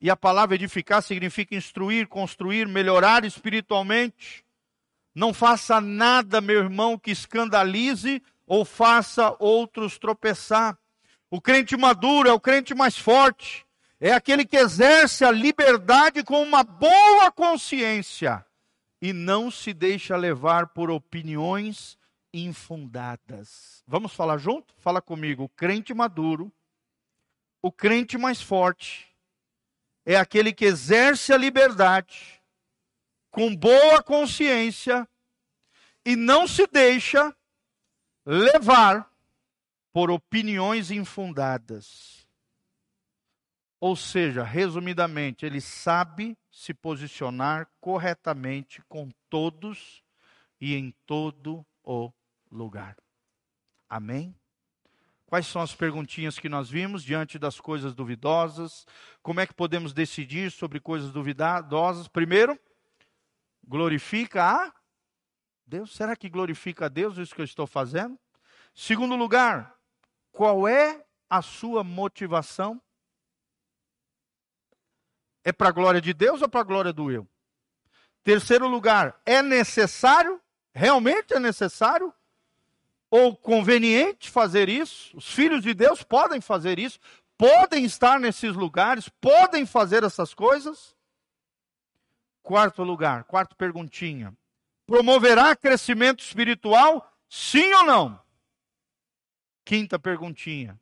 E 0.00 0.10
a 0.10 0.16
palavra 0.16 0.56
edificar 0.56 1.00
significa 1.00 1.54
instruir, 1.54 2.08
construir, 2.08 2.66
melhorar 2.66 3.24
espiritualmente. 3.24 4.44
Não 5.14 5.32
faça 5.32 5.80
nada, 5.80 6.40
meu 6.40 6.58
irmão, 6.58 6.98
que 6.98 7.12
escandalize 7.12 8.20
ou 8.46 8.64
faça 8.64 9.34
outros 9.38 9.98
tropeçar. 9.98 10.78
O 11.30 11.40
crente 11.40 11.76
maduro 11.76 12.28
é 12.28 12.32
o 12.32 12.40
crente 12.40 12.74
mais 12.74 12.96
forte, 12.96 13.66
é 13.98 14.12
aquele 14.12 14.44
que 14.44 14.56
exerce 14.56 15.24
a 15.24 15.30
liberdade 15.30 16.22
com 16.24 16.42
uma 16.42 16.62
boa 16.62 17.30
consciência 17.30 18.44
e 19.00 19.12
não 19.12 19.50
se 19.50 19.72
deixa 19.72 20.16
levar 20.16 20.68
por 20.68 20.90
opiniões 20.90 21.96
infundadas. 22.34 23.82
Vamos 23.86 24.12
falar 24.12 24.38
junto? 24.38 24.74
Fala 24.78 25.00
comigo. 25.00 25.44
O 25.44 25.48
crente 25.48 25.94
maduro, 25.94 26.52
o 27.62 27.70
crente 27.70 28.18
mais 28.18 28.40
forte, 28.40 29.08
é 30.04 30.16
aquele 30.16 30.52
que 30.52 30.64
exerce 30.64 31.32
a 31.32 31.36
liberdade 31.36 32.42
com 33.30 33.54
boa 33.54 34.02
consciência 34.02 35.08
e 36.04 36.16
não 36.16 36.46
se 36.46 36.66
deixa 36.66 37.34
levar 38.24 39.10
por 39.92 40.10
opiniões 40.10 40.90
infundadas. 40.90 42.26
Ou 43.80 43.96
seja, 43.96 44.44
resumidamente, 44.44 45.44
ele 45.44 45.60
sabe 45.60 46.38
se 46.50 46.72
posicionar 46.72 47.68
corretamente 47.80 48.80
com 48.88 49.10
todos 49.28 50.02
e 50.60 50.74
em 50.74 50.94
todo 51.04 51.66
o 51.82 52.12
lugar. 52.50 52.96
Amém? 53.88 54.34
Quais 55.26 55.46
são 55.46 55.62
as 55.62 55.74
perguntinhas 55.74 56.38
que 56.38 56.48
nós 56.48 56.70
vimos 56.70 57.02
diante 57.02 57.38
das 57.38 57.58
coisas 57.58 57.94
duvidosas? 57.94 58.86
Como 59.22 59.40
é 59.40 59.46
que 59.46 59.54
podemos 59.54 59.92
decidir 59.92 60.52
sobre 60.52 60.78
coisas 60.78 61.10
duvidosas? 61.10 62.06
Primeiro, 62.06 62.58
glorifica 63.66 64.44
a 64.44 64.72
Deus? 65.72 65.94
Será 65.94 66.14
que 66.14 66.28
glorifica 66.28 66.84
a 66.84 66.88
Deus 66.88 67.16
isso 67.16 67.34
que 67.34 67.40
eu 67.40 67.46
estou 67.46 67.66
fazendo? 67.66 68.18
Segundo 68.74 69.16
lugar, 69.16 69.74
qual 70.30 70.68
é 70.68 71.02
a 71.30 71.40
sua 71.40 71.82
motivação? 71.82 72.80
É 75.42 75.50
para 75.50 75.70
a 75.70 75.72
glória 75.72 76.00
de 76.00 76.12
Deus 76.12 76.42
ou 76.42 76.48
para 76.48 76.60
a 76.60 76.64
glória 76.64 76.92
do 76.92 77.10
eu? 77.10 77.26
Terceiro 78.22 78.68
lugar, 78.68 79.18
é 79.24 79.40
necessário? 79.40 80.38
Realmente 80.74 81.32
é 81.32 81.40
necessário? 81.40 82.12
Ou 83.10 83.34
conveniente 83.34 84.30
fazer 84.30 84.68
isso? 84.68 85.16
Os 85.16 85.26
filhos 85.26 85.62
de 85.62 85.72
Deus 85.72 86.02
podem 86.02 86.40
fazer 86.40 86.78
isso? 86.78 86.98
Podem 87.38 87.84
estar 87.84 88.20
nesses 88.20 88.54
lugares? 88.54 89.08
Podem 89.08 89.64
fazer 89.64 90.04
essas 90.04 90.34
coisas? 90.34 90.94
Quarto 92.42 92.82
lugar, 92.82 93.24
quarta 93.24 93.54
perguntinha. 93.54 94.36
Promoverá 94.86 95.54
crescimento 95.56 96.20
espiritual? 96.20 97.10
Sim 97.28 97.72
ou 97.74 97.84
não? 97.84 98.20
Quinta 99.64 99.98
perguntinha. 99.98 100.78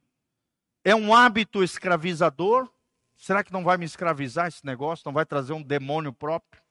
É 0.85 0.95
um 0.95 1.15
hábito 1.15 1.63
escravizador? 1.63 2.69
Será 3.17 3.45
que 3.45 3.53
não 3.53 3.63
vai 3.63 3.77
me 3.77 3.85
escravizar 3.85 4.49
esse 4.49 4.65
negócio? 4.65 5.03
Não 5.05 5.13
vai 5.13 5.27
trazer 5.27 5.53
um 5.53 5.63
demônio 5.63 6.13
próprio? 6.13 6.63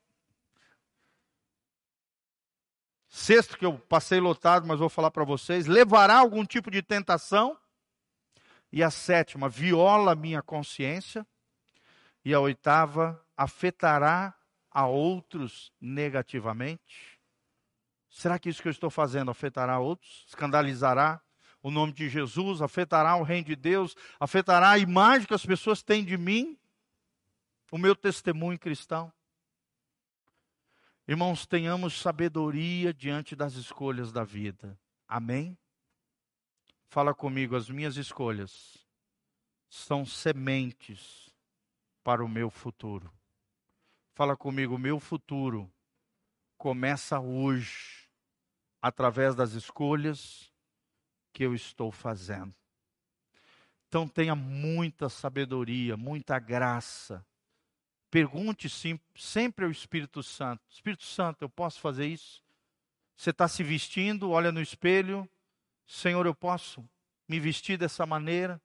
Sexto, 3.08 3.58
que 3.58 3.66
eu 3.66 3.78
passei 3.78 4.20
lotado, 4.20 4.68
mas 4.68 4.80
vou 4.80 4.90
falar 4.90 5.12
para 5.12 5.24
vocês: 5.24 5.68
levará 5.68 6.18
algum 6.18 6.46
tipo 6.46 6.72
de 6.72 6.82
tentação? 6.82 7.58
E 8.72 8.84
a 8.84 8.92
sétima, 8.92 9.50
viola 9.50 10.16
minha 10.16 10.42
consciência? 10.42 11.26
E 12.24 12.34
a 12.34 12.40
oitava, 12.40 13.24
afetará 13.36 14.36
a 14.70 14.86
outros 14.86 15.72
negativamente? 15.82 17.19
Será 18.10 18.40
que 18.40 18.50
isso 18.50 18.62
que 18.62 18.68
eu 18.68 18.72
estou 18.72 18.90
fazendo 18.90 19.30
afetará 19.30 19.80
outros? 19.80 20.26
Escandalizará 20.28 21.22
o 21.62 21.70
nome 21.70 21.94
de 21.94 22.10
Jesus? 22.10 22.62
Afetará 22.62 23.16
o 23.16 23.24
reino 23.24 23.48
de 23.48 23.56
Deus? 23.56 23.96
Afetará 24.20 24.72
a 24.72 24.78
imagem 24.78 25.28
que 25.28 25.34
as 25.34 25.46
pessoas 25.46 25.84
têm 25.84 26.04
de 26.04 26.18
mim? 26.18 26.58
O 27.72 27.78
meu 27.78 27.96
testemunho 27.96 28.58
cristão? 28.58 29.14
Irmãos, 31.08 31.46
tenhamos 31.46 32.00
sabedoria 32.00 32.94
diante 32.94 33.36
das 33.36 33.54
escolhas 33.54 34.12
da 34.12 34.24
vida. 34.24 34.80
Amém? 35.08 35.58
Fala 36.88 37.14
comigo, 37.14 37.56
as 37.56 37.70
minhas 37.70 37.98
escolhas 37.98 38.78
são 39.70 40.06
sementes 40.06 41.30
para 42.04 42.24
o 42.24 42.30
meu 42.30 42.50
futuro. 42.50 43.12
Fala 44.14 44.36
comigo, 44.36 44.78
meu 44.78 45.00
futuro 45.00 45.72
começa 46.58 47.20
hoje, 47.20 47.99
através 48.82 49.36
das 49.36 49.54
escolhas 49.54 50.52
que 51.34 51.44
eu 51.44 51.54
estou 51.54 51.92
fazendo. 51.92 52.54
Então 53.88 54.08
tenha 54.08 54.36
muita 54.36 55.10
sabedoria, 55.10 55.98
muita 55.98 56.38
graça. 56.38 57.26
Pergunte 58.12 58.70
sim, 58.70 59.00
sempre 59.16 59.66
ao 59.66 59.72
Espírito 59.72 60.22
Santo: 60.22 60.62
Espírito 60.70 61.04
Santo, 61.04 61.44
eu 61.44 61.50
posso 61.50 61.80
fazer 61.80 62.08
isso? 62.08 62.44
Você 63.16 63.32
está 63.32 63.48
se 63.48 63.64
vestindo, 63.64 64.30
olha 64.30 64.52
no 64.52 64.62
espelho, 64.62 65.30
Senhor, 65.86 66.26
eu 66.26 66.34
posso 66.34 66.88
me 67.28 67.40
vestir 67.40 67.78
dessa 67.78 68.06
maneira? 68.06 68.62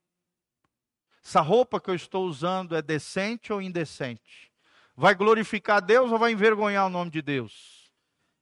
Essa 1.24 1.40
roupa 1.40 1.80
que 1.80 1.90
eu 1.90 1.94
estou 1.94 2.26
usando 2.26 2.76
é 2.76 2.82
decente 2.82 3.52
ou 3.52 3.60
indecente? 3.60 4.52
Vai 4.94 5.14
glorificar 5.14 5.82
Deus 5.82 6.12
ou 6.12 6.18
vai 6.18 6.32
envergonhar 6.32 6.86
o 6.86 6.90
nome 6.90 7.10
de 7.10 7.22
Deus? 7.22 7.83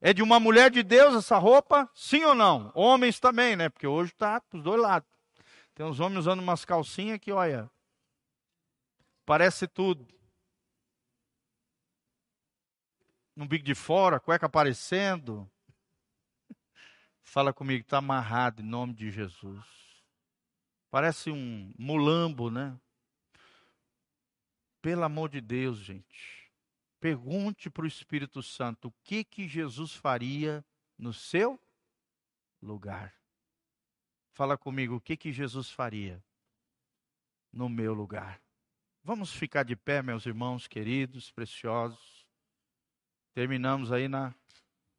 É 0.05 0.13
de 0.13 0.21
uma 0.21 0.41
mulher 0.41 0.69
de 0.69 0.83
Deus 0.83 1.15
essa 1.15 1.39
roupa? 1.39 1.89
Sim 1.95 2.25
ou 2.25 2.35
não? 2.35 2.73
Homens 2.75 3.21
também, 3.21 3.55
né? 3.55 3.69
Porque 3.69 3.87
hoje 3.87 4.11
está 4.11 4.41
para 4.41 4.57
os 4.57 4.65
dois 4.65 4.83
lados. 4.83 5.09
Tem 5.77 5.87
uns 5.87 6.01
homens 6.01 6.19
usando 6.19 6.41
umas 6.41 6.65
calcinhas 6.65 7.21
que, 7.21 7.31
olha, 7.31 7.71
parece 9.25 9.69
tudo. 9.69 10.05
Um 13.37 13.47
bico 13.47 13.65
de 13.65 13.77
fora, 13.77 14.19
cueca 14.19 14.47
aparecendo. 14.47 15.49
Fala 17.23 17.53
comigo, 17.53 17.83
está 17.83 17.99
amarrado 17.99 18.61
em 18.61 18.67
nome 18.67 18.95
de 18.95 19.09
Jesus. 19.09 19.65
Parece 20.91 21.31
um 21.31 21.73
mulambo, 21.79 22.51
né? 22.51 22.77
Pelo 24.83 25.05
amor 25.05 25.29
de 25.29 25.41
Deus, 25.41 25.79
gente. 25.79 26.42
Pergunte 27.03 27.69
para 27.69 27.83
o 27.83 27.89
Espírito 27.89 28.41
Santo 28.45 28.87
o 28.87 28.95
que 29.03 29.25
que 29.25 29.49
Jesus 29.49 29.93
faria 29.93 30.65
no 30.97 31.13
seu 31.13 31.59
lugar. 32.63 33.13
Fala 34.31 34.57
comigo, 34.57 34.95
o 34.95 35.01
que 35.01 35.17
que 35.17 35.33
Jesus 35.33 35.69
faria 35.69 36.25
no 37.53 37.69
meu 37.69 37.93
lugar? 37.93 38.41
Vamos 39.03 39.33
ficar 39.33 39.65
de 39.65 39.75
pé, 39.75 40.01
meus 40.01 40.27
irmãos 40.27 40.69
queridos, 40.69 41.29
preciosos. 41.33 42.25
Terminamos 43.35 43.91
aí 43.91 44.07
na 44.07 44.33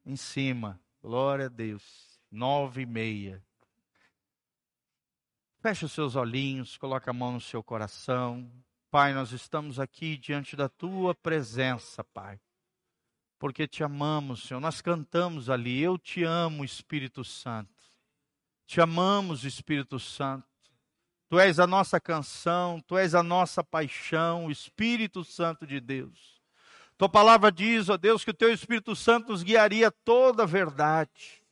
em 0.06 0.18
cima. 0.18 0.78
Glória 1.01 1.45
a 1.45 1.49
Deus. 1.49 2.20
Nove 2.30 2.82
e 2.82 2.86
meia. 2.86 3.41
Feche 5.62 5.86
os 5.86 5.93
seus 5.93 6.18
olhinhos, 6.18 6.76
coloque 6.76 7.10
a 7.10 7.14
mão 7.14 7.32
no 7.32 7.39
seu 7.39 7.64
coração. 7.64 8.51
Pai, 8.94 9.12
nós 9.12 9.32
estamos 9.32 9.80
aqui 9.80 10.16
diante 10.18 10.56
da 10.56 10.70
tua 10.70 11.16
presença, 11.16 12.04
Pai. 12.04 12.39
Porque 13.39 13.68
te 13.68 13.84
amamos, 13.84 14.44
Senhor. 14.44 14.60
Nós 14.60 14.82
cantamos 14.82 15.50
ali, 15.50 15.82
eu 15.82 15.98
te 15.98 16.24
amo, 16.24 16.64
Espírito 16.64 17.24
Santo. 17.24 17.74
Te 18.68 18.80
amamos, 18.80 19.46
Espírito 19.46 20.00
Santo. 20.00 20.46
Tu 21.28 21.39
és 21.39 21.60
a 21.60 21.66
nossa 21.66 22.00
canção, 22.00 22.80
tu 22.82 22.96
és 22.96 23.16
a 23.16 23.24
nossa 23.24 23.64
paixão, 23.64 24.52
Espírito 24.52 25.24
Santo 25.24 25.66
de 25.66 25.80
Deus. 25.80 26.39
Tua 26.96 27.10
palavra 27.10 27.52
diz, 27.52 27.89
ó 27.89 27.98
Deus, 27.98 28.24
que 28.24 28.30
o 28.30 28.36
teu 28.36 28.54
Espírito 28.54 28.96
Santo 28.96 29.32
nos 29.32 29.41
guiaria 29.41 29.89
toda 29.89 30.44
a 30.44 30.46
verdade. 30.46 31.43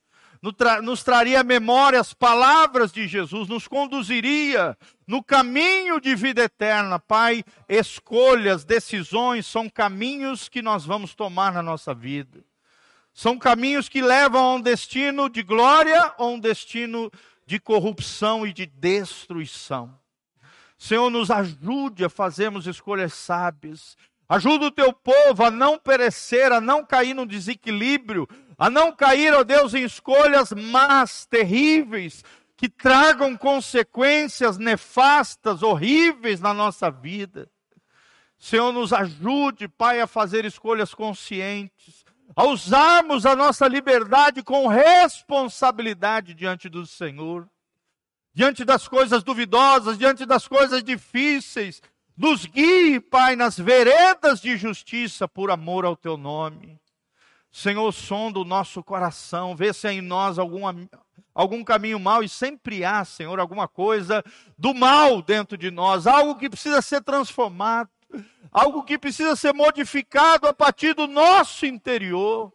Nos, 0.42 0.54
tra 0.56 0.82
nos 0.82 1.04
traria 1.04 1.44
memória 1.44 2.00
as 2.00 2.14
palavras 2.14 2.92
de 2.92 3.08
Jesus, 3.08 3.48
nos 3.48 3.68
conduziria 3.68 4.76
no 5.06 5.24
caminho 5.24 6.02
de 6.02 6.16
vida 6.16 6.42
eterna. 6.42 6.98
Pai, 6.98 7.44
escolhas, 7.70 8.64
decisões 8.64 9.46
são 9.46 9.70
caminhos 9.70 10.50
que 10.50 10.62
nós 10.62 10.84
vamos 10.84 11.14
tomar 11.14 11.54
na 11.54 11.62
nossa 11.62 11.94
vida. 11.94 12.44
São 13.14 13.38
caminhos 13.38 13.88
que 13.88 14.02
levam 14.02 14.44
a 14.44 14.56
um 14.56 14.62
destino 14.62 15.30
de 15.30 15.44
glória 15.44 16.14
ou 16.18 16.36
um 16.36 16.40
destino 16.40 17.12
de 17.46 17.60
corrupção 17.60 18.48
e 18.48 18.54
de 18.54 18.66
destruição. 18.66 19.94
Senhor, 20.78 21.12
nos 21.12 21.30
ajude 21.30 22.04
a 22.04 22.10
fazermos 22.10 22.66
escolhas 22.66 23.14
sábias. 23.14 23.96
Ajuda 24.28 24.68
o 24.68 24.72
teu 24.72 24.94
povo 24.94 25.44
a 25.44 25.52
não 25.52 25.78
perecer, 25.78 26.52
a 26.52 26.62
não 26.62 26.86
cair 26.86 27.14
no 27.14 27.26
desequilíbrio, 27.26 28.28
a 28.62 28.70
não 28.70 28.92
cair, 28.92 29.34
ó 29.34 29.44
Deus, 29.44 29.74
em 29.74 29.84
escolhas 29.84 30.52
más, 30.52 31.26
terríveis, 31.26 32.24
que 32.56 32.70
tragam 32.70 33.36
consequências 33.36 34.60
nefastas, 34.60 35.64
horríveis 35.64 36.40
na 36.40 36.54
nossa 36.54 36.92
vida. 36.92 37.50
Senhor, 38.38 38.72
nos 38.72 38.94
ajude, 38.94 39.68
Pai, 39.68 40.00
a 40.00 40.06
fazer 40.06 40.46
escolhas 40.46 40.94
conscientes, 40.94 42.06
a 42.36 42.46
usarmos 42.46 43.26
a 43.26 43.36
nossa 43.36 43.68
liberdade 43.68 44.44
com 44.44 44.68
responsabilidade 44.68 46.36
diante 46.36 46.70
do 46.70 46.86
Senhor, 46.86 47.50
diante 48.32 48.64
das 48.64 48.88
coisas 48.88 49.24
duvidosas, 49.24 49.98
diante 49.98 50.24
das 50.24 50.48
coisas 50.48 50.84
difíceis. 50.84 51.82
Nos 52.16 52.46
guie, 52.46 53.00
Pai, 53.00 53.36
nas 53.36 53.58
veredas 53.58 54.40
de 54.40 54.56
justiça 54.56 55.28
por 55.28 55.50
amor 55.50 55.84
ao 55.84 55.96
teu 55.96 56.16
nome. 56.16 56.80
Senhor, 57.52 57.92
sonda 57.92 58.40
o 58.40 58.46
nosso 58.46 58.84
coração, 58.84 59.56
vê 59.56 59.74
se 59.74 59.88
há 59.88 59.94
em 59.94 60.02
nós 60.02 60.40
algum, 60.40 60.62
algum 61.34 61.64
caminho 61.64 62.00
mal, 62.00 62.24
e 62.24 62.30
sempre 62.30 62.86
há, 62.86 63.04
Senhor, 63.04 63.40
alguma 63.40 63.68
coisa 63.68 64.24
do 64.58 64.74
mal 64.74 65.22
dentro 65.22 65.58
de 65.58 65.70
nós, 65.70 66.08
algo 66.08 66.36
que 66.36 66.50
precisa 66.50 66.82
ser 66.82 67.02
transformado 67.02 67.90
algo 68.52 68.84
que 68.84 68.98
precisa 68.98 69.36
ser 69.36 69.54
modificado 69.54 70.48
a 70.48 70.54
partir 70.54 70.94
do 70.94 71.08
nosso 71.08 71.66
interior. 71.66 72.52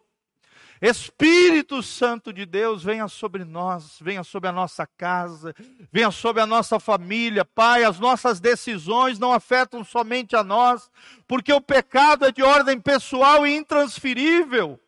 Espírito 0.79 1.81
Santo 1.81 2.31
de 2.31 2.45
Deus, 2.45 2.83
venha 2.83 3.07
sobre 3.07 3.43
nós, 3.43 3.97
venha 3.99 4.23
sobre 4.23 4.47
a 4.47 4.51
nossa 4.51 4.85
casa, 4.85 5.55
venha 5.91 6.11
sobre 6.11 6.39
a 6.39 6.45
nossa 6.45 6.79
família. 6.79 7.43
Pai, 7.43 7.83
as 7.83 7.99
nossas 7.99 8.39
decisões 8.39 9.17
não 9.17 9.33
afetam 9.33 9.83
somente 9.83 10.35
a 10.35 10.43
nós, 10.43 10.91
porque 11.27 11.51
o 11.51 11.59
pecado 11.59 12.25
é 12.25 12.31
de 12.31 12.43
ordem 12.43 12.79
pessoal 12.79 13.47
e 13.47 13.55
intransferível. 13.55 14.79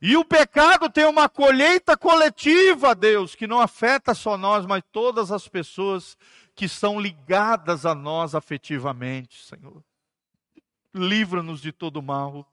E 0.00 0.16
o 0.16 0.24
pecado 0.24 0.90
tem 0.90 1.06
uma 1.06 1.28
colheita 1.28 1.96
coletiva, 1.96 2.94
Deus, 2.94 3.34
que 3.34 3.46
não 3.46 3.60
afeta 3.60 4.14
só 4.14 4.36
nós, 4.36 4.66
mas 4.66 4.82
todas 4.92 5.32
as 5.32 5.48
pessoas 5.48 6.16
que 6.54 6.68
são 6.68 7.00
ligadas 7.00 7.86
a 7.86 7.94
nós 7.94 8.34
afetivamente, 8.34 9.42
Senhor. 9.44 9.82
Livra-nos 10.94 11.60
de 11.60 11.72
todo 11.72 12.02
mal, 12.02 12.50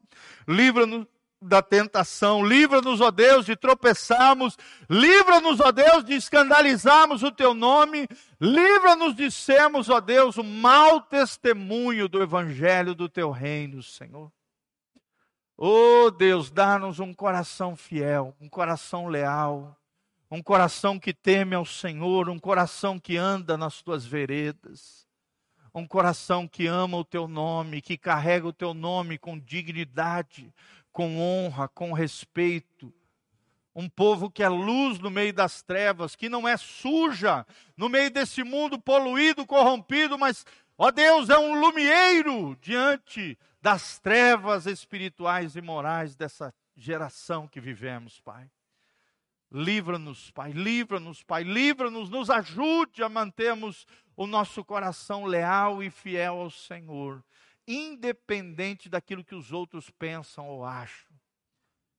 livra-nos 0.48 1.06
da 1.42 1.62
tentação, 1.62 2.46
livra-nos, 2.46 3.02
ó 3.02 3.12
Deus, 3.12 3.46
de 3.46 3.56
tropeçarmos, 3.56 4.58
livra-nos, 4.90 5.60
ó 5.60 5.72
Deus, 5.72 6.04
de 6.04 6.14
escandalizarmos 6.14 7.24
o 7.24 7.32
teu 7.32 7.54
nome, 7.54 8.08
livra-nos 8.40 9.16
de 9.16 9.30
sermos, 9.30 9.90
ó 9.90 10.00
Deus, 10.00 10.38
o 10.38 10.44
mau 10.44 11.02
testemunho 11.02 12.08
do 12.08 12.22
evangelho 12.22 12.96
do 12.96 13.10
teu 13.10 13.30
reino, 13.32 13.84
Senhor. 13.84 14.32
Oh 15.58 16.10
Deus, 16.12 16.50
dá-nos 16.50 17.00
um 17.00 17.14
coração 17.14 17.76
fiel, 17.76 18.36
um 18.42 18.50
coração 18.50 19.08
leal, 19.08 19.78
um 20.30 20.42
coração 20.42 21.00
que 21.00 21.14
teme 21.14 21.56
ao 21.56 21.66
Senhor, 21.66 22.30
um 22.30 22.40
coração 22.40 23.00
que 23.00 23.18
anda 23.18 23.56
nas 23.56 23.82
tuas 23.82 24.06
veredas 24.06 25.04
um 25.74 25.88
coração 25.88 26.48
que 26.48 26.68
ama 26.68 26.98
o 26.98 27.04
teu 27.04 27.28
nome, 27.28 27.82
que 27.82 27.98
carrega 27.98 28.48
o 28.48 28.54
teu 28.54 28.74
nome 28.74 29.18
com 29.18 29.40
dignidade, 29.40 30.54
com 30.92 31.20
honra, 31.20 31.68
com 31.68 31.94
respeito. 31.94 32.94
Um 33.76 33.90
povo 33.90 34.30
que 34.30 34.44
é 34.44 34.50
luz 34.50 35.00
no 35.00 35.10
meio 35.10 35.34
das 35.34 35.64
trevas, 35.64 36.16
que 36.16 36.30
não 36.30 36.48
é 36.48 36.58
suja 36.58 37.44
no 37.76 37.90
meio 37.90 38.12
desse 38.12 38.44
mundo 38.44 38.80
poluído, 38.80 39.48
corrompido, 39.48 40.16
mas, 40.16 40.46
ó 40.78 40.92
Deus, 40.92 41.28
é 41.30 41.40
um 41.40 41.60
lumieiro 41.60 42.56
diante 42.62 43.36
das 43.64 43.98
trevas 43.98 44.66
espirituais 44.66 45.56
e 45.56 45.62
morais 45.62 46.18
dessa 46.18 46.54
geração 46.76 47.48
que 47.48 47.62
vivemos, 47.62 48.20
Pai. 48.20 48.52
Livra-nos, 49.50 50.30
Pai, 50.32 50.52
livra-nos, 50.52 51.24
Pai, 51.24 51.44
livra-nos, 51.44 52.10
nos 52.10 52.30
ajude 52.30 53.02
a 53.02 53.08
mantermos 53.08 53.88
o 54.18 54.28
nosso 54.28 54.66
coração 54.66 55.24
leal 55.24 55.82
e 55.82 55.90
fiel 55.90 56.42
ao 56.42 56.50
Senhor, 56.50 57.24
independente 57.66 58.90
daquilo 58.90 59.24
que 59.24 59.34
os 59.34 59.54
outros 59.54 59.90
pensam 59.90 60.46
ou 60.46 60.66
acham. 60.66 61.16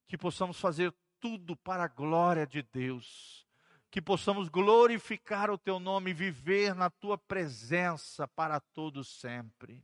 Que 0.07 0.19
possamos 0.19 0.61
fazer 0.61 0.93
tudo 1.19 1.57
para 1.57 1.85
a 1.85 1.89
glória 1.89 2.47
de 2.47 2.61
Deus, 2.61 3.47
que 3.91 4.03
possamos 4.03 4.51
glorificar 4.51 5.51
o 5.51 5.57
Teu 5.57 5.81
nome 5.81 6.11
e 6.11 6.15
viver 6.15 6.75
na 6.75 6.91
Tua 6.91 7.17
presença 7.17 8.29
para 8.29 8.61
todos 8.61 9.09
sempre. 9.09 9.83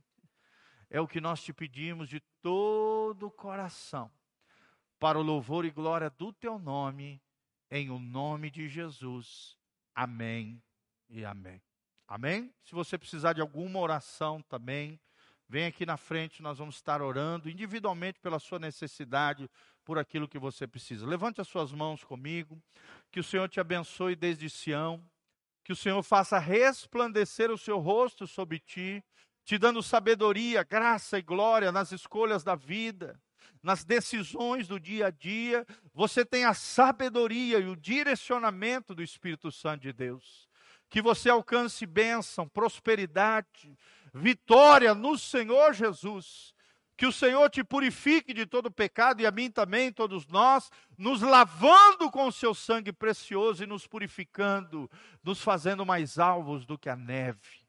É 0.93 0.99
o 0.99 1.07
que 1.07 1.21
nós 1.21 1.41
te 1.41 1.53
pedimos 1.53 2.09
de 2.09 2.19
todo 2.41 3.27
o 3.27 3.31
coração, 3.31 4.11
para 4.99 5.17
o 5.17 5.21
louvor 5.21 5.63
e 5.63 5.71
glória 5.71 6.09
do 6.09 6.33
Teu 6.33 6.59
nome, 6.59 7.21
em 7.71 7.89
o 7.89 7.97
nome 7.97 8.51
de 8.51 8.67
Jesus. 8.67 9.57
Amém 9.95 10.61
e 11.09 11.23
amém. 11.23 11.61
Amém? 12.05 12.53
Se 12.61 12.75
você 12.75 12.97
precisar 12.97 13.31
de 13.31 13.39
alguma 13.39 13.79
oração 13.79 14.41
também, 14.41 14.99
vem 15.47 15.65
aqui 15.65 15.85
na 15.85 15.95
frente, 15.95 16.41
nós 16.41 16.57
vamos 16.57 16.75
estar 16.75 17.01
orando 17.01 17.49
individualmente 17.49 18.19
pela 18.19 18.37
sua 18.37 18.59
necessidade, 18.59 19.49
por 19.85 19.97
aquilo 19.97 20.27
que 20.27 20.37
você 20.37 20.67
precisa. 20.67 21.07
Levante 21.07 21.39
as 21.39 21.47
suas 21.47 21.71
mãos 21.71 22.03
comigo, 22.03 22.61
que 23.09 23.21
o 23.21 23.23
Senhor 23.23 23.47
te 23.47 23.61
abençoe 23.61 24.13
desde 24.13 24.49
Sião, 24.49 25.01
que 25.63 25.71
o 25.71 25.75
Senhor 25.75 26.03
faça 26.03 26.37
resplandecer 26.37 27.49
o 27.49 27.57
seu 27.57 27.79
rosto 27.79 28.27
sobre 28.27 28.59
ti, 28.59 29.01
te 29.43 29.57
dando 29.57 29.81
sabedoria, 29.83 30.63
graça 30.63 31.17
e 31.17 31.21
glória 31.21 31.71
nas 31.71 31.91
escolhas 31.91 32.43
da 32.43 32.55
vida 32.55 33.19
nas 33.63 33.83
decisões 33.83 34.67
do 34.67 34.79
dia 34.79 35.07
a 35.07 35.11
dia, 35.11 35.65
você 35.93 36.25
tem 36.25 36.45
a 36.45 36.53
sabedoria 36.53 37.59
e 37.59 37.67
o 37.67 37.75
direcionamento 37.75 38.95
do 38.95 39.03
Espírito 39.03 39.51
Santo 39.51 39.81
de 39.81 39.93
Deus. 39.93 40.49
Que 40.89 41.01
você 41.01 41.29
alcance 41.29 41.85
bênção, 41.85 42.47
prosperidade, 42.47 43.77
vitória 44.13 44.93
no 44.93 45.17
Senhor 45.17 45.73
Jesus. 45.73 46.53
Que 46.97 47.05
o 47.05 47.11
Senhor 47.11 47.49
te 47.49 47.63
purifique 47.63 48.33
de 48.33 48.45
todo 48.45 48.69
pecado 48.69 49.21
e 49.21 49.25
a 49.25 49.31
mim 49.31 49.49
também, 49.49 49.91
todos 49.91 50.27
nós, 50.27 50.69
nos 50.97 51.21
lavando 51.21 52.11
com 52.11 52.27
o 52.27 52.31
seu 52.31 52.53
sangue 52.53 52.91
precioso 52.91 53.63
e 53.63 53.67
nos 53.67 53.87
purificando, 53.87 54.89
nos 55.23 55.41
fazendo 55.41 55.85
mais 55.85 56.19
alvos 56.19 56.65
do 56.65 56.77
que 56.77 56.89
a 56.89 56.95
neve 56.95 57.60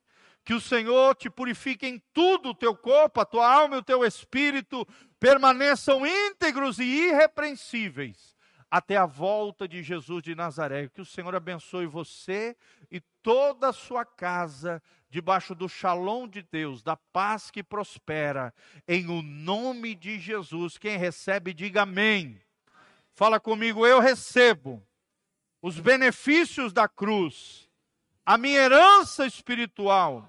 que 0.45 0.55
o 0.55 0.61
Senhor 0.61 1.15
te 1.15 1.31
purifique 1.31 1.87
em 1.87 2.03
tudo, 2.13 2.51
o 2.51 2.55
teu 2.55 2.77
corpo, 2.77 3.21
a 3.21 3.25
tua 3.25 3.53
alma 3.53 3.77
e 3.77 3.79
o 3.79 3.83
teu 3.83 4.05
espírito 4.05 4.87
permaneçam 5.21 6.07
íntegros 6.07 6.79
e 6.79 6.85
irrepreensíveis 6.85 8.33
até 8.73 8.97
a 8.97 9.05
volta 9.05 9.69
de 9.69 9.83
Jesus 9.83 10.23
de 10.23 10.35
Nazaré. 10.35 10.89
Que 10.89 11.03
o 11.03 11.05
Senhor 11.05 11.35
abençoe 11.35 11.87
você 11.87 12.57
e 12.91 13.01
toda 13.23 13.69
a 13.69 13.73
sua 13.73 14.03
casa 14.03 14.83
debaixo 15.11 15.55
do 15.55 15.69
shalom 15.69 16.27
de 16.27 16.41
Deus, 16.41 16.83
da 16.83 16.97
paz 16.97 17.51
que 17.51 17.63
prospera, 17.63 18.53
em 18.89 19.11
o 19.11 19.21
nome 19.21 19.95
de 19.95 20.19
Jesus. 20.19 20.79
Quem 20.79 20.97
recebe, 20.97 21.53
diga 21.53 21.83
amém. 21.83 22.41
Fala 23.13 23.39
comigo, 23.39 23.87
eu 23.87 24.01
recebo 24.01 24.83
os 25.61 25.79
benefícios 25.79 26.73
da 26.73 26.89
cruz, 26.89 27.69
a 28.25 28.39
minha 28.39 28.61
herança 28.61 29.27
espiritual 29.27 30.29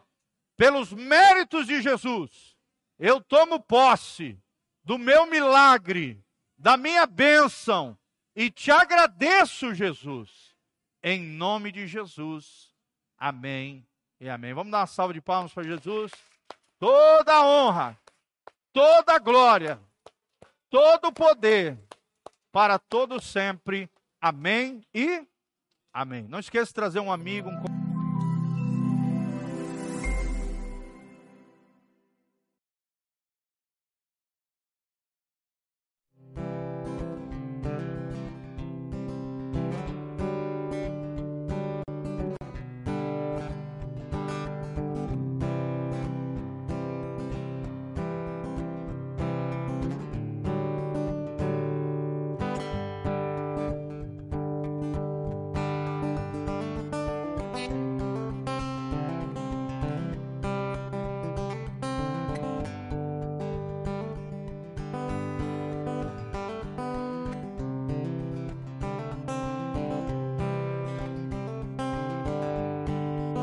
pelos 0.57 0.91
méritos 0.91 1.67
de 1.67 1.81
Jesus, 1.81 2.55
eu 2.99 3.21
tomo 3.21 3.59
posse 3.59 4.39
do 4.83 4.97
meu 4.97 5.25
milagre, 5.25 6.23
da 6.57 6.77
minha 6.77 7.05
bênção, 7.05 7.97
e 8.35 8.49
te 8.49 8.71
agradeço, 8.71 9.73
Jesus, 9.73 10.55
em 11.01 11.21
nome 11.21 11.71
de 11.71 11.87
Jesus. 11.87 12.71
Amém 13.17 13.85
e 14.19 14.29
amém. 14.29 14.53
Vamos 14.53 14.71
dar 14.71 14.79
uma 14.79 14.87
salva 14.87 15.13
de 15.13 15.21
palmas 15.21 15.53
para 15.53 15.63
Jesus. 15.63 16.11
Toda 16.79 17.33
a 17.33 17.45
honra, 17.45 17.97
toda 18.71 19.15
a 19.15 19.19
glória, 19.19 19.79
todo 20.69 21.09
o 21.09 21.13
poder, 21.13 21.77
para 22.51 22.79
todo 22.79 23.21
sempre. 23.21 23.89
Amém 24.19 24.83
e 24.93 25.25
amém. 25.93 26.23
Não 26.27 26.39
esqueça 26.39 26.67
de 26.67 26.73
trazer 26.73 26.99
um 26.99 27.11
amigo, 27.11 27.49
um 27.49 27.82